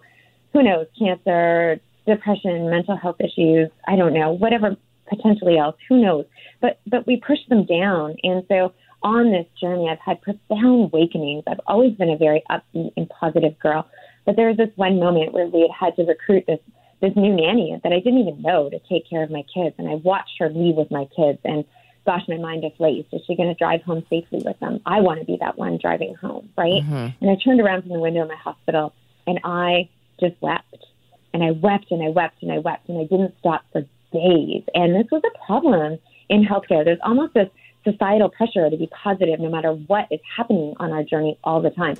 who 0.53 0.63
knows, 0.63 0.87
cancer, 0.97 1.79
depression, 2.07 2.69
mental 2.69 2.95
health 2.95 3.17
issues, 3.19 3.69
I 3.87 3.95
don't 3.95 4.13
know, 4.13 4.31
whatever 4.31 4.77
potentially 5.07 5.57
else, 5.57 5.75
who 5.87 6.01
knows. 6.01 6.25
But 6.61 6.79
but 6.87 7.07
we 7.07 7.17
push 7.17 7.39
them 7.49 7.65
down 7.65 8.15
and 8.23 8.43
so 8.47 8.73
on 9.03 9.31
this 9.31 9.45
journey 9.59 9.89
I've 9.89 9.99
had 9.99 10.21
profound 10.21 10.91
awakenings. 10.93 11.43
I've 11.47 11.61
always 11.67 11.93
been 11.93 12.09
a 12.09 12.17
very 12.17 12.43
upbeat 12.49 12.93
and 12.97 13.09
positive 13.09 13.57
girl. 13.59 13.87
But 14.25 14.35
there 14.35 14.47
was 14.47 14.57
this 14.57 14.71
one 14.75 14.99
moment 14.99 15.33
where 15.33 15.47
we 15.47 15.61
had 15.61 15.87
had 15.87 15.95
to 15.97 16.03
recruit 16.03 16.45
this 16.47 16.59
this 16.99 17.13
new 17.15 17.35
nanny 17.35 17.79
that 17.83 17.93
I 17.93 17.99
didn't 17.99 18.19
even 18.19 18.41
know 18.41 18.69
to 18.69 18.79
take 18.89 19.07
care 19.07 19.23
of 19.23 19.29
my 19.29 19.43
kids. 19.53 19.75
And 19.77 19.87
I 19.87 19.95
watched 19.95 20.39
her 20.39 20.49
leave 20.49 20.75
with 20.75 20.89
my 20.89 21.05
kids 21.15 21.39
and 21.43 21.63
gosh, 22.07 22.23
my 22.27 22.37
mind 22.37 22.63
just 22.63 22.79
raced. 22.79 23.09
Is 23.11 23.21
she 23.27 23.35
going 23.35 23.49
to 23.49 23.55
drive 23.55 23.83
home 23.83 24.01
safely 24.09 24.41
with 24.43 24.57
them? 24.59 24.79
I 24.85 25.01
want 25.01 25.19
to 25.19 25.25
be 25.25 25.37
that 25.41 25.57
one 25.57 25.77
driving 25.79 26.15
home, 26.15 26.49
right? 26.57 26.81
Mm-hmm. 26.81 27.21
And 27.21 27.29
I 27.29 27.35
turned 27.35 27.59
around 27.59 27.81
from 27.81 27.91
the 27.91 27.99
window 27.99 28.21
of 28.21 28.29
my 28.29 28.35
hospital 28.35 28.93
and 29.27 29.39
I 29.43 29.89
just 30.19 30.35
wept. 30.41 30.85
And 31.33 31.43
I 31.43 31.51
wept 31.51 31.91
and 31.91 32.01
I 32.01 32.09
wept 32.09 32.41
and 32.41 32.51
I 32.51 32.59
wept 32.59 32.87
and 32.87 32.97
I 32.97 33.03
didn't 33.03 33.35
stop 33.39 33.63
for 33.73 33.85
days. 34.11 34.63
And 34.73 34.95
this 34.95 35.07
was 35.11 35.21
a 35.25 35.45
problem 35.45 35.97
in 36.29 36.45
healthcare. 36.45 36.83
There's 36.83 36.99
almost 37.03 37.33
this 37.33 37.49
societal 37.83 38.29
pressure 38.29 38.69
to 38.69 38.77
be 38.77 38.87
positive 38.87 39.39
no 39.39 39.49
matter 39.49 39.71
what 39.71 40.07
is 40.11 40.19
happening 40.35 40.73
on 40.79 40.91
our 40.91 41.03
journey 41.03 41.37
all 41.43 41.61
the 41.61 41.69
time. 41.69 41.95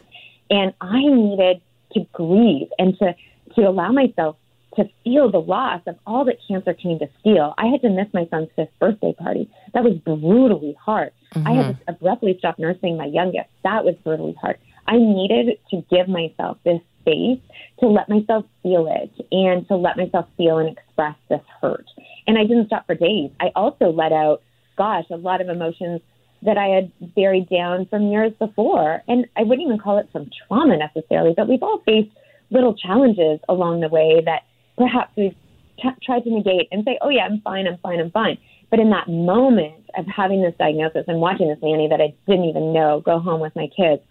And 0.50 0.74
I 0.82 1.02
needed 1.02 1.62
to 1.94 2.06
grieve 2.14 2.68
and 2.78 2.98
to, 3.00 3.16
to 3.56 3.62
allow 3.62 3.92
myself 3.92 4.38
to 4.76 4.88
feel 5.04 5.32
the 5.32 5.40
loss 5.40 5.82
of 5.88 5.98
all 6.06 6.24
that 6.26 6.38
cancer 6.48 6.74
came 6.74 7.00
to 7.00 7.10
steal. 7.20 7.54
I 7.58 7.66
had 7.68 7.82
to 7.82 7.90
miss 7.90 8.08
my 8.14 8.28
son's 8.30 8.50
fifth 8.56 8.70
birthday 8.80 9.14
party. 9.14 9.50
That 9.74 9.84
was 9.84 9.96
brutally 9.96 10.78
hard. 10.80 11.12
Mm-hmm. 11.34 11.48
I 11.48 11.52
had 11.54 11.66
mm-hmm. 11.66 11.86
to 11.86 11.92
abruptly 11.92 12.36
stop 12.38 12.60
nursing 12.60 12.98
my 12.98 13.06
youngest. 13.06 13.50
That 13.64 13.84
was 13.84 13.96
brutally 14.04 14.36
hard. 14.40 14.58
I 14.86 14.98
needed 14.98 15.58
to 15.72 15.84
give 15.90 16.08
myself 16.08 16.58
this 16.64 16.80
space 17.08 17.40
to 17.80 17.88
let 17.88 18.10
myself 18.10 18.46
feel 18.64 18.88
it 18.90 19.12
and 19.32 19.68
to 19.68 19.76
let 19.76 19.98
myself 19.98 20.26
feel 20.36 20.58
and 20.58 20.76
express 20.78 21.16
this 21.30 21.42
hurt. 21.62 21.86
And 22.26 22.38
I 22.38 22.44
didn't 22.44 22.68
stop 22.68 22.86
for 22.86 22.96
days. 22.96 23.32
I 23.40 23.48
also 23.56 23.92
let 23.92 24.12
out, 24.12 24.42
gosh, 24.78 25.06
a 25.12 25.16
lot 25.16 25.42
of 25.42 25.50
emotions 25.50 26.02
that 26.44 26.58
I 26.58 26.68
had 26.68 26.92
buried 27.16 27.50
down 27.50 27.88
from 27.90 28.08
years 28.08 28.34
before. 28.40 29.02
And 29.08 29.26
I 29.36 29.44
wouldn't 29.44 29.66
even 29.66 29.80
call 29.80 29.98
it 30.00 30.10
from 30.12 30.30
trauma 30.48 30.78
necessarily, 30.78 31.34
but 31.36 31.48
we've 31.48 31.64
all 31.64 31.82
faced 31.86 32.12
little 32.50 32.76
challenges 32.76 33.40
along 33.50 33.82
the 33.82 33.90
way 33.90 34.22
that 34.26 34.42
perhaps 34.78 35.12
we've 35.18 35.36
t- 35.82 35.90
tried 36.04 36.24
to 36.24 36.30
negate 36.30 36.68
and 36.72 36.84
say, 36.86 36.98
oh, 37.02 37.10
yeah, 37.10 37.24
I'm 37.24 37.42
fine, 37.42 37.68
I'm 37.68 37.78
fine, 37.80 38.00
I'm 38.00 38.12
fine. 38.12 38.38
But 38.70 38.80
in 38.80 38.90
that 38.90 39.08
moment 39.08 39.86
of 39.98 40.06
having 40.06 40.42
this 40.42 40.54
diagnosis 40.60 41.06
and 41.08 41.20
watching 41.22 41.48
this 41.48 41.60
nanny 41.62 41.88
that 41.90 42.02
I 42.02 42.14
didn't 42.30 42.46
even 42.46 42.74
know 42.74 43.02
go 43.04 43.20
home 43.20 43.40
with 43.40 43.56
my 43.56 43.68
kids, 43.76 44.02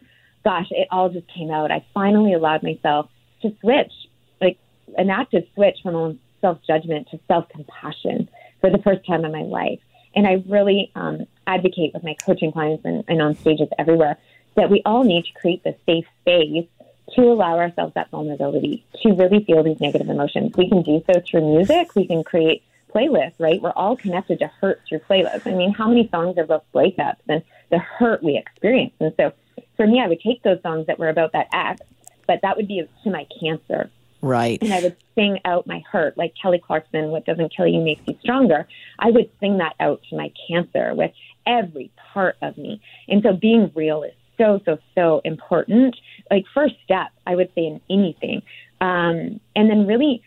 gosh, 0.47 0.69
it 0.71 0.87
all 0.93 1.09
just 1.09 1.27
came 1.27 1.51
out. 1.51 1.73
I 1.73 1.85
finally 1.93 2.33
allowed 2.33 2.63
myself 2.63 3.11
to 3.43 3.53
switch, 3.61 3.93
like 4.41 4.59
an 4.97 5.11
active 5.11 5.43
switch 5.55 5.77
from 5.83 6.21
self 6.41 6.61
judgment 6.65 7.09
to 7.11 7.19
self 7.27 7.49
compassion 7.49 8.29
for 8.61 8.71
the 8.71 8.79
first 8.79 9.05
time 9.05 9.25
in 9.25 9.33
my 9.33 9.43
life. 9.43 9.81
And 10.15 10.25
I 10.25 10.45
really 10.49 10.93
um, 10.95 11.27
advocate 11.49 11.93
with 11.93 12.05
my 12.05 12.15
coaching 12.15 12.53
clients 12.53 12.85
and, 12.85 13.03
and 13.09 13.21
on 13.21 13.35
stages 13.35 13.69
everywhere 13.77 14.19
that 14.55 14.71
we 14.71 14.83
all 14.87 15.03
need 15.03 15.25
to 15.25 15.33
create 15.33 15.65
this 15.65 15.75
safe 15.85 16.07
space 16.21 16.69
to 17.17 17.23
allow 17.23 17.59
ourselves 17.59 17.95
that 17.95 18.11
vulnerability 18.11 18.87
to 19.03 19.15
really 19.15 19.43
feel 19.45 19.65
these 19.65 19.81
negative 19.81 20.09
emotions. 20.09 20.53
We 20.57 20.69
can 20.69 20.83
do 20.83 21.03
so 21.13 21.21
through 21.29 21.55
music. 21.57 21.97
We 21.97 22.07
can 22.07 22.23
create 22.23 22.63
playlists, 22.95 23.35
right? 23.41 23.61
We're 23.61 23.73
all 23.73 23.97
connected 23.97 24.39
to 24.39 24.47
hurt 24.47 24.81
through 24.89 25.01
playlists. 25.01 25.47
I 25.47 25.57
mean, 25.57 25.73
how 25.73 25.89
many 25.89 26.09
songs 26.09 26.39
are 26.39 26.43
about 26.45 26.65
breakups 26.73 27.17
and 27.29 27.43
the 27.71 27.79
hurt 27.79 28.23
we 28.23 28.37
experience? 28.37 28.95
And 29.01 29.13
so 29.17 29.33
for 29.77 29.87
me, 29.87 30.01
I 30.01 30.09
would 30.09 30.21
take 30.21 30.43
those 30.43 30.61
songs 30.63 30.87
that 30.87 30.99
were 30.99 31.09
about 31.09 31.33
that 31.33 31.49
ex, 31.53 31.81
but 32.27 32.41
that 32.43 32.57
would 32.57 32.69
be 32.69 32.87
to 33.05 33.11
my 33.11 33.27
cancer. 33.41 33.91
Right. 34.23 34.59
And 34.63 34.73
I 34.73 34.83
would 34.83 34.97
sing 35.15 35.39
out 35.45 35.67
my 35.67 35.83
hurt, 35.91 36.17
like 36.17 36.35
Kelly 36.41 36.61
Clarkson, 36.65 37.11
What 37.11 37.27
Doesn't 37.27 37.55
Kill 37.55 37.67
You 37.67 37.81
Makes 37.81 38.03
You 38.07 38.17
Stronger. 38.21 38.67
I 38.99 39.11
would 39.11 39.31
sing 39.41 39.59
that 39.59 39.75
out 39.79 40.01
to 40.11 40.17
my 40.17 40.33
cancer 40.49 40.95
with 40.95 41.13
every 41.47 41.91
part 42.13 42.37
of 42.43 42.57
me. 42.57 42.81
And 43.09 43.23
so 43.23 43.35
being 43.35 43.71
real 43.75 44.03
is 44.03 44.15
so, 44.39 44.61
so, 44.65 44.79
so 44.95 45.21
important. 45.25 45.97
Like, 46.31 46.45
first 46.53 46.75
step, 46.85 47.09
I 47.27 47.37
would 47.37 47.51
say, 47.55 47.67
in 47.67 47.81
anything. 47.89 48.43
Um, 48.81 49.41
and 49.55 49.71
then 49.71 49.87
really 49.87 50.23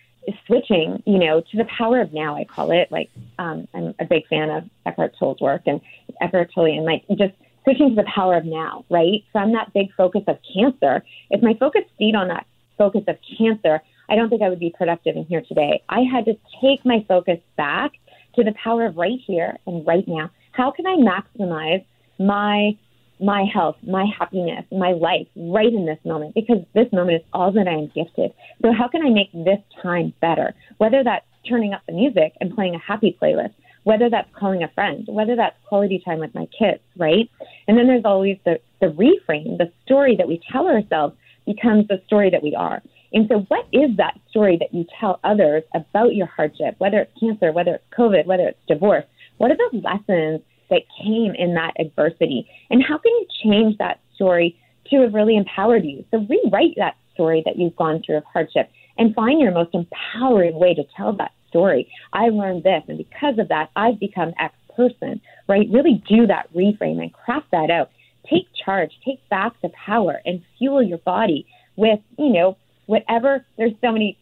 switching, 0.45 1.01
you 1.05 1.17
know, 1.17 1.41
to 1.41 1.57
the 1.57 1.65
power 1.65 1.99
of 1.99 2.13
now, 2.13 2.35
I 2.35 2.45
call 2.45 2.71
it. 2.71 2.91
Like, 2.91 3.09
um, 3.37 3.67
I'm 3.73 3.95
a 3.99 4.05
big 4.05 4.27
fan 4.27 4.49
of 4.49 4.63
Eckhart 4.85 5.15
Tolle's 5.17 5.41
work 5.41 5.63
and 5.65 5.81
Eckhart 6.21 6.51
Tolle, 6.53 6.65
and 6.65 6.85
like 6.85 7.03
just 7.09 7.33
switching 7.63 7.89
to 7.89 7.95
the 7.95 8.07
power 8.13 8.37
of 8.37 8.45
now, 8.45 8.85
right? 8.89 9.23
From 9.31 9.53
that 9.53 9.73
big 9.73 9.93
focus 9.95 10.23
of 10.27 10.37
cancer, 10.53 11.03
if 11.29 11.41
my 11.41 11.53
focus 11.59 11.83
stayed 11.95 12.15
on 12.15 12.27
that 12.29 12.45
focus 12.77 13.03
of 13.07 13.17
cancer, 13.37 13.81
I 14.09 14.15
don't 14.15 14.29
think 14.29 14.41
I 14.41 14.49
would 14.49 14.59
be 14.59 14.73
productive 14.75 15.15
in 15.15 15.25
here 15.25 15.41
today. 15.41 15.83
I 15.89 16.01
had 16.01 16.25
to 16.25 16.37
take 16.61 16.83
my 16.85 17.05
focus 17.07 17.39
back 17.57 17.91
to 18.35 18.43
the 18.43 18.53
power 18.63 18.85
of 18.85 18.97
right 18.97 19.19
here 19.25 19.57
and 19.67 19.85
right 19.85 20.07
now. 20.07 20.31
How 20.51 20.71
can 20.71 20.87
I 20.87 20.95
maximize 20.95 21.85
my 22.17 22.77
my 23.21 23.43
health, 23.53 23.75
my 23.83 24.05
happiness, 24.17 24.63
my 24.71 24.93
life 24.93 25.27
right 25.35 25.73
in 25.73 25.85
this 25.85 25.99
moment 26.05 26.33
because 26.35 26.59
this 26.73 26.91
moment 26.93 27.17
is 27.17 27.27
all 27.33 27.51
that 27.51 27.67
I 27.67 27.73
am 27.73 27.91
gifted. 27.93 28.33
So 28.61 28.71
how 28.71 28.87
can 28.87 29.05
I 29.05 29.09
make 29.09 29.31
this 29.33 29.59
time 29.81 30.13
better? 30.21 30.55
Whether 30.77 31.03
that's 31.03 31.25
turning 31.47 31.73
up 31.73 31.81
the 31.85 31.93
music 31.93 32.33
and 32.39 32.55
playing 32.55 32.75
a 32.75 32.79
happy 32.79 33.17
playlist, 33.21 33.53
whether 33.83 34.09
that's 34.09 34.29
calling 34.37 34.63
a 34.63 34.67
friend, 34.69 35.05
whether 35.07 35.35
that's 35.35 35.55
quality 35.67 36.01
time 36.03 36.19
with 36.19 36.33
my 36.35 36.47
kids, 36.57 36.81
right? 36.97 37.29
And 37.67 37.77
then 37.77 37.87
there's 37.87 38.05
always 38.05 38.37
the, 38.45 38.59
the 38.81 38.87
reframe, 38.87 39.57
the 39.57 39.71
story 39.85 40.15
that 40.17 40.27
we 40.27 40.41
tell 40.51 40.67
ourselves 40.67 41.15
becomes 41.45 41.87
the 41.87 42.01
story 42.05 42.29
that 42.29 42.43
we 42.43 42.55
are. 42.55 42.81
And 43.11 43.27
so, 43.27 43.39
what 43.47 43.65
is 43.73 43.97
that 43.97 44.19
story 44.29 44.57
that 44.59 44.73
you 44.73 44.85
tell 44.99 45.19
others 45.23 45.63
about 45.73 46.13
your 46.13 46.27
hardship, 46.27 46.75
whether 46.77 46.99
it's 46.99 47.19
cancer, 47.19 47.51
whether 47.51 47.75
it's 47.75 47.83
COVID, 47.97 48.25
whether 48.25 48.47
it's 48.49 48.59
divorce? 48.67 49.05
What 49.37 49.51
are 49.51 49.57
the 49.57 49.77
lessons 49.79 50.41
that 50.69 50.83
came 51.01 51.33
in 51.35 51.55
that 51.55 51.73
adversity? 51.79 52.47
And 52.69 52.83
how 52.83 52.99
can 52.99 53.11
you 53.11 53.25
change 53.43 53.77
that 53.79 53.99
story 54.13 54.55
to 54.91 55.01
have 55.01 55.13
really 55.13 55.37
empowered 55.37 55.85
you? 55.85 56.05
So, 56.11 56.25
rewrite 56.29 56.75
that 56.77 56.97
story 57.15 57.41
that 57.45 57.57
you've 57.57 57.75
gone 57.75 58.03
through 58.05 58.17
of 58.17 58.23
hardship 58.31 58.69
and 58.99 59.15
find 59.15 59.41
your 59.41 59.51
most 59.51 59.73
empowering 59.73 60.59
way 60.59 60.75
to 60.75 60.83
tell 60.95 61.13
that 61.13 61.31
story. 61.49 61.91
I 62.13 62.29
learned 62.29 62.63
this, 62.63 62.83
and 62.87 62.97
because 62.97 63.39
of 63.39 63.49
that, 63.49 63.69
I've 63.75 63.99
become 63.99 64.33
X 64.39 64.55
person, 64.75 65.19
right? 65.47 65.67
Really 65.71 66.01
do 66.07 66.27
that 66.27 66.53
reframe 66.53 67.01
and 67.01 67.11
craft 67.11 67.47
that 67.51 67.69
out. 67.69 67.91
Take 68.29 68.47
charge, 68.65 68.91
take 69.05 69.27
back 69.29 69.53
the 69.61 69.69
power, 69.69 70.21
and 70.25 70.41
fuel 70.57 70.81
your 70.81 70.99
body 70.99 71.47
with, 71.75 71.99
you 72.17 72.29
know, 72.29 72.57
whatever. 72.85 73.45
There's 73.57 73.73
so 73.81 73.91
many 73.91 74.17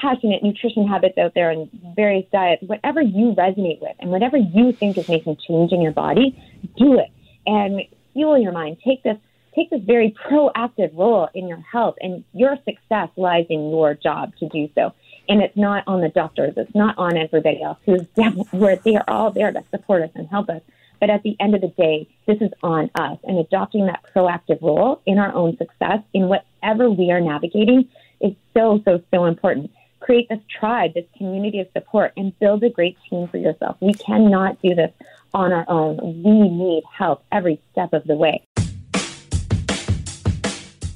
passionate 0.00 0.42
nutrition 0.42 0.86
habits 0.86 1.16
out 1.18 1.32
there 1.34 1.50
and 1.50 1.68
various 1.94 2.26
diets, 2.32 2.62
whatever 2.66 3.00
you 3.00 3.34
resonate 3.36 3.80
with 3.80 3.96
and 4.00 4.10
whatever 4.10 4.36
you 4.36 4.72
think 4.72 4.98
is 4.98 5.08
making 5.08 5.36
change 5.46 5.72
in 5.72 5.80
your 5.80 5.92
body, 5.92 6.36
do 6.76 6.98
it 6.98 7.10
and 7.46 7.82
fuel 8.12 8.38
your 8.38 8.52
mind. 8.52 8.78
Take 8.84 9.02
this 9.02 9.16
take 9.54 9.70
this 9.70 9.80
very 9.86 10.14
proactive 10.28 10.94
role 10.94 11.28
in 11.34 11.48
your 11.48 11.60
health 11.60 11.94
and 12.00 12.24
your 12.34 12.56
success 12.64 13.08
lies 13.16 13.46
in 13.48 13.70
your 13.70 13.94
job 13.94 14.32
to 14.38 14.48
do 14.48 14.68
so. 14.74 14.92
And 15.28 15.42
it's 15.42 15.56
not 15.56 15.84
on 15.86 16.00
the 16.00 16.08
doctors, 16.08 16.54
it's 16.56 16.74
not 16.74 16.96
on 16.98 17.16
everybody 17.16 17.62
else 17.62 17.78
who's 17.84 18.06
where 18.52 18.76
they 18.76 18.96
are 18.96 19.04
all 19.08 19.30
there 19.30 19.52
to 19.52 19.64
support 19.70 20.02
us 20.02 20.10
and 20.14 20.28
help 20.28 20.48
us. 20.48 20.62
But 21.00 21.10
at 21.10 21.22
the 21.22 21.36
end 21.40 21.54
of 21.54 21.60
the 21.60 21.68
day, 21.68 22.08
this 22.26 22.38
is 22.40 22.50
on 22.62 22.90
us 22.94 23.18
and 23.24 23.38
adopting 23.38 23.86
that 23.86 24.02
proactive 24.14 24.62
role 24.62 25.02
in 25.04 25.18
our 25.18 25.32
own 25.34 25.56
success 25.58 26.00
in 26.14 26.28
whatever 26.28 26.90
we 26.90 27.10
are 27.10 27.20
navigating 27.20 27.88
is 28.20 28.32
so, 28.54 28.80
so, 28.84 29.02
so 29.12 29.26
important. 29.26 29.70
Create 30.00 30.28
this 30.28 30.40
tribe, 30.48 30.94
this 30.94 31.04
community 31.16 31.60
of 31.60 31.68
support, 31.72 32.12
and 32.16 32.38
build 32.38 32.62
a 32.62 32.70
great 32.70 32.96
team 33.10 33.28
for 33.28 33.36
yourself. 33.36 33.76
We 33.80 33.92
cannot 33.94 34.60
do 34.62 34.74
this 34.74 34.92
on 35.34 35.52
our 35.52 35.68
own. 35.68 36.22
We 36.22 36.48
need 36.48 36.84
help 36.96 37.24
every 37.30 37.60
step 37.72 37.92
of 37.92 38.04
the 38.04 38.14
way. 38.14 38.45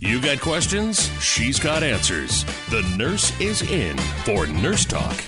You 0.03 0.19
got 0.19 0.41
questions? 0.41 1.11
She's 1.23 1.61
got 1.61 1.83
answers. 1.83 2.45
The 2.71 2.81
nurse 2.97 3.39
is 3.39 3.61
in 3.71 3.99
for 4.25 4.47
Nurse 4.47 4.87
Talk. 4.87 5.23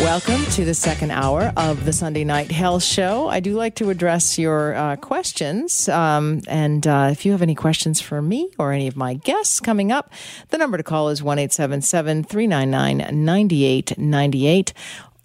Welcome 0.00 0.44
to 0.54 0.64
the 0.64 0.74
second 0.74 1.12
hour 1.12 1.52
of 1.56 1.84
the 1.84 1.92
Sunday 1.92 2.24
Night 2.24 2.50
Health 2.50 2.82
Show. 2.82 3.28
I 3.28 3.38
do 3.38 3.54
like 3.54 3.76
to 3.76 3.90
address 3.90 4.40
your 4.40 4.74
uh, 4.74 4.96
questions. 4.96 5.88
Um, 5.88 6.42
and 6.48 6.84
uh, 6.84 7.10
if 7.12 7.24
you 7.24 7.30
have 7.30 7.42
any 7.42 7.54
questions 7.54 8.00
for 8.00 8.20
me 8.20 8.50
or 8.58 8.72
any 8.72 8.88
of 8.88 8.96
my 8.96 9.14
guests 9.14 9.60
coming 9.60 9.92
up, 9.92 10.12
the 10.48 10.58
number 10.58 10.76
to 10.76 10.82
call 10.82 11.08
is 11.10 11.22
1 11.22 11.36
399 11.48 12.96
9898. 12.96 14.72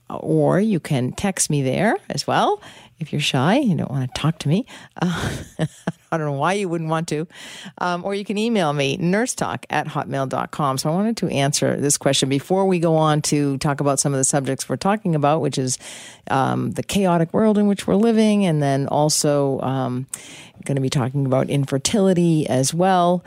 Or 0.07 0.59
you 0.59 0.79
can 0.79 1.13
text 1.13 1.49
me 1.49 1.63
there 1.63 1.97
as 2.11 2.27
well 2.27 2.61
if 3.01 3.11
you're 3.11 3.19
shy, 3.19 3.57
you 3.57 3.75
don't 3.75 3.89
want 3.89 4.13
to 4.13 4.21
talk 4.21 4.37
to 4.39 4.47
me. 4.47 4.65
Uh, 5.01 5.37
I 6.11 6.17
don't 6.17 6.27
know 6.27 6.37
why 6.37 6.53
you 6.53 6.67
wouldn't 6.67 6.89
want 6.89 7.07
to. 7.09 7.27
Um, 7.77 8.03
or 8.03 8.13
you 8.13 8.25
can 8.25 8.37
email 8.37 8.73
me, 8.73 8.97
nursetalk 8.97 9.63
at 9.69 9.87
hotmail.com. 9.87 10.77
So 10.77 10.89
I 10.89 10.93
wanted 10.93 11.17
to 11.17 11.29
answer 11.29 11.77
this 11.77 11.97
question 11.97 12.27
before 12.27 12.65
we 12.65 12.79
go 12.79 12.97
on 12.97 13.21
to 13.23 13.57
talk 13.59 13.79
about 13.79 13.99
some 13.99 14.13
of 14.13 14.17
the 14.17 14.25
subjects 14.25 14.67
we're 14.67 14.75
talking 14.75 15.15
about, 15.15 15.41
which 15.41 15.57
is 15.57 15.77
um, 16.29 16.71
the 16.71 16.83
chaotic 16.83 17.33
world 17.33 17.57
in 17.57 17.67
which 17.67 17.87
we're 17.87 17.95
living, 17.95 18.45
and 18.45 18.61
then 18.61 18.87
also 18.87 19.61
um, 19.61 20.05
going 20.65 20.75
to 20.75 20.81
be 20.81 20.89
talking 20.89 21.25
about 21.25 21.49
infertility 21.49 22.47
as 22.47 22.73
well. 22.73 23.23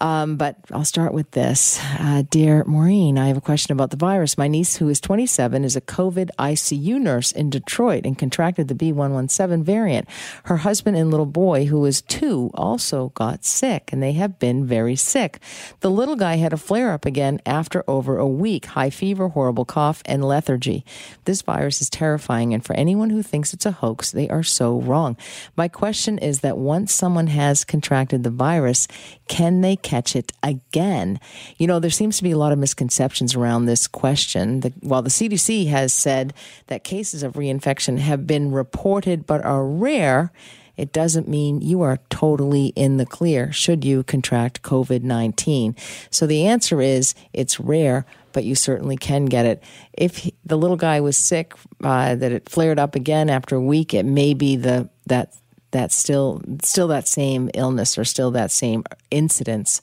Um, 0.00 0.36
but 0.36 0.56
I'll 0.72 0.84
start 0.84 1.12
with 1.12 1.30
this. 1.32 1.80
Uh, 1.98 2.22
Dear 2.30 2.64
Maureen, 2.64 3.18
I 3.18 3.28
have 3.28 3.36
a 3.36 3.42
question 3.42 3.72
about 3.72 3.90
the 3.90 3.96
virus. 3.96 4.38
My 4.38 4.48
niece, 4.48 4.76
who 4.76 4.88
is 4.88 5.00
27, 5.00 5.64
is 5.64 5.76
a 5.76 5.80
COVID 5.80 6.30
ICU 6.38 7.00
nurse 7.00 7.32
in 7.32 7.50
Detroit 7.50 8.06
and 8.06 8.18
contracted 8.18 8.68
the 8.68 8.74
B117 8.74 9.64
variant. 9.64 10.08
Her 10.44 10.58
husband 10.58 10.96
and 10.96 11.10
little 11.10 11.26
boy, 11.26 11.66
who 11.66 11.84
is 11.84 12.02
two, 12.02 12.50
also 12.54 13.10
got 13.10 13.44
sick, 13.44 13.90
and 13.92 14.02
they 14.02 14.12
have 14.12 14.38
been 14.38 14.66
very 14.66 14.94
sick. 14.94 15.40
The 15.80 15.90
little 15.90 16.16
guy 16.16 16.36
had 16.36 16.52
a 16.52 16.58
flare 16.58 16.92
up 16.92 17.04
again 17.04 17.40
after 17.44 17.82
over 17.88 18.18
a 18.18 18.26
week 18.26 18.66
high 18.66 18.90
fever, 18.90 19.28
horrible 19.28 19.64
cough, 19.64 20.02
and 20.06 20.24
lethargy. 20.24 20.84
This 21.24 21.42
virus 21.42 21.80
is 21.80 21.90
terrifying, 21.90 22.54
and 22.54 22.64
for 22.64 22.74
anyone 22.74 23.10
who 23.10 23.22
thinks 23.22 23.52
it's 23.52 23.66
a 23.66 23.72
hoax, 23.72 24.12
they 24.12 24.28
are 24.28 24.42
so 24.42 24.80
wrong. 24.80 25.16
My 25.56 25.68
question 25.68 26.18
is 26.18 26.40
that 26.40 26.58
once 26.58 26.92
someone 26.92 27.28
has 27.28 27.64
contracted 27.64 28.22
the 28.22 28.30
virus, 28.30 28.86
can 29.26 29.60
they 29.60 29.76
catch 29.88 30.14
it 30.14 30.32
again? 30.42 31.18
You 31.56 31.66
know, 31.66 31.80
there 31.80 31.90
seems 31.90 32.18
to 32.18 32.22
be 32.22 32.30
a 32.30 32.38
lot 32.38 32.52
of 32.52 32.58
misconceptions 32.58 33.34
around 33.34 33.64
this 33.64 33.86
question. 33.86 34.60
The, 34.60 34.72
while 34.80 35.02
the 35.02 35.10
CDC 35.10 35.68
has 35.68 35.92
said 35.92 36.34
that 36.66 36.84
cases 36.84 37.22
of 37.22 37.34
reinfection 37.34 37.98
have 37.98 38.26
been 38.26 38.52
reported 38.52 39.26
but 39.26 39.42
are 39.44 39.64
rare, 39.64 40.30
it 40.76 40.92
doesn't 40.92 41.26
mean 41.26 41.60
you 41.60 41.80
are 41.80 41.98
totally 42.10 42.66
in 42.76 42.98
the 42.98 43.06
clear 43.06 43.50
should 43.50 43.84
you 43.84 44.04
contract 44.04 44.62
COVID 44.62 45.02
19. 45.02 45.74
So 46.10 46.26
the 46.26 46.46
answer 46.46 46.80
is 46.82 47.14
it's 47.32 47.58
rare, 47.58 48.04
but 48.32 48.44
you 48.44 48.54
certainly 48.54 48.96
can 48.96 49.24
get 49.24 49.46
it. 49.46 49.62
If 49.94 50.18
he, 50.18 50.34
the 50.44 50.58
little 50.58 50.76
guy 50.76 51.00
was 51.00 51.16
sick, 51.16 51.54
uh, 51.82 52.14
that 52.14 52.30
it 52.30 52.48
flared 52.48 52.78
up 52.78 52.94
again 52.94 53.28
after 53.28 53.56
a 53.56 53.60
week, 53.60 53.94
it 53.94 54.04
may 54.04 54.34
be 54.34 54.54
the 54.56 54.88
that 55.06 55.34
that 55.70 55.92
still 55.92 56.42
still 56.62 56.88
that 56.88 57.06
same 57.06 57.50
illness 57.54 57.98
or 57.98 58.04
still 58.04 58.30
that 58.32 58.50
same 58.50 58.84
incidence 59.10 59.80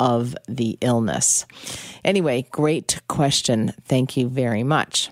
of 0.00 0.34
the 0.48 0.76
illness. 0.80 1.46
Anyway, 2.04 2.46
great 2.50 3.00
question. 3.08 3.72
Thank 3.84 4.16
you 4.16 4.28
very 4.28 4.62
much. 4.62 5.10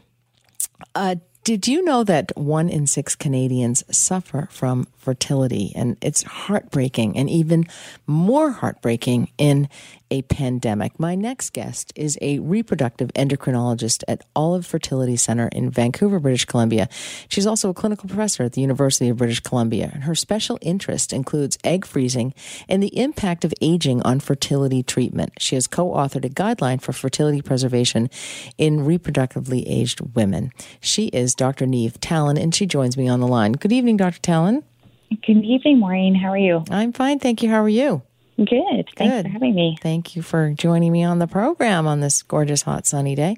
Uh, 0.95 1.16
did 1.45 1.66
you 1.66 1.85
know 1.85 2.05
that 2.05 2.37
one 2.37 2.68
in 2.68 2.87
six 2.87 3.16
Canadians 3.16 3.85
suffer 3.91 4.49
from 4.51 4.87
fertility? 5.01 5.72
And 5.74 5.96
it's 6.01 6.22
heartbreaking 6.22 7.16
and 7.16 7.28
even 7.28 7.66
more 8.07 8.51
heartbreaking 8.51 9.30
in 9.38 9.68
a 10.11 10.22
pandemic. 10.22 10.98
My 10.98 11.14
next 11.14 11.53
guest 11.53 11.92
is 11.94 12.18
a 12.20 12.40
reproductive 12.40 13.12
endocrinologist 13.14 14.03
at 14.09 14.24
Olive 14.34 14.66
Fertility 14.66 15.16
Center 15.16 15.48
in 15.48 15.70
Vancouver, 15.70 16.18
British 16.18 16.44
Columbia. 16.44 16.88
She's 17.28 17.46
also 17.46 17.70
a 17.70 17.74
clinical 17.74 18.09
professor 18.09 18.42
at 18.42 18.53
the 18.53 18.61
University 18.61 19.09
of 19.09 19.18
British 19.18 19.40
Columbia. 19.40 19.90
And 19.92 20.05
her 20.05 20.14
special 20.14 20.59
interest 20.61 21.12
includes 21.12 21.59
egg 21.64 21.86
freezing 21.86 22.34
and 22.68 22.82
the 22.82 22.98
impact 22.98 23.44
of 23.44 23.55
aging 23.61 24.03
on 24.03 24.20
fertility 24.20 24.82
treatment. 24.82 25.32
She 25.38 25.55
has 25.55 25.66
co 25.66 25.90
authored 25.90 26.24
a 26.24 26.28
guideline 26.28 26.82
for 26.82 26.92
fertility 26.92 27.40
preservation 27.40 28.11
in 28.59 28.80
reproductively 28.80 29.64
aged 29.66 30.01
women. 30.14 30.53
She 30.80 31.07
is 31.09 31.34
Dr. 31.34 31.66
Neve 31.66 32.01
Tallon, 32.01 32.36
and 32.36 32.55
she 32.55 32.66
joins 32.66 32.96
me 32.96 33.09
on 33.09 33.20
the 33.20 33.28
line. 33.28 33.53
Good 33.53 33.72
evening, 33.72 33.96
Dr. 33.96 34.20
Tallon. 34.20 34.64
Good 35.11 35.44
evening, 35.44 35.80
Maureen. 35.80 36.14
How 36.14 36.28
are 36.28 36.38
you? 36.38 36.64
I'm 36.70 36.92
fine. 36.92 37.18
Thank 37.18 37.42
you. 37.42 37.48
How 37.48 37.62
are 37.62 37.68
you? 37.68 38.02
Good. 38.36 38.88
Thanks 38.96 39.14
Good. 39.14 39.26
for 39.26 39.28
having 39.32 39.54
me. 39.54 39.76
Thank 39.82 40.16
you 40.16 40.22
for 40.22 40.50
joining 40.52 40.92
me 40.92 41.04
on 41.04 41.18
the 41.18 41.26
program 41.26 41.86
on 41.86 42.00
this 42.00 42.22
gorgeous, 42.22 42.62
hot, 42.62 42.86
sunny 42.86 43.14
day. 43.14 43.36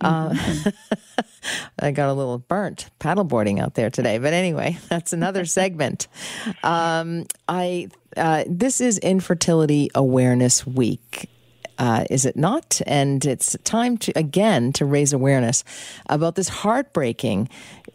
Mm-hmm. 0.00 0.68
Uh, 0.68 1.22
I 1.80 1.90
got 1.90 2.08
a 2.08 2.12
little 2.12 2.38
burnt 2.38 2.88
paddleboarding 3.00 3.60
out 3.60 3.74
there 3.74 3.90
today, 3.90 4.18
but 4.18 4.32
anyway, 4.32 4.78
that's 4.88 5.12
another 5.12 5.44
segment. 5.44 6.06
Um, 6.62 7.26
I 7.48 7.88
uh, 8.16 8.44
this 8.46 8.80
is 8.80 8.98
Infertility 8.98 9.90
Awareness 9.94 10.64
Week. 10.64 11.28
Uh, 11.78 12.04
is 12.10 12.24
it 12.24 12.36
not? 12.36 12.80
And 12.86 13.24
it's 13.24 13.56
time 13.64 13.98
to 13.98 14.12
again 14.16 14.72
to 14.74 14.84
raise 14.84 15.12
awareness 15.12 15.64
about 16.08 16.34
this 16.34 16.48
heartbreaking 16.48 17.48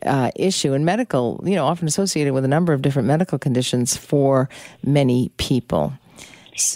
uh, 0.06 0.32
issue 0.36 0.74
in 0.74 0.86
medical, 0.86 1.42
you 1.46 1.56
know, 1.56 1.66
often 1.66 1.88
associated 1.88 2.34
with 2.34 2.46
a 2.46 2.48
number 2.48 2.74
of 2.74 2.82
different 2.82 3.08
medical 3.08 3.40
conditions 3.40 3.96
for 3.96 4.50
many 4.84 5.30
people. 5.38 5.94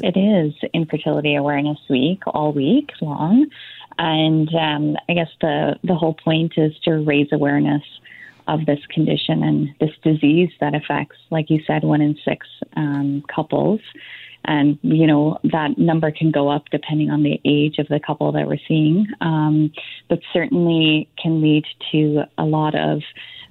It 0.01 0.17
is 0.17 0.53
Infertility 0.73 1.35
Awareness 1.35 1.79
Week 1.89 2.21
all 2.27 2.53
week 2.53 2.91
long. 3.01 3.47
And 3.99 4.49
um, 4.55 4.97
I 5.09 5.13
guess 5.13 5.29
the, 5.41 5.77
the 5.83 5.95
whole 5.95 6.13
point 6.13 6.53
is 6.57 6.73
to 6.85 7.03
raise 7.03 7.27
awareness 7.31 7.83
of 8.47 8.65
this 8.65 8.79
condition 8.89 9.43
and 9.43 9.73
this 9.79 9.91
disease 10.03 10.49
that 10.59 10.75
affects, 10.75 11.17
like 11.29 11.49
you 11.49 11.61
said, 11.65 11.83
one 11.83 12.01
in 12.01 12.17
six 12.25 12.47
um, 12.75 13.23
couples. 13.33 13.79
And, 14.45 14.77
you 14.81 15.07
know, 15.07 15.39
that 15.43 15.77
number 15.77 16.11
can 16.11 16.31
go 16.31 16.49
up 16.49 16.65
depending 16.71 17.09
on 17.09 17.23
the 17.23 17.39
age 17.45 17.79
of 17.79 17.87
the 17.87 17.99
couple 17.99 18.31
that 18.33 18.47
we're 18.47 18.57
seeing, 18.67 19.07
um, 19.21 19.71
but 20.09 20.19
certainly 20.33 21.09
can 21.21 21.41
lead 21.41 21.63
to 21.91 22.23
a 22.37 22.43
lot 22.43 22.75
of 22.75 23.01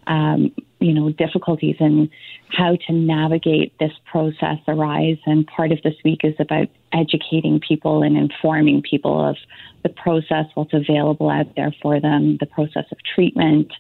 um, 0.07 0.53
you 0.81 0.93
know, 0.93 1.11
difficulties 1.11 1.77
in 1.79 2.11
how 2.49 2.77
to 2.87 2.93
navigate 2.93 3.73
this 3.79 3.93
process 4.05 4.59
arise. 4.67 5.19
And 5.27 5.47
part 5.47 5.73
of 5.73 5.81
this 5.83 5.95
week 6.05 6.21
is 6.25 6.35
about 6.39 6.69
educating 6.93 7.61
people 7.61 8.03
and 8.03 8.17
informing 8.17 8.83
people 8.83 9.25
of 9.25 9.37
the 9.83 9.89
process, 9.89 10.47
what's 10.55 10.75
available 10.75 11.31
out 11.31 11.55
there 11.57 11.75
for 11.81 12.01
them, 12.01 12.37
the 12.41 12.47
process 12.47 12.85
of 12.91 12.99
treatment. 13.15 13.73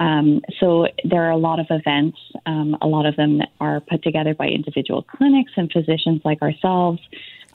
Um, 0.00 0.42
so 0.60 0.88
there 1.04 1.24
are 1.24 1.30
a 1.30 1.36
lot 1.36 1.60
of 1.60 1.66
events. 1.70 2.18
Um, 2.46 2.76
a 2.82 2.86
lot 2.86 3.06
of 3.06 3.16
them 3.16 3.40
are 3.60 3.80
put 3.80 4.02
together 4.02 4.34
by 4.34 4.48
individual 4.48 5.02
clinics 5.02 5.52
and 5.56 5.70
physicians 5.70 6.22
like 6.24 6.42
ourselves. 6.42 7.00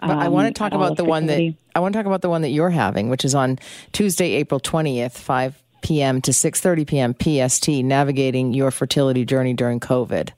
But 0.02 0.18
I 0.18 0.30
want 0.30 0.48
to 0.48 0.58
talk 0.58 0.74
about 0.74 0.96
the 0.96 1.04
one 1.04 1.26
that 1.26 1.54
I 1.76 1.80
want 1.80 1.94
to 1.94 2.00
talk 2.00 2.06
about 2.06 2.22
the 2.22 2.30
one 2.30 2.42
that 2.44 2.50
you're 2.50 2.70
having, 2.70 3.10
which 3.10 3.26
is 3.26 3.36
on 3.36 3.60
Tuesday, 3.92 4.32
April 4.36 4.60
20th, 4.60 5.12
5 5.12 5.62
p.m. 5.82 6.22
to 6.22 6.32
6:30 6.32 6.88
p.m. 6.88 7.16
PST, 7.50 7.68
navigating 7.84 8.54
your 8.54 8.72
fertility 8.72 9.26
journey 9.26 9.54
during 9.54 9.80
COVID, 9.82 10.30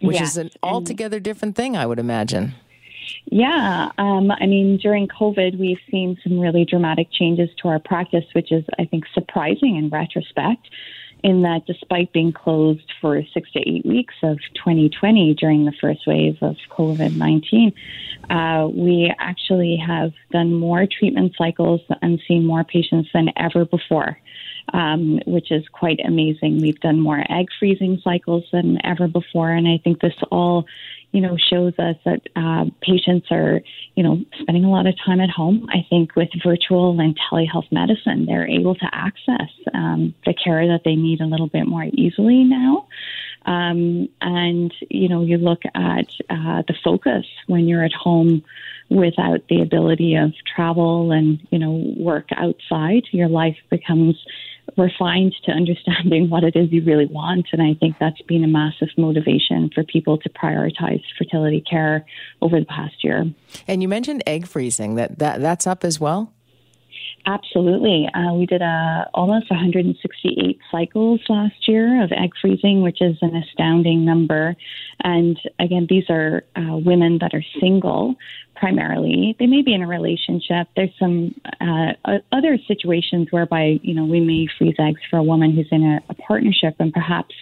which 0.00 0.20
is 0.20 0.36
an 0.36 0.50
altogether 0.62 1.20
different 1.20 1.54
thing, 1.54 1.76
I 1.76 1.86
would 1.86 2.00
imagine. 2.00 2.54
Yeah, 3.26 3.90
um, 3.98 4.30
I 4.30 4.46
mean, 4.46 4.76
during 4.76 5.08
COVID, 5.08 5.58
we've 5.58 5.78
seen 5.90 6.18
some 6.22 6.38
really 6.38 6.64
dramatic 6.64 7.08
changes 7.12 7.48
to 7.62 7.68
our 7.68 7.78
practice, 7.78 8.24
which 8.32 8.52
is, 8.52 8.64
I 8.78 8.84
think, 8.84 9.04
surprising 9.14 9.76
in 9.76 9.88
retrospect 9.88 10.68
in 11.24 11.40
that 11.40 11.64
despite 11.66 12.12
being 12.12 12.32
closed 12.32 12.92
for 13.00 13.20
six 13.32 13.50
to 13.52 13.58
eight 13.60 13.84
weeks 13.86 14.14
of 14.22 14.38
2020 14.56 15.34
during 15.34 15.64
the 15.64 15.72
first 15.80 16.06
wave 16.06 16.36
of 16.42 16.54
COVID 16.70 17.16
19, 17.16 17.72
uh, 18.28 18.68
we 18.70 19.12
actually 19.18 19.76
have 19.76 20.12
done 20.30 20.52
more 20.52 20.86
treatment 20.86 21.32
cycles 21.36 21.80
and 22.02 22.20
seen 22.28 22.44
more 22.44 22.62
patients 22.62 23.08
than 23.14 23.30
ever 23.36 23.64
before. 23.64 24.18
Um, 24.72 25.20
which 25.26 25.52
is 25.52 25.62
quite 25.68 26.00
amazing. 26.02 26.58
We've 26.58 26.80
done 26.80 26.98
more 26.98 27.22
egg 27.30 27.48
freezing 27.58 28.00
cycles 28.02 28.44
than 28.50 28.78
ever 28.82 29.08
before, 29.08 29.50
and 29.50 29.68
I 29.68 29.78
think 29.84 30.00
this 30.00 30.14
all 30.30 30.64
you 31.14 31.20
know, 31.20 31.36
shows 31.36 31.72
us 31.78 31.94
that 32.04 32.22
uh, 32.34 32.64
patients 32.82 33.28
are, 33.30 33.60
you 33.94 34.02
know, 34.02 34.20
spending 34.40 34.64
a 34.64 34.70
lot 34.70 34.88
of 34.88 34.96
time 35.06 35.20
at 35.20 35.30
home. 35.30 35.64
I 35.70 35.86
think 35.88 36.16
with 36.16 36.28
virtual 36.44 36.98
and 36.98 37.16
telehealth 37.16 37.70
medicine, 37.70 38.26
they're 38.26 38.48
able 38.48 38.74
to 38.74 38.88
access 38.92 39.48
um, 39.72 40.12
the 40.26 40.34
care 40.34 40.66
that 40.66 40.82
they 40.84 40.96
need 40.96 41.20
a 41.20 41.26
little 41.26 41.46
bit 41.46 41.68
more 41.68 41.84
easily 41.84 42.42
now. 42.42 42.88
Um, 43.46 44.08
and, 44.20 44.74
you 44.90 45.08
know, 45.08 45.22
you 45.22 45.38
look 45.38 45.62
at 45.76 46.08
uh, 46.28 46.62
the 46.66 46.74
focus 46.82 47.26
when 47.46 47.68
you're 47.68 47.84
at 47.84 47.92
home 47.92 48.42
without 48.90 49.46
the 49.48 49.62
ability 49.62 50.16
of 50.16 50.32
travel 50.56 51.12
and, 51.12 51.38
you 51.52 51.60
know, 51.60 51.94
work 51.96 52.30
outside, 52.36 53.04
your 53.12 53.28
life 53.28 53.56
becomes 53.70 54.16
refined 54.76 55.34
to 55.44 55.52
understanding 55.52 56.28
what 56.30 56.44
it 56.44 56.56
is 56.56 56.72
you 56.72 56.82
really 56.82 57.06
want. 57.06 57.46
And 57.52 57.62
I 57.62 57.74
think 57.74 57.96
that's 57.98 58.20
been 58.22 58.44
a 58.44 58.48
massive 58.48 58.88
motivation 58.96 59.70
for 59.74 59.84
people 59.84 60.18
to 60.18 60.28
prioritize 60.28 61.02
fertility 61.16 61.62
care 61.68 62.04
over 62.42 62.58
the 62.58 62.66
past 62.66 63.04
year. 63.04 63.24
And 63.68 63.82
you 63.82 63.88
mentioned 63.88 64.22
egg 64.26 64.46
freezing, 64.46 64.96
that, 64.96 65.18
that 65.18 65.40
that's 65.40 65.66
up 65.66 65.84
as 65.84 66.00
well? 66.00 66.33
Absolutely. 67.26 68.08
Uh, 68.14 68.34
we 68.34 68.46
did 68.46 68.60
uh, 68.60 69.06
almost 69.14 69.50
168 69.50 70.58
cycles 70.70 71.20
last 71.28 71.66
year 71.66 72.02
of 72.02 72.12
egg 72.12 72.32
freezing, 72.40 72.82
which 72.82 73.00
is 73.00 73.16
an 73.22 73.34
astounding 73.34 74.04
number. 74.04 74.54
And 75.02 75.38
again, 75.58 75.86
these 75.88 76.04
are 76.10 76.44
uh, 76.56 76.76
women 76.76 77.18
that 77.20 77.32
are 77.32 77.44
single 77.60 78.14
primarily. 78.56 79.34
They 79.38 79.46
may 79.46 79.62
be 79.62 79.74
in 79.74 79.82
a 79.82 79.86
relationship. 79.86 80.68
There's 80.76 80.92
some 80.98 81.34
uh, 81.60 82.18
other 82.30 82.58
situations 82.68 83.28
whereby, 83.30 83.80
you 83.82 83.94
know, 83.94 84.04
we 84.04 84.20
may 84.20 84.46
freeze 84.58 84.76
eggs 84.78 85.00
for 85.10 85.18
a 85.18 85.22
woman 85.22 85.52
who's 85.52 85.68
in 85.70 85.82
a, 85.82 86.00
a 86.10 86.14
partnership 86.14 86.76
and 86.78 86.92
perhaps 86.92 87.34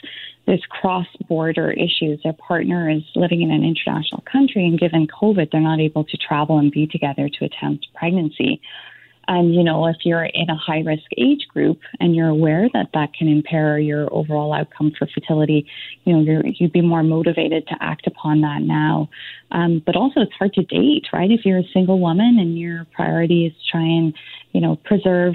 there's 0.46 0.64
cross 0.68 1.06
border 1.28 1.70
issues. 1.70 2.20
Their 2.24 2.32
partner 2.32 2.90
is 2.90 3.02
living 3.14 3.42
in 3.42 3.50
an 3.50 3.62
international 3.62 4.22
country, 4.30 4.66
and 4.66 4.78
given 4.78 5.06
COVID, 5.06 5.50
they're 5.50 5.60
not 5.60 5.80
able 5.80 6.04
to 6.04 6.16
travel 6.16 6.58
and 6.58 6.70
be 6.70 6.86
together 6.86 7.28
to 7.28 7.44
attempt 7.44 7.86
pregnancy. 7.94 8.60
And, 9.28 9.54
you 9.54 9.62
know, 9.62 9.86
if 9.86 9.96
you're 10.04 10.24
in 10.24 10.50
a 10.50 10.56
high 10.56 10.80
risk 10.80 11.04
age 11.16 11.46
group 11.48 11.78
and 12.00 12.14
you're 12.14 12.28
aware 12.28 12.68
that 12.72 12.88
that 12.94 13.14
can 13.14 13.28
impair 13.28 13.78
your 13.78 14.12
overall 14.12 14.52
outcome 14.52 14.92
for 14.98 15.06
fertility, 15.06 15.66
you 16.04 16.12
know, 16.12 16.20
you're, 16.20 16.46
you'd 16.46 16.72
be 16.72 16.80
more 16.80 17.02
motivated 17.02 17.66
to 17.68 17.76
act 17.80 18.06
upon 18.06 18.40
that 18.40 18.62
now. 18.62 19.08
Um, 19.52 19.82
but 19.84 19.96
also, 19.96 20.20
it's 20.20 20.32
hard 20.32 20.54
to 20.54 20.62
date, 20.62 21.06
right? 21.12 21.30
If 21.30 21.44
you're 21.44 21.58
a 21.58 21.68
single 21.72 22.00
woman 22.00 22.38
and 22.38 22.58
your 22.58 22.86
priority 22.92 23.46
is 23.46 23.52
try 23.70 23.82
and, 23.82 24.14
you 24.52 24.60
know, 24.60 24.76
preserve 24.76 25.34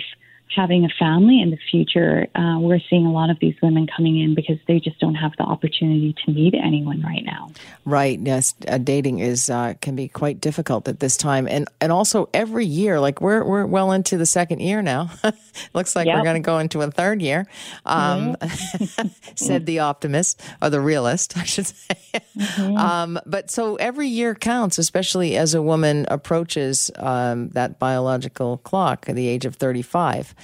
having 0.56 0.86
a 0.86 0.90
family 1.00 1.42
in 1.42 1.52
the 1.52 1.58
future, 1.70 2.28
uh, 2.36 2.58
we're 2.60 2.80
seeing 2.90 3.06
a 3.06 3.12
lot 3.12 3.30
of 3.30 3.38
these 3.40 3.56
women 3.62 3.88
coming 3.88 4.20
in 4.20 4.36
because 4.36 4.58
they 4.68 4.80
just 4.80 5.00
don't 5.00 5.16
have 5.16 5.32
the 5.38 5.44
opportunity 5.44 6.16
to 6.26 6.32
meet 6.32 6.54
anyone 6.54 7.02
right 7.02 7.24
now. 7.24 7.52
Right. 7.86 8.20
Yes. 8.20 8.54
Uh, 8.68 8.78
dating 8.78 9.20
is 9.20 9.50
uh, 9.50 9.76
can 9.82 9.96
be 9.96 10.08
quite 10.08 10.42
difficult 10.42 10.88
at 10.88 11.00
this 11.00 11.18
time, 11.18 11.48
and 11.48 11.68
and 11.80 11.92
also 11.92 12.30
every 12.34 12.66
year, 12.66 13.00
like 13.00 13.22
we're 13.22 13.44
we're 13.44 13.66
well 13.66 13.92
into 13.92 14.18
the 14.18 14.26
second 14.26 14.60
year 14.60 14.82
now. 14.82 15.10
Looks 15.74 15.96
like 15.96 16.08
yep. 16.08 16.18
we're 16.18 16.24
going 16.24 16.42
to 16.42 16.46
go 16.46 16.60
into 16.60 16.82
a 16.82 16.92
third 16.92 17.22
year. 17.22 17.48
Um, 17.86 18.36
mm-hmm. 18.36 19.08
said 19.36 19.66
the 19.66 19.80
optimist 19.80 20.42
or 20.62 20.70
the 20.70 20.82
realist, 20.82 21.38
I 21.38 21.44
should 21.44 21.68
say. 21.68 21.96
Mm-hmm. 22.38 22.78
Um, 22.78 23.20
but 23.26 23.50
so 23.50 23.76
every 23.76 24.08
year 24.08 24.36
counts, 24.36 24.78
especially 24.78 25.38
as 25.38 25.54
a 25.54 25.62
woman 25.62 26.06
approaches 26.10 26.92
um, 26.98 27.50
that 27.50 27.80
biological 27.80 28.58
clock 28.60 29.06
at 29.08 29.16
the 29.16 29.28
age 29.28 29.46
of 29.46 29.56
thirty-five. 29.56 30.36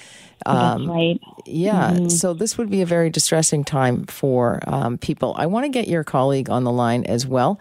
Um, 0.45 0.89
right. 0.89 1.19
Yeah. 1.45 1.91
Mm-hmm. 1.91 2.09
So 2.09 2.33
this 2.33 2.57
would 2.57 2.69
be 2.69 2.81
a 2.81 2.85
very 2.85 3.09
distressing 3.09 3.63
time 3.63 4.05
for 4.05 4.59
um, 4.67 4.97
people. 4.97 5.35
I 5.37 5.45
want 5.45 5.65
to 5.65 5.69
get 5.69 5.87
your 5.87 6.03
colleague 6.03 6.49
on 6.49 6.63
the 6.63 6.71
line 6.71 7.05
as 7.05 7.25
well, 7.25 7.59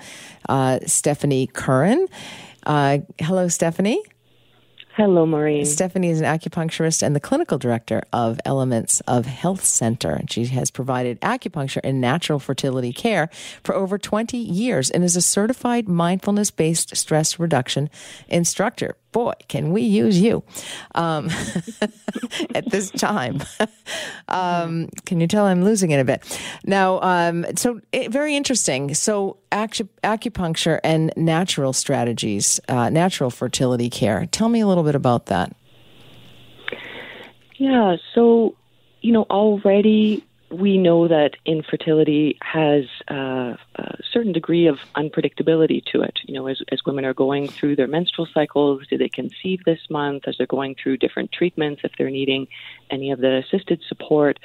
uh, 0.48 0.80
Stephanie 0.86 1.46
Curran. 1.46 2.08
Uh, 2.64 2.98
hello, 3.18 3.48
Stephanie. 3.48 4.02
Hello, 4.94 5.24
Maureen. 5.24 5.64
Stephanie 5.64 6.10
is 6.10 6.20
an 6.20 6.26
acupuncturist 6.26 7.02
and 7.02 7.16
the 7.16 7.20
clinical 7.20 7.56
director 7.56 8.02
of 8.12 8.38
Elements 8.44 9.00
of 9.08 9.24
Health 9.24 9.64
Center. 9.64 10.20
She 10.28 10.44
has 10.46 10.70
provided 10.70 11.18
acupuncture 11.22 11.80
and 11.82 11.98
natural 11.98 12.38
fertility 12.38 12.92
care 12.92 13.30
for 13.64 13.74
over 13.74 13.96
20 13.96 14.36
years 14.36 14.90
and 14.90 15.02
is 15.02 15.16
a 15.16 15.22
certified 15.22 15.88
mindfulness 15.88 16.50
based 16.50 16.94
stress 16.94 17.38
reduction 17.38 17.88
instructor 18.28 18.96
boy, 19.12 19.32
can 19.48 19.72
we 19.72 19.82
use 19.82 20.20
you 20.20 20.42
um, 20.94 21.28
at 22.54 22.70
this 22.70 22.90
time. 22.90 23.42
um, 24.28 24.88
can 25.04 25.20
you 25.20 25.26
tell 25.26 25.46
I'm 25.46 25.62
losing 25.62 25.90
it 25.90 26.00
a 26.00 26.04
bit? 26.04 26.40
Now, 26.64 27.00
um, 27.02 27.46
so 27.56 27.80
it, 27.92 28.10
very 28.10 28.34
interesting. 28.34 28.94
So, 28.94 29.38
acu- 29.52 29.88
acupuncture 30.02 30.80
and 30.82 31.12
natural 31.16 31.72
strategies, 31.72 32.58
uh, 32.68 32.90
natural 32.90 33.30
fertility 33.30 33.90
care. 33.90 34.26
Tell 34.26 34.48
me 34.48 34.60
a 34.60 34.66
little 34.66 34.84
bit 34.84 34.94
about 34.94 35.26
that. 35.26 35.54
Yeah, 37.58 37.96
so, 38.14 38.56
you 39.02 39.12
know, 39.12 39.22
already 39.24 40.24
we 40.52 40.76
know 40.76 41.08
that 41.08 41.36
infertility 41.46 42.38
has 42.42 42.84
uh, 43.10 43.56
a 43.76 43.96
certain 44.12 44.32
degree 44.32 44.66
of 44.66 44.78
unpredictability 44.94 45.82
to 45.86 46.02
it. 46.02 46.18
You 46.24 46.34
know, 46.34 46.46
as, 46.46 46.60
as 46.70 46.80
women 46.84 47.04
are 47.04 47.14
going 47.14 47.48
through 47.48 47.76
their 47.76 47.86
menstrual 47.86 48.28
cycles, 48.32 48.86
do 48.88 48.98
they 48.98 49.08
conceive 49.08 49.64
this 49.64 49.80
month? 49.88 50.28
As 50.28 50.36
they're 50.36 50.46
going 50.46 50.74
through 50.74 50.98
different 50.98 51.32
treatments, 51.32 51.80
if 51.84 51.92
they're 51.96 52.10
needing 52.10 52.46
any 52.90 53.10
of 53.10 53.20
the 53.20 53.42
assisted 53.44 53.82
support, 53.88 54.38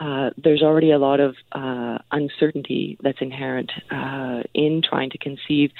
uh, 0.00 0.30
there's 0.36 0.62
already 0.62 0.90
a 0.90 0.98
lot 0.98 1.20
of 1.20 1.36
uh, 1.52 1.98
uncertainty 2.10 2.98
that's 3.02 3.20
inherent 3.20 3.70
uh, 3.90 4.42
in 4.54 4.82
trying 4.82 5.10
to 5.10 5.18
conceive. 5.18 5.70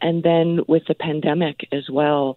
And 0.00 0.22
then 0.22 0.60
with 0.68 0.84
the 0.86 0.94
pandemic 0.94 1.68
as 1.72 1.88
well, 1.90 2.36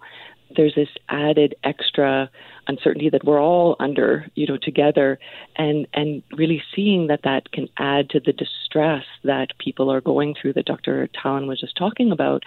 there's 0.56 0.76
this 0.76 0.90
added 1.10 1.56
extra 1.64 2.30
uncertainty 2.68 3.10
that 3.10 3.24
we're 3.24 3.42
all 3.42 3.76
under, 3.80 4.26
you 4.36 4.48
know, 4.48 4.58
together, 4.58 5.20
and 5.56 5.88
and 5.94 6.24
really 6.32 6.62
seeing 6.76 7.08
that 7.08 7.24
that 7.24 7.52
can 7.52 7.68
add 7.78 8.10
to 8.12 8.20
the 8.20 8.34
distress 8.34 9.06
that 9.24 9.58
people 9.58 9.92
are 9.92 10.02
going 10.02 10.36
through 10.40 10.54
that 10.54 10.66
Dr. 10.66 11.08
Tallon 11.08 11.48
was 11.48 11.60
just 11.60 11.78
talking 11.78 12.12
about, 12.12 12.44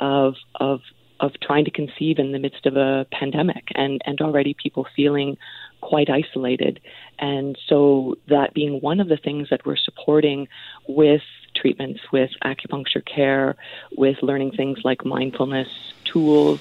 of 0.00 0.34
of 0.56 0.80
of 1.20 1.32
trying 1.42 1.64
to 1.64 1.70
conceive 1.70 2.18
in 2.18 2.32
the 2.32 2.38
midst 2.38 2.66
of 2.66 2.76
a 2.76 3.06
pandemic, 3.12 3.68
and 3.74 4.00
and 4.04 4.20
already 4.20 4.54
people 4.54 4.86
feeling 4.94 5.36
quite 5.80 6.08
isolated, 6.10 6.80
and 7.18 7.56
so 7.66 8.16
that 8.28 8.54
being 8.54 8.80
one 8.80 9.00
of 9.00 9.08
the 9.08 9.16
things 9.16 9.48
that 9.50 9.64
we're 9.64 9.76
supporting 9.76 10.48
with 10.88 11.22
treatments, 11.54 12.00
with 12.12 12.30
acupuncture 12.44 13.04
care, 13.04 13.56
with 13.96 14.16
learning 14.22 14.52
things 14.52 14.78
like 14.84 15.04
mindfulness 15.04 15.68
tools 16.04 16.60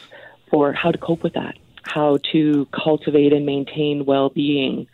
for 0.50 0.74
how 0.74 0.92
to 0.92 0.98
cope 0.98 1.24
with 1.24 1.34
that 1.34 1.56
how 1.88 2.20
to 2.32 2.68
cultivate 2.72 3.34
and 3.34 3.46
maintain 3.46 4.06
well 4.06 4.30
being 4.30 4.88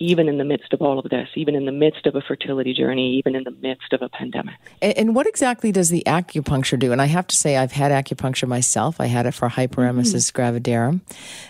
even 0.00 0.28
in 0.30 0.38
the 0.38 0.44
midst 0.44 0.72
of 0.72 0.80
all 0.80 0.98
of 0.98 1.10
this, 1.10 1.28
even 1.34 1.54
in 1.54 1.66
the 1.66 1.72
midst 1.72 2.06
of 2.06 2.16
a 2.16 2.22
fertility 2.22 2.72
journey, 2.72 3.16
even 3.18 3.36
in 3.36 3.44
the 3.44 3.50
midst 3.50 3.92
of 3.92 4.00
a 4.00 4.08
pandemic. 4.08 4.54
And, 4.80 4.96
and 4.96 5.14
what 5.14 5.26
exactly 5.26 5.72
does 5.72 5.90
the 5.90 6.02
acupuncture 6.06 6.78
do? 6.78 6.90
And 6.90 7.02
I 7.02 7.04
have 7.04 7.26
to 7.26 7.36
say, 7.36 7.58
I've 7.58 7.72
had 7.72 7.92
acupuncture 7.92 8.48
myself. 8.48 8.98
I 8.98 9.06
had 9.06 9.26
it 9.26 9.32
for 9.32 9.50
hyperemesis 9.50 10.32
mm-hmm. 10.32 10.40
gravidarum. 10.40 11.00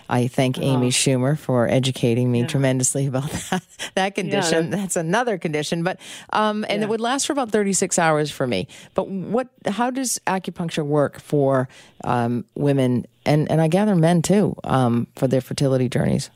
I 0.09 0.27
thank 0.27 0.57
oh. 0.59 0.63
Amy 0.63 0.89
Schumer 0.89 1.39
for 1.39 1.69
educating 1.69 2.29
me 2.29 2.41
yeah. 2.41 2.47
tremendously 2.47 3.07
about 3.07 3.31
that, 3.49 3.63
that 3.95 4.15
condition. 4.15 4.65
Yeah. 4.65 4.75
That's 4.75 4.97
another 4.97 5.37
condition, 5.37 5.83
but 5.83 5.97
um, 6.33 6.65
and 6.67 6.81
yeah. 6.81 6.87
it 6.87 6.89
would 6.89 6.99
last 6.99 7.27
for 7.27 7.33
about 7.33 7.51
thirty 7.51 7.71
six 7.71 7.97
hours 7.97 8.29
for 8.29 8.45
me. 8.45 8.67
But 8.95 9.07
what? 9.07 9.47
How 9.65 9.89
does 9.89 10.19
acupuncture 10.27 10.85
work 10.85 11.21
for 11.21 11.69
um, 12.03 12.43
women 12.55 13.05
and 13.25 13.49
and 13.51 13.61
I 13.61 13.67
gather 13.67 13.95
men 13.95 14.21
too 14.21 14.55
um, 14.63 15.07
for 15.15 15.27
their 15.27 15.41
fertility 15.41 15.89
journeys? 15.89 16.29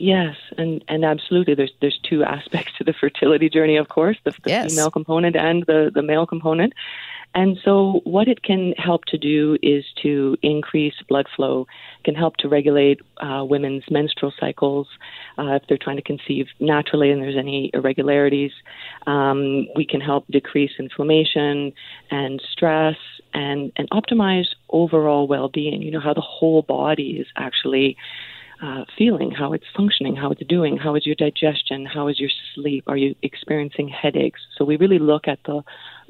Yes, 0.00 0.36
and, 0.56 0.84
and 0.86 1.04
absolutely. 1.04 1.54
There's 1.54 1.72
there's 1.80 1.98
two 2.08 2.22
aspects 2.22 2.72
to 2.78 2.84
the 2.84 2.92
fertility 2.92 3.48
journey, 3.48 3.76
of 3.76 3.88
course, 3.88 4.16
the, 4.24 4.30
the 4.44 4.50
yes. 4.50 4.70
female 4.70 4.90
component 4.90 5.34
and 5.34 5.64
the, 5.66 5.90
the 5.92 6.02
male 6.02 6.26
component. 6.26 6.72
And 7.34 7.58
so, 7.62 8.00
what 8.04 8.26
it 8.26 8.42
can 8.42 8.72
help 8.78 9.04
to 9.06 9.18
do 9.18 9.58
is 9.62 9.84
to 10.02 10.36
increase 10.42 10.94
blood 11.08 11.26
flow, 11.34 11.66
can 12.04 12.14
help 12.14 12.36
to 12.38 12.48
regulate 12.48 13.00
uh, 13.18 13.44
women's 13.44 13.84
menstrual 13.90 14.32
cycles 14.38 14.86
uh, 15.38 15.56
if 15.56 15.62
they're 15.68 15.78
trying 15.78 15.96
to 15.96 16.02
conceive 16.02 16.46
naturally 16.58 17.10
and 17.10 17.20
there's 17.20 17.36
any 17.36 17.70
irregularities. 17.74 18.52
Um, 19.06 19.66
we 19.76 19.84
can 19.84 20.00
help 20.00 20.26
decrease 20.28 20.72
inflammation 20.78 21.72
and 22.10 22.40
stress 22.52 22.96
and, 23.38 23.72
and 23.76 23.88
optimize 23.90 24.48
overall 24.70 25.28
well 25.28 25.48
being. 25.48 25.80
You 25.80 25.92
know, 25.92 26.00
how 26.00 26.12
the 26.12 26.20
whole 26.20 26.62
body 26.62 27.18
is 27.20 27.26
actually 27.36 27.96
uh, 28.60 28.84
feeling, 28.96 29.30
how 29.30 29.52
it's 29.52 29.64
functioning, 29.76 30.16
how 30.16 30.32
it's 30.32 30.42
doing, 30.48 30.76
how 30.76 30.96
is 30.96 31.06
your 31.06 31.14
digestion, 31.14 31.86
how 31.86 32.08
is 32.08 32.18
your 32.18 32.30
sleep, 32.54 32.84
are 32.88 32.96
you 32.96 33.14
experiencing 33.22 33.88
headaches? 33.88 34.40
So 34.56 34.64
we 34.64 34.76
really 34.76 34.98
look 34.98 35.28
at 35.28 35.38
the 35.46 35.62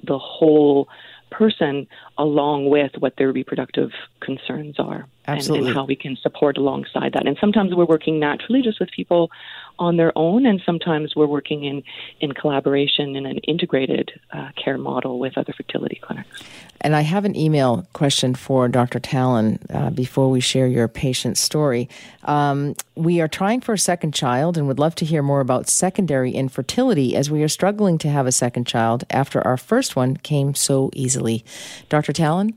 the 0.02 0.18
whole 0.18 0.88
person 1.30 1.86
along 2.16 2.70
with 2.70 2.92
what 3.00 3.14
their 3.18 3.32
reproductive 3.32 3.90
concerns 4.20 4.76
are 4.78 5.06
and, 5.28 5.48
and, 5.50 5.68
how 5.74 5.84
we 5.84 5.96
can 5.96 6.16
support 6.16 6.56
alongside 6.56 7.12
that. 7.12 7.26
And 7.26 7.36
sometimes 7.40 7.74
we're 7.74 7.84
working 7.84 8.18
naturally 8.18 8.62
just 8.62 8.80
with 8.80 8.90
people 8.90 9.30
on 9.78 9.96
their 9.96 10.16
own, 10.16 10.46
and 10.46 10.60
sometimes 10.64 11.14
we're 11.14 11.26
working 11.26 11.64
in, 11.64 11.82
in 12.20 12.32
collaboration 12.32 13.14
in 13.14 13.26
an 13.26 13.38
integrated 13.38 14.10
uh, 14.32 14.48
care 14.62 14.78
model 14.78 15.18
with 15.18 15.36
other 15.36 15.52
fertility 15.52 16.00
clinics. 16.02 16.42
And 16.80 16.96
I 16.96 17.02
have 17.02 17.24
an 17.24 17.36
email 17.36 17.86
question 17.92 18.34
for 18.34 18.68
Dr. 18.68 18.98
Tallon 19.00 19.58
uh, 19.70 19.90
before 19.90 20.30
we 20.30 20.40
share 20.40 20.66
your 20.66 20.88
patient 20.88 21.36
story. 21.36 21.88
Um, 22.24 22.74
we 22.94 23.20
are 23.20 23.28
trying 23.28 23.60
for 23.60 23.72
a 23.72 23.78
second 23.78 24.14
child 24.14 24.56
and 24.56 24.66
would 24.66 24.78
love 24.78 24.94
to 24.96 25.04
hear 25.04 25.22
more 25.22 25.40
about 25.40 25.68
secondary 25.68 26.32
infertility 26.32 27.14
as 27.14 27.30
we 27.30 27.42
are 27.42 27.48
struggling 27.48 27.98
to 27.98 28.08
have 28.08 28.26
a 28.26 28.32
second 28.32 28.66
child 28.66 29.04
after 29.10 29.44
our 29.46 29.56
first 29.56 29.96
one 29.96 30.16
came 30.16 30.54
so 30.54 30.90
easily. 30.94 31.44
Dr. 31.88 32.12
Tallon? 32.12 32.54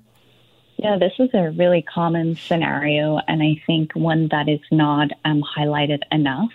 Yeah, 0.82 0.98
this 0.98 1.14
is 1.20 1.30
a 1.36 1.52
really 1.52 1.84
common 1.84 2.36
scenario, 2.36 3.20
and 3.28 3.44
I 3.44 3.62
think 3.68 3.92
one 3.94 4.30
that 4.32 4.50
is 4.50 4.62
not 4.72 5.12
um, 5.24 5.44
highlighted 5.56 6.00
enough. 6.12 6.50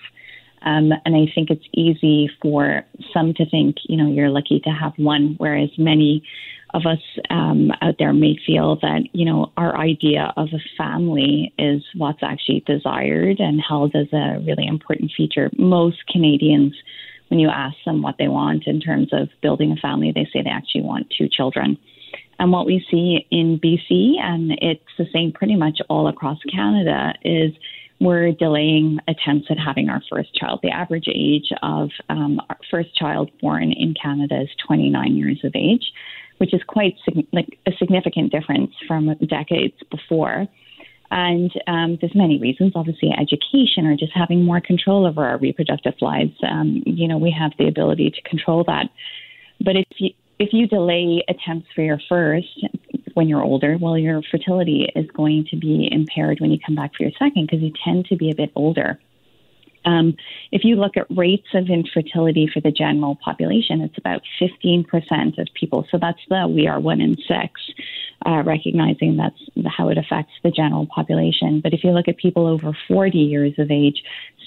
Um, 0.63 0.91
and 1.05 1.15
I 1.15 1.31
think 1.33 1.49
it's 1.49 1.65
easy 1.73 2.29
for 2.43 2.83
some 3.15 3.35
to 3.35 3.49
think, 3.49 3.77
you 3.85 3.97
know, 3.97 4.11
you're 4.11 4.31
lucky 4.31 4.59
to 4.65 4.71
have 4.71 4.95
one, 4.97 5.37
whereas 5.39 5.71
many 5.79 6.25
of 6.75 6.87
us 6.87 6.99
um, 7.31 7.71
out 7.81 7.95
there 8.01 8.13
may 8.13 8.37
feel 8.45 8.75
that, 8.83 9.03
you 9.13 9.25
know, 9.25 9.53
our 9.57 9.79
idea 9.79 10.33
of 10.37 10.49
a 10.53 10.59
family 10.77 11.55
is 11.57 11.85
what's 11.95 12.25
actually 12.25 12.65
desired 12.67 13.39
and 13.39 13.61
held 13.61 13.95
as 13.95 14.13
a 14.13 14.41
really 14.45 14.67
important 14.67 15.13
feature. 15.17 15.51
Most 15.57 16.05
Canadians, 16.09 16.75
when 17.29 17.39
you 17.39 17.49
ask 17.49 17.77
them 17.85 18.03
what 18.03 18.17
they 18.19 18.27
want 18.27 18.67
in 18.67 18.81
terms 18.81 19.11
of 19.13 19.29
building 19.41 19.71
a 19.71 19.77
family, 19.77 20.11
they 20.13 20.29
say 20.33 20.43
they 20.43 20.51
actually 20.51 20.83
want 20.83 21.15
two 21.17 21.29
children. 21.29 21.79
And 22.39 22.53
what 22.53 22.67
we 22.67 22.85
see 22.91 23.27
in 23.31 23.59
BC, 23.59 24.21
and 24.21 24.53
it's 24.61 24.83
the 24.99 25.07
same 25.13 25.33
pretty 25.33 25.57
much 25.57 25.79
all 25.89 26.09
across 26.09 26.39
Canada, 26.53 27.15
is 27.23 27.53
we're 28.01 28.33
delaying 28.33 28.99
attempts 29.09 29.47
at 29.51 29.59
having 29.59 29.89
our 29.89 30.03
first 30.11 30.35
child. 30.35 30.61
The 30.63 30.71
average 30.71 31.09
age 31.09 31.51
of 31.63 31.91
um, 32.11 32.41
our 32.51 32.59
first 32.71 32.95
child 32.95 33.31
born 33.41 33.73
in 33.73 33.95
Canada 34.01 34.43
is 34.43 34.49
29 34.67 35.17
years 35.17 35.41
of 35.45 35.53
age, 35.55 35.93
which 36.39 36.53
is 36.53 36.61
quite 36.67 36.97
like 37.33 37.59
a 37.67 37.73
significant 37.79 38.33
difference 38.33 38.73
from 38.87 39.15
decades 39.27 39.77
before. 39.91 40.47
And 41.11 41.51
um, 41.69 41.99
there's 42.01 42.15
many 42.15 42.39
reasons, 42.39 42.73
obviously 42.75 43.11
education 43.13 43.87
or 43.87 43.97
just 43.97 44.13
having 44.15 44.45
more 44.45 44.61
control 44.61 45.07
over 45.07 45.25
our 45.25 45.39
reproductive 45.39 45.95
lives. 46.01 46.33
Um, 46.47 46.83
you 46.85 47.09
know, 47.09 47.17
we 47.17 47.35
have 47.39 47.53
the 47.59 47.69
ability 47.69 48.11
to 48.11 48.29
control 48.29 48.65
that. 48.67 48.87
But 49.65 49.77
if 49.77 49.87
you 49.99 50.11
if 50.39 50.51
you 50.53 50.67
delay 50.67 51.25
attempts 51.29 51.69
for 51.75 51.83
your 51.83 52.01
first 52.09 52.49
when 53.15 53.29
you're 53.29 53.43
older, 53.43 53.79
well, 53.81 53.97
your 53.97 54.21
fertility 54.31 54.87
is 54.95 55.07
going 55.17 55.47
to 55.51 55.57
be 55.57 55.89
impaired 55.91 56.39
when 56.41 56.51
you 56.51 56.59
come 56.65 56.75
back 56.75 56.93
for 56.95 57.05
your 57.05 57.13
second 57.19 57.47
because 57.47 57.63
you 57.63 57.73
tend 57.85 58.05
to 58.07 58.17
be 58.17 58.31
a 58.31 58.35
bit 58.35 58.51
older. 58.55 58.99
Um, 59.87 60.17
if 60.51 60.65
you 60.65 60.77
look 60.77 60.97
at 60.97 61.07
rates 61.17 61.47
of 61.55 61.71
infertility 61.71 62.51
for 62.53 62.61
the 62.61 62.73
general 62.73 63.17
population, 63.25 63.81
it's 63.81 63.97
about 63.97 64.23
15% 64.41 65.39
of 65.39 65.49
people. 65.55 65.87
So 65.91 65.99
that's 65.99 66.19
the 66.29 66.47
we 66.49 66.67
are 66.67 66.81
one 66.81 67.01
in 67.01 67.17
six, 67.17 67.61
uh, 68.27 68.43
recognizing 68.45 69.17
that's 69.17 69.41
how 69.77 69.89
it 69.89 69.97
affects 69.97 70.33
the 70.43 70.51
general 70.51 70.87
population. 70.87 71.61
But 71.61 71.73
if 71.73 71.85
you 71.85 71.93
look 71.93 72.09
at 72.09 72.17
people 72.17 72.47
over 72.47 72.77
40 72.89 73.17
years 73.17 73.55
of 73.59 73.71
age, 73.71 74.03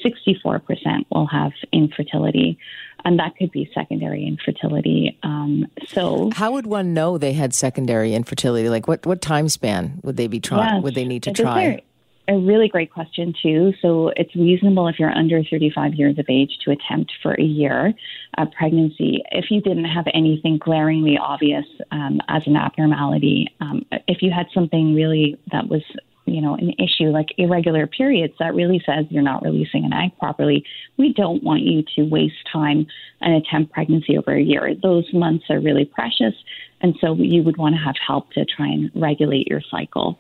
64% 0.05 1.05
will 1.11 1.27
have 1.27 1.53
infertility. 1.71 2.57
And 3.05 3.17
that 3.19 3.37
could 3.37 3.51
be 3.51 3.69
secondary 3.73 4.25
infertility. 4.25 5.17
Um, 5.23 5.67
so, 5.87 6.31
how 6.33 6.51
would 6.51 6.67
one 6.67 6.93
know 6.93 7.17
they 7.17 7.31
had 7.31 7.53
secondary 7.53 8.13
infertility? 8.13 8.67
Like, 8.67 8.89
what, 8.89 9.05
what 9.05 9.21
time 9.21 9.47
span 9.47 10.01
would 10.03 10.17
they 10.17 10.27
be 10.27 10.41
trying? 10.41 10.81
Would 10.81 10.95
they 10.95 11.05
need 11.05 11.23
to 11.23 11.31
try? 11.31 11.81
A 12.29 12.37
really 12.37 12.67
great 12.67 12.93
question 12.93 13.33
too. 13.41 13.73
So 13.81 14.11
it's 14.15 14.35
reasonable 14.35 14.87
if 14.87 14.99
you're 14.99 15.11
under 15.11 15.43
35 15.43 15.95
years 15.95 16.19
of 16.19 16.25
age 16.29 16.51
to 16.63 16.71
attempt 16.71 17.11
for 17.23 17.33
a 17.33 17.43
year 17.43 17.93
a 18.37 18.45
pregnancy 18.45 19.23
if 19.31 19.45
you 19.49 19.61
didn't 19.61 19.85
have 19.85 20.05
anything 20.13 20.59
glaringly 20.59 21.17
obvious 21.17 21.65
um, 21.91 22.21
as 22.29 22.43
an 22.45 22.55
abnormality. 22.55 23.47
Um, 23.59 23.83
if 24.07 24.21
you 24.21 24.31
had 24.31 24.45
something 24.53 24.93
really 24.93 25.39
that 25.51 25.67
was 25.67 25.81
you 26.25 26.41
know 26.41 26.53
an 26.53 26.71
issue 26.77 27.05
like 27.05 27.29
irregular 27.39 27.87
periods 27.87 28.33
that 28.37 28.53
really 28.53 28.79
says 28.85 29.05
you're 29.09 29.23
not 29.23 29.41
releasing 29.41 29.83
an 29.83 29.93
egg 29.93 30.11
properly 30.19 30.63
we 30.97 31.11
don't 31.11 31.41
want 31.41 31.61
you 31.61 31.83
to 31.95 32.03
waste 32.03 32.35
time 32.53 32.85
and 33.21 33.33
attempt 33.33 33.73
pregnancy 33.73 34.15
over 34.15 34.35
a 34.35 34.41
year 34.41 34.75
those 34.83 35.11
months 35.11 35.45
are 35.49 35.59
really 35.59 35.85
precious 35.85 36.35
and 36.81 36.93
so 37.01 37.15
you 37.15 37.41
would 37.41 37.57
want 37.57 37.73
to 37.73 37.81
have 37.81 37.95
help 38.05 38.31
to 38.31 38.45
try 38.45 38.67
and 38.67 38.91
regulate 38.93 39.47
your 39.47 39.61
cycle 39.71 40.19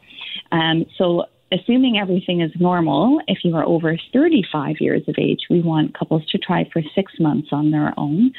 um, 0.51 0.83
so 0.97 1.25
assuming 1.51 1.97
everything 1.97 2.41
is 2.41 2.51
normal, 2.59 3.21
if 3.27 3.39
you 3.43 3.55
are 3.55 3.65
over 3.65 3.97
35 4.13 4.75
years 4.79 5.03
of 5.07 5.15
age, 5.17 5.41
we 5.49 5.61
want 5.61 5.97
couples 5.97 6.25
to 6.27 6.37
try 6.37 6.69
for 6.71 6.81
six 6.95 7.13
months 7.19 7.49
on 7.51 7.71
their 7.71 7.93
own. 7.97 8.31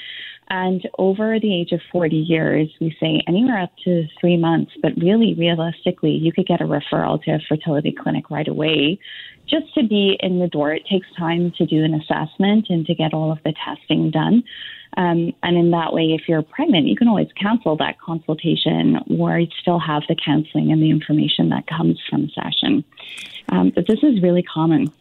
And 0.52 0.88
over 0.98 1.38
the 1.38 1.54
age 1.54 1.70
of 1.70 1.80
40 1.92 2.16
years, 2.16 2.68
we 2.80 2.94
say 3.00 3.22
anywhere 3.28 3.61
up 3.61 3.72
to 3.84 4.06
three 4.20 4.36
months, 4.36 4.72
but 4.82 4.92
really 4.96 5.34
realistically, 5.34 6.11
you 6.11 6.32
could 6.32 6.46
get 6.46 6.61
a 6.61 6.64
referral 6.64 7.22
to 7.22 7.32
a 7.32 7.38
fertility 7.48 7.92
clinic 7.92 8.30
right 8.30 8.48
away 8.48 8.98
just 9.48 9.72
to 9.74 9.86
be 9.86 10.16
in 10.20 10.40
the 10.40 10.48
door. 10.48 10.72
It 10.72 10.86
takes 10.90 11.06
time 11.16 11.52
to 11.56 11.66
do 11.66 11.84
an 11.84 11.94
assessment 11.94 12.66
and 12.68 12.84
to 12.86 12.94
get 12.94 13.14
all 13.14 13.30
of 13.30 13.38
the 13.44 13.54
testing 13.64 14.11
done. 14.11 14.42
Um, 14.97 15.32
and 15.43 15.57
in 15.57 15.70
that 15.70 15.93
way, 15.93 16.12
if 16.12 16.28
you're 16.28 16.43
pregnant, 16.43 16.86
you 16.86 16.97
can 16.97 17.09
always 17.09 17.28
cancel 17.41 17.76
that 17.76 18.01
consultation 18.01 18.99
or 19.18 19.41
still 19.61 19.78
have 19.78 20.03
the 20.09 20.16
counseling 20.16 20.72
and 20.72 20.82
the 20.82 20.91
information 20.91 21.49
that 21.51 21.66
comes 21.66 22.01
from 22.09 22.28
session. 22.30 22.84
Um, 23.51 23.70
but 23.70 23.86
this 23.86 24.03
is 24.03 24.22
really 24.22 24.43
common. 24.43 24.93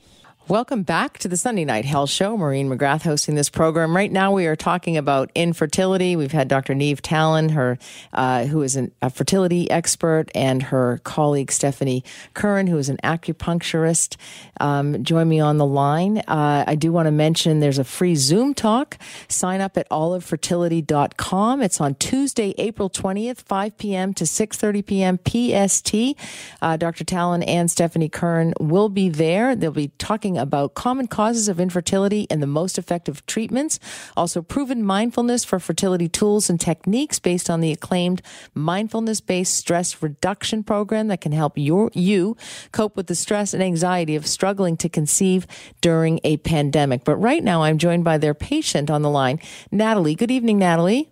Welcome 0.50 0.82
back 0.82 1.20
to 1.20 1.28
the 1.28 1.38
Sunday 1.38 1.64
Night 1.64 1.86
Health 1.86 2.10
Show. 2.10 2.36
Maureen 2.36 2.72
McGrath 2.72 3.04
hosting 3.04 3.36
this 3.36 3.52
program. 3.52 3.95
Right 3.95 4.12
now, 4.12 4.32
we 4.32 4.47
are 4.47 4.56
talking 4.56 4.97
about 4.97 5.30
infertility. 5.36 6.16
We've 6.16 6.32
had 6.32 6.47
Dr. 6.47 6.74
Neve 6.74 7.04
Tallon, 7.04 7.50
her 7.50 7.78
uh, 8.14 8.45
who 8.45 8.64
is 8.64 8.76
an, 8.76 8.91
a 9.00 9.12
fertility 9.12 9.70
expert, 9.70 10.32
and 10.34 10.64
her 10.64 11.02
colleague 11.04 11.52
Stephanie 11.52 12.04
Curran, 12.34 12.66
who 12.66 12.80
is 12.80 12.89
an 12.89 12.97
acupuncturist, 13.04 14.18
um, 14.60 15.04
join 15.04 15.30
me 15.30 15.39
on 15.39 15.58
the 15.60 15.68
line. 15.68 16.18
Uh, 16.28 16.64
I 16.66 16.74
do 16.74 16.91
want 16.91 17.06
to 17.06 17.12
mention 17.12 17.60
there's 17.60 17.78
a 17.78 17.84
free 17.84 18.16
Zoom 18.16 18.56
talk. 18.56 18.97
Sign 19.28 19.62
up 19.62 19.78
at 19.78 19.88
olivefertility.com. 19.91 21.62
It's 21.62 21.80
on 21.80 21.93
Tuesday, 21.93 22.56
April 22.58 22.89
20th, 22.89 23.43
5 23.43 23.78
p.m. 23.78 24.16
to 24.16 24.24
6:30 24.24 24.84
p.m. 24.84 25.20
PST. 25.20 26.20
Uh, 26.60 26.76
Dr. 26.76 27.04
Tallon 27.04 27.43
and 27.43 27.70
Stephanie 27.70 28.10
Curran 28.10 28.56
will 28.60 28.89
be 28.89 29.10
there. 29.10 29.56
They'll 29.56 29.70
be 29.70 29.91
talking 30.00 30.39
about 30.40 30.74
common 30.74 31.08
causes 31.08 31.48
of 31.48 31.60
infertility 31.60 32.26
and 32.30 32.42
the 32.42 32.48
most 32.48 32.78
effective 32.78 33.26
treatments. 33.26 33.80
Also, 34.18 34.42
proven 34.42 34.84
mindfulness 34.84 35.44
for 35.44 35.60
fertility 35.60 36.08
tools 36.08 36.50
and 36.50 36.60
techniques 36.60 37.20
based 37.20 37.50
on 37.50 37.62
the 37.62 37.72
acclaimed 37.72 38.22
mindfulness 38.54 39.22
based 39.22 39.54
stress 39.54 40.02
reduction 40.02 40.64
program 40.64 41.08
that 41.08 41.22
can 41.22 41.32
help 41.32 41.58
your, 41.58 41.92
you 41.94 42.36
cope 42.72 42.96
with 42.96 43.08
the 43.08 43.16
stress 43.16 43.54
and 43.54 43.62
anxiety 43.62 44.16
of 44.16 44.26
struggling 44.26 44.78
to 44.78 44.90
conceive 44.90 45.46
during 45.82 46.20
a 46.24 46.38
pandemic. 46.38 47.04
But 47.04 47.18
right 47.18 47.44
now, 47.44 47.64
I'm 47.64 47.78
joined 47.78 48.04
by 48.04 48.18
their 48.18 48.34
patient 48.34 48.90
on 48.90 49.02
the 49.02 49.10
line, 49.10 49.40
Natalie. 49.72 50.16
Good 50.16 50.32
evening, 50.32 50.58
Natalie. 50.58 51.12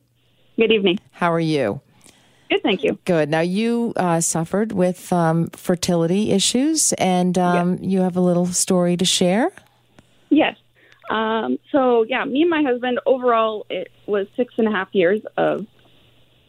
Good 0.57 0.71
evening. 0.71 0.99
How 1.11 1.32
are 1.32 1.39
you? 1.39 1.82
Good, 2.49 2.63
thank 2.63 2.83
you. 2.83 2.97
Good. 3.05 3.29
Now, 3.29 3.41
you 3.41 3.93
uh, 3.95 4.21
suffered 4.21 4.71
with 4.71 5.11
um, 5.11 5.47
fertility 5.49 6.31
issues, 6.31 6.93
and 6.93 7.37
um, 7.37 7.73
yes. 7.73 7.81
you 7.81 7.99
have 8.01 8.15
a 8.15 8.21
little 8.21 8.45
story 8.47 8.95
to 8.97 9.05
share. 9.05 9.51
Yes. 10.29 10.55
Um, 11.09 11.57
so, 11.71 12.03
yeah, 12.03 12.23
me 12.25 12.41
and 12.41 12.49
my 12.49 12.63
husband, 12.63 12.99
overall, 13.05 13.65
it 13.69 13.91
was 14.05 14.27
six 14.35 14.53
and 14.57 14.67
a 14.67 14.71
half 14.71 14.89
years 14.93 15.21
of 15.35 15.65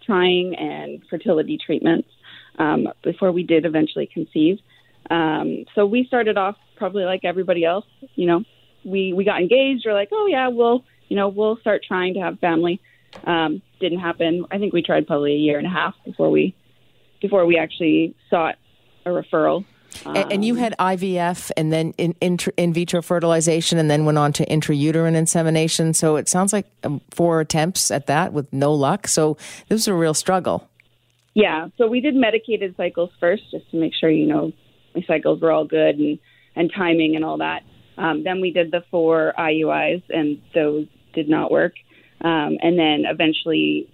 trying 0.05 0.55
and 0.57 1.03
fertility 1.11 1.59
treatments 1.59 2.09
um, 2.59 2.89
before 3.03 3.33
we 3.33 3.43
did 3.43 3.65
eventually 3.65 4.07
conceive. 4.07 4.59
Um, 5.11 5.65
so, 5.75 5.85
we 5.87 6.05
started 6.05 6.39
off 6.39 6.57
probably 6.77 7.05
like 7.05 7.25
everybody 7.25 7.65
else. 7.65 7.87
You 8.15 8.27
know, 8.27 8.45
we, 8.85 9.13
we 9.13 9.25
got 9.25 9.41
engaged. 9.41 9.85
We're 9.85 9.95
like, 9.95 10.11
oh, 10.13 10.27
yeah, 10.27 10.49
we'll, 10.49 10.85
you 11.09 11.17
know, 11.17 11.29
we'll 11.29 11.57
start 11.59 11.83
trying 11.87 12.15
to 12.15 12.21
have 12.21 12.39
family. 12.39 12.81
Um, 13.25 13.63
didn't 13.81 14.01
happen. 14.01 14.45
I 14.51 14.59
think 14.59 14.73
we 14.73 14.83
tried 14.83 15.07
probably 15.07 15.33
a 15.33 15.39
year 15.39 15.59
and 15.59 15.67
a 15.67 15.71
half 15.71 15.95
before 16.05 16.31
we 16.31 16.55
before 17.21 17.47
we 17.47 17.59
actually 17.59 18.15
sought 18.31 18.57
a 19.05 19.11
referral. 19.11 19.65
Um, 20.05 20.17
and, 20.17 20.45
you 20.45 20.55
had 20.55 20.75
IVF 20.79 21.51
and 21.57 21.73
then 21.73 21.95
in, 21.99 22.15
in, 22.21 22.39
in, 22.57 22.73
vitro 22.73 23.03
fertilization 23.03 23.79
and 23.79 23.91
then 23.91 24.05
went 24.05 24.19
on 24.19 24.33
to 24.35 24.47
intrauterine 24.47 25.17
insemination. 25.17 25.95
So 25.95 26.17
it 26.17 26.29
sounds 26.29 26.53
like 26.53 26.67
um, 26.85 27.01
four 27.11 27.41
attempts 27.41 27.91
at 27.91 28.07
that 28.07 28.33
with 28.33 28.53
no 28.53 28.73
luck. 28.73 29.09
So 29.09 29.37
this 29.69 29.77
was 29.77 29.89
a 29.89 29.95
real 29.95 30.15
struggle. 30.15 30.69
Yeah. 31.35 31.69
So 31.79 31.89
we 31.89 32.01
did 32.01 32.15
medicated 32.15 32.77
cycles 32.77 33.11
first 33.19 33.45
just 33.51 33.69
to 33.71 33.77
make 33.79 33.95
sure, 33.95 34.11
you 34.11 34.27
know, 34.27 34.53
my 34.95 35.03
cycles 35.07 35.41
were 35.41 35.51
all 35.51 35.65
good 35.65 35.99
and, 35.99 36.19
and 36.55 36.71
timing 36.77 37.17
and 37.17 37.25
all 37.25 37.39
that. 37.39 37.63
Um, 37.97 38.23
then 38.25 38.41
we 38.41 38.53
did 38.53 38.71
the 38.71 38.85
four 38.91 39.33
IUIs 39.39 40.03
and 40.11 40.41
those 40.55 40.87
did 41.15 41.29
not 41.29 41.51
work. 41.51 41.73
Um, 42.21 42.59
and 42.63 42.79
then 42.79 43.05
eventually 43.07 43.89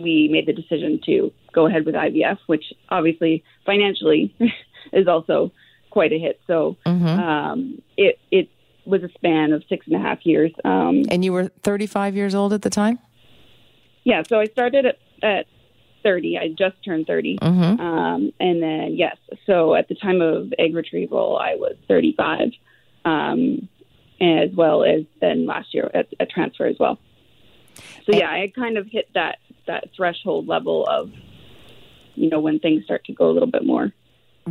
we 0.00 0.28
made 0.30 0.46
the 0.46 0.52
decision 0.52 1.00
to 1.06 1.32
go 1.52 1.66
ahead 1.66 1.86
with 1.86 1.94
IVF, 1.94 2.38
which 2.46 2.64
obviously 2.88 3.42
financially 3.64 4.34
is 4.92 5.08
also 5.08 5.52
quite 5.90 6.12
a 6.12 6.18
hit. 6.18 6.40
So 6.46 6.76
mm-hmm. 6.86 7.06
um, 7.06 7.82
it 7.96 8.18
it 8.30 8.48
was 8.84 9.02
a 9.02 9.08
span 9.10 9.52
of 9.52 9.62
six 9.68 9.86
and 9.86 9.96
a 9.96 9.98
half 9.98 10.24
years. 10.24 10.52
Um, 10.64 11.02
and 11.10 11.24
you 11.24 11.32
were 11.32 11.48
35 11.62 12.16
years 12.16 12.34
old 12.34 12.52
at 12.52 12.62
the 12.62 12.70
time. 12.70 12.98
Yeah, 14.04 14.22
so 14.26 14.40
I 14.40 14.46
started 14.46 14.86
at, 14.86 14.98
at 15.22 15.46
30. 16.02 16.38
I 16.38 16.48
just 16.48 16.82
turned 16.84 17.06
30, 17.06 17.38
mm-hmm. 17.38 17.80
um, 17.80 18.32
and 18.40 18.62
then 18.62 18.94
yes, 18.96 19.16
so 19.44 19.74
at 19.74 19.88
the 19.88 19.94
time 19.94 20.22
of 20.22 20.52
egg 20.58 20.74
retrieval, 20.74 21.36
I 21.36 21.56
was 21.56 21.76
35, 21.88 22.52
um, 23.04 23.68
as 24.20 24.50
well 24.54 24.84
as 24.84 25.02
then 25.20 25.44
last 25.44 25.74
year 25.74 25.90
at, 25.92 26.06
at 26.18 26.30
transfer 26.30 26.66
as 26.66 26.76
well. 26.78 26.98
So 28.06 28.16
yeah, 28.16 28.30
I 28.30 28.52
kind 28.54 28.78
of 28.78 28.86
hit 28.86 29.08
that 29.14 29.38
that 29.66 29.90
threshold 29.96 30.48
level 30.48 30.86
of, 30.86 31.10
you 32.14 32.30
know, 32.30 32.40
when 32.40 32.58
things 32.58 32.84
start 32.84 33.04
to 33.04 33.12
go 33.12 33.30
a 33.30 33.32
little 33.32 33.50
bit 33.50 33.64
more 33.64 33.92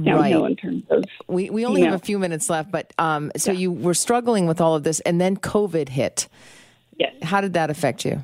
downhill 0.04 0.42
right. 0.44 0.52
in 0.52 0.56
terms 0.56 0.84
of. 0.90 1.04
We 1.28 1.50
we 1.50 1.66
only 1.66 1.82
have 1.82 1.92
know. 1.92 1.96
a 1.96 2.00
few 2.00 2.20
minutes 2.20 2.50
left, 2.50 2.72
but 2.72 2.94
um, 2.98 3.32
so 3.38 3.52
yeah. 3.52 3.60
you 3.60 3.72
were 3.72 3.94
struggling 3.94 4.48
with 4.48 4.62
all 4.62 4.76
of 4.76 4.84
this, 4.84 5.00
and 5.02 5.20
then 5.20 5.38
COVID 5.38 5.90
hit. 5.90 6.28
Yes. 6.98 7.14
How 7.22 7.42
did 7.42 7.54
that 7.54 7.70
affect 7.70 8.06
you? 8.06 8.24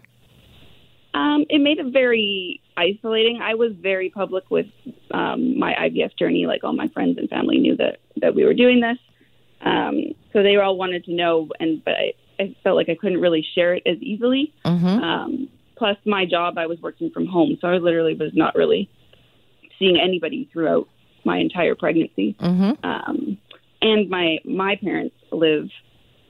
Um, 1.13 1.45
it 1.49 1.59
made 1.59 1.77
it 1.77 1.93
very 1.93 2.59
isolating. 2.75 3.39
I 3.41 3.53
was 3.53 3.73
very 3.73 4.09
public 4.09 4.49
with 4.49 4.65
um, 5.11 5.59
my 5.59 5.73
IVF 5.73 6.17
journey. 6.17 6.47
Like 6.47 6.63
all 6.63 6.73
my 6.73 6.87
friends 6.89 7.17
and 7.17 7.29
family 7.29 7.59
knew 7.59 7.75
that 7.77 7.99
that 8.17 8.35
we 8.35 8.45
were 8.45 8.53
doing 8.53 8.81
this. 8.81 8.97
Um, 9.61 10.13
so 10.33 10.43
they 10.43 10.55
all 10.57 10.77
wanted 10.77 11.05
to 11.05 11.13
know, 11.13 11.49
and 11.59 11.83
but 11.83 11.93
I, 11.93 12.13
I 12.39 12.55
felt 12.63 12.75
like 12.75 12.89
I 12.89 12.95
couldn't 12.95 13.21
really 13.21 13.45
share 13.55 13.73
it 13.73 13.83
as 13.85 13.97
easily. 14.01 14.53
Mm-hmm. 14.65 14.85
Um, 14.85 15.49
plus, 15.75 15.97
my 16.05 16.25
job, 16.25 16.57
I 16.57 16.67
was 16.67 16.79
working 16.81 17.11
from 17.11 17.25
home, 17.25 17.57
so 17.61 17.67
I 17.67 17.77
literally 17.77 18.15
was 18.15 18.31
not 18.33 18.55
really 18.55 18.89
seeing 19.79 19.99
anybody 19.99 20.49
throughout 20.51 20.87
my 21.25 21.37
entire 21.37 21.75
pregnancy. 21.75 22.35
Mm-hmm. 22.39 22.85
Um, 22.85 23.37
and 23.81 24.09
my 24.09 24.37
my 24.45 24.77
parents 24.77 25.15
live 25.31 25.69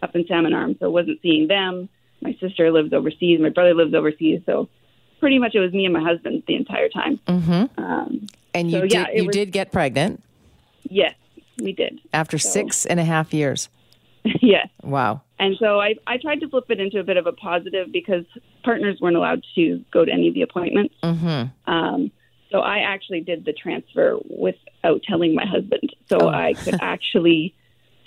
up 0.02 0.16
in 0.16 0.26
Salmon 0.28 0.54
Arm, 0.54 0.76
so 0.80 0.86
I 0.86 0.90
wasn't 0.90 1.20
seeing 1.22 1.48
them. 1.48 1.90
My 2.22 2.36
sister 2.40 2.72
lives 2.72 2.94
overseas. 2.94 3.40
My 3.42 3.50
brother 3.50 3.74
lives 3.74 3.94
overseas, 3.94 4.42
so 4.46 4.70
pretty 5.20 5.40
much 5.40 5.56
it 5.56 5.60
was 5.60 5.72
me 5.72 5.86
and 5.86 5.94
my 5.94 6.04
husband 6.04 6.44
the 6.48 6.56
entire 6.56 6.90
time. 6.90 7.20
Mm-hmm. 7.28 7.82
Um, 7.84 8.28
and 8.54 8.70
you 8.70 8.78
so, 8.78 8.82
did 8.82 8.94
yeah, 8.94 9.06
you 9.14 9.26
was, 9.28 9.34
did 9.34 9.52
get 9.52 9.72
pregnant? 9.72 10.22
Yes, 10.90 11.16
we 11.62 11.74
did. 11.74 12.00
After 12.14 12.38
so. 12.38 12.50
six 12.50 12.86
and 12.86 13.00
a 13.00 13.06
half 13.06 13.34
years. 13.34 13.70
yes. 14.42 14.68
Wow. 14.82 15.22
And 15.44 15.58
so 15.60 15.78
I, 15.82 15.96
I 16.08 16.18
tried 16.20 16.40
to 16.40 16.48
flip 16.48 16.68
it 16.70 16.80
into 16.80 17.02
a 17.02 17.04
bit 17.04 17.18
of 17.18 17.28
a 17.28 17.34
positive 17.34 17.92
because 17.92 18.24
partners 18.64 19.00
weren't 19.02 19.18
allowed 19.18 19.44
to 19.56 19.84
go 19.92 20.06
to 20.06 20.12
any 20.12 20.30
of 20.30 20.34
the 20.34 20.42
appointments. 20.42 20.96
Mm-hmm. 21.04 21.70
Um, 21.70 22.12
so 22.50 22.60
I 22.60 22.78
actually 22.78 23.20
did 23.20 23.44
the 23.44 23.52
transfer 23.52 24.18
without 24.30 25.04
telling 25.04 25.36
my 25.36 25.46
husband. 25.46 25.94
So 26.08 26.18
oh. 26.22 26.30
I 26.30 26.54
could 26.54 26.78
actually 26.82 27.54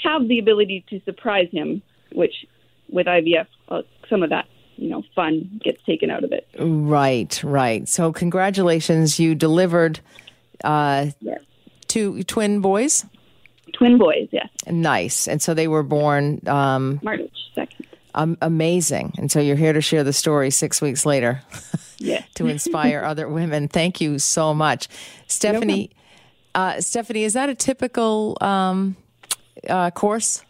have 0.02 0.26
the 0.28 0.38
ability 0.38 0.86
to 0.88 1.00
surprise 1.04 1.48
him, 1.52 1.82
which 2.12 2.46
with 2.88 3.06
IVF, 3.06 3.48
uh, 3.68 3.82
some 4.08 4.22
of 4.22 4.30
that 4.30 4.46
you 4.76 4.88
know 4.88 5.02
fun 5.14 5.60
gets 5.62 5.82
taken 5.84 6.10
out 6.10 6.24
of 6.24 6.32
it. 6.32 6.48
Right, 6.58 7.38
right. 7.44 7.86
So 7.86 8.14
congratulations, 8.14 9.20
you 9.20 9.34
delivered 9.34 10.00
uh, 10.64 11.08
yes. 11.20 11.40
two 11.86 12.22
twin 12.22 12.60
boys 12.60 13.04
twin 13.76 13.98
boys, 13.98 14.28
yes. 14.30 14.48
Nice. 14.66 15.28
And 15.28 15.40
so 15.40 15.54
they 15.54 15.68
were 15.68 15.82
born 15.82 16.40
um, 16.46 17.00
March 17.02 17.20
2nd. 17.56 17.86
Um, 18.14 18.38
amazing. 18.40 19.14
And 19.18 19.30
so 19.30 19.40
you're 19.40 19.56
here 19.56 19.74
to 19.74 19.82
share 19.82 20.02
the 20.02 20.12
story 20.12 20.50
six 20.50 20.80
weeks 20.80 21.04
later 21.04 21.42
yes. 21.98 22.26
to 22.34 22.46
inspire 22.46 23.02
other 23.04 23.28
women. 23.28 23.68
Thank 23.68 24.00
you 24.00 24.18
so 24.18 24.54
much. 24.54 24.88
Stephanie, 25.26 25.90
no 25.92 25.96
uh, 26.56 26.80
Stephanie, 26.80 27.24
is 27.24 27.34
that 27.34 27.50
a 27.50 27.54
typical 27.54 28.38
um, 28.40 28.96
uh, 29.68 29.90
course? 29.90 30.42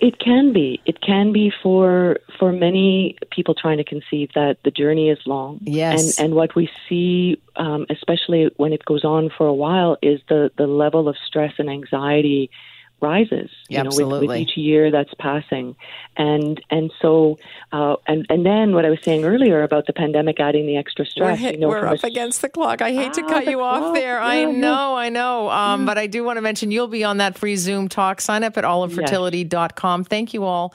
It 0.00 0.18
can 0.20 0.52
be. 0.52 0.80
It 0.86 1.00
can 1.00 1.32
be 1.32 1.52
for 1.62 2.18
for 2.38 2.52
many 2.52 3.16
people 3.30 3.54
trying 3.54 3.78
to 3.78 3.84
conceive 3.84 4.30
that 4.34 4.58
the 4.64 4.70
journey 4.70 5.10
is 5.10 5.18
long. 5.26 5.58
Yes. 5.64 6.18
And 6.18 6.26
and 6.26 6.34
what 6.34 6.54
we 6.54 6.70
see, 6.88 7.40
um, 7.56 7.86
especially 7.90 8.50
when 8.56 8.72
it 8.72 8.84
goes 8.84 9.04
on 9.04 9.30
for 9.36 9.46
a 9.46 9.54
while, 9.54 9.96
is 10.00 10.20
the 10.28 10.52
the 10.56 10.68
level 10.68 11.08
of 11.08 11.16
stress 11.26 11.54
and 11.58 11.68
anxiety 11.68 12.50
rises 13.02 13.50
you 13.68 13.78
Absolutely. 13.78 14.04
know 14.04 14.20
with, 14.20 14.28
with, 14.28 14.38
each 14.38 14.56
year 14.56 14.90
that's 14.90 15.12
passing 15.18 15.76
and 16.16 16.60
and 16.70 16.92
so 17.00 17.38
uh, 17.72 17.96
and 18.06 18.26
and 18.30 18.46
then 18.46 18.74
what 18.74 18.84
I 18.84 18.90
was 18.90 19.00
saying 19.02 19.24
earlier 19.24 19.62
about 19.62 19.86
the 19.86 19.92
pandemic 19.92 20.40
adding 20.40 20.66
the 20.66 20.76
extra 20.76 21.04
stress 21.04 21.30
we're, 21.30 21.36
hit, 21.36 21.54
you 21.54 21.60
know, 21.60 21.68
we're 21.68 21.86
up 21.86 22.02
a, 22.02 22.06
against 22.06 22.42
the 22.42 22.48
clock 22.48 22.80
I 22.80 22.92
hate 22.92 23.10
ah, 23.10 23.12
to 23.14 23.22
cut 23.22 23.46
you 23.46 23.58
clock. 23.58 23.82
off 23.82 23.94
there 23.94 24.16
yeah, 24.16 24.26
I 24.26 24.44
know 24.44 24.96
I 24.96 25.08
know 25.08 25.50
um, 25.50 25.82
mm. 25.82 25.86
but 25.86 25.98
I 25.98 26.06
do 26.06 26.24
want 26.24 26.36
to 26.36 26.42
mention 26.42 26.70
you'll 26.70 26.88
be 26.88 27.04
on 27.04 27.18
that 27.18 27.36
free 27.36 27.56
Zoom 27.56 27.88
talk 27.88 28.20
sign 28.20 28.44
up 28.44 28.56
at 28.56 28.64
olivefertility.com 28.64 30.00
yes. 30.00 30.08
thank 30.08 30.32
you 30.32 30.44
all 30.44 30.74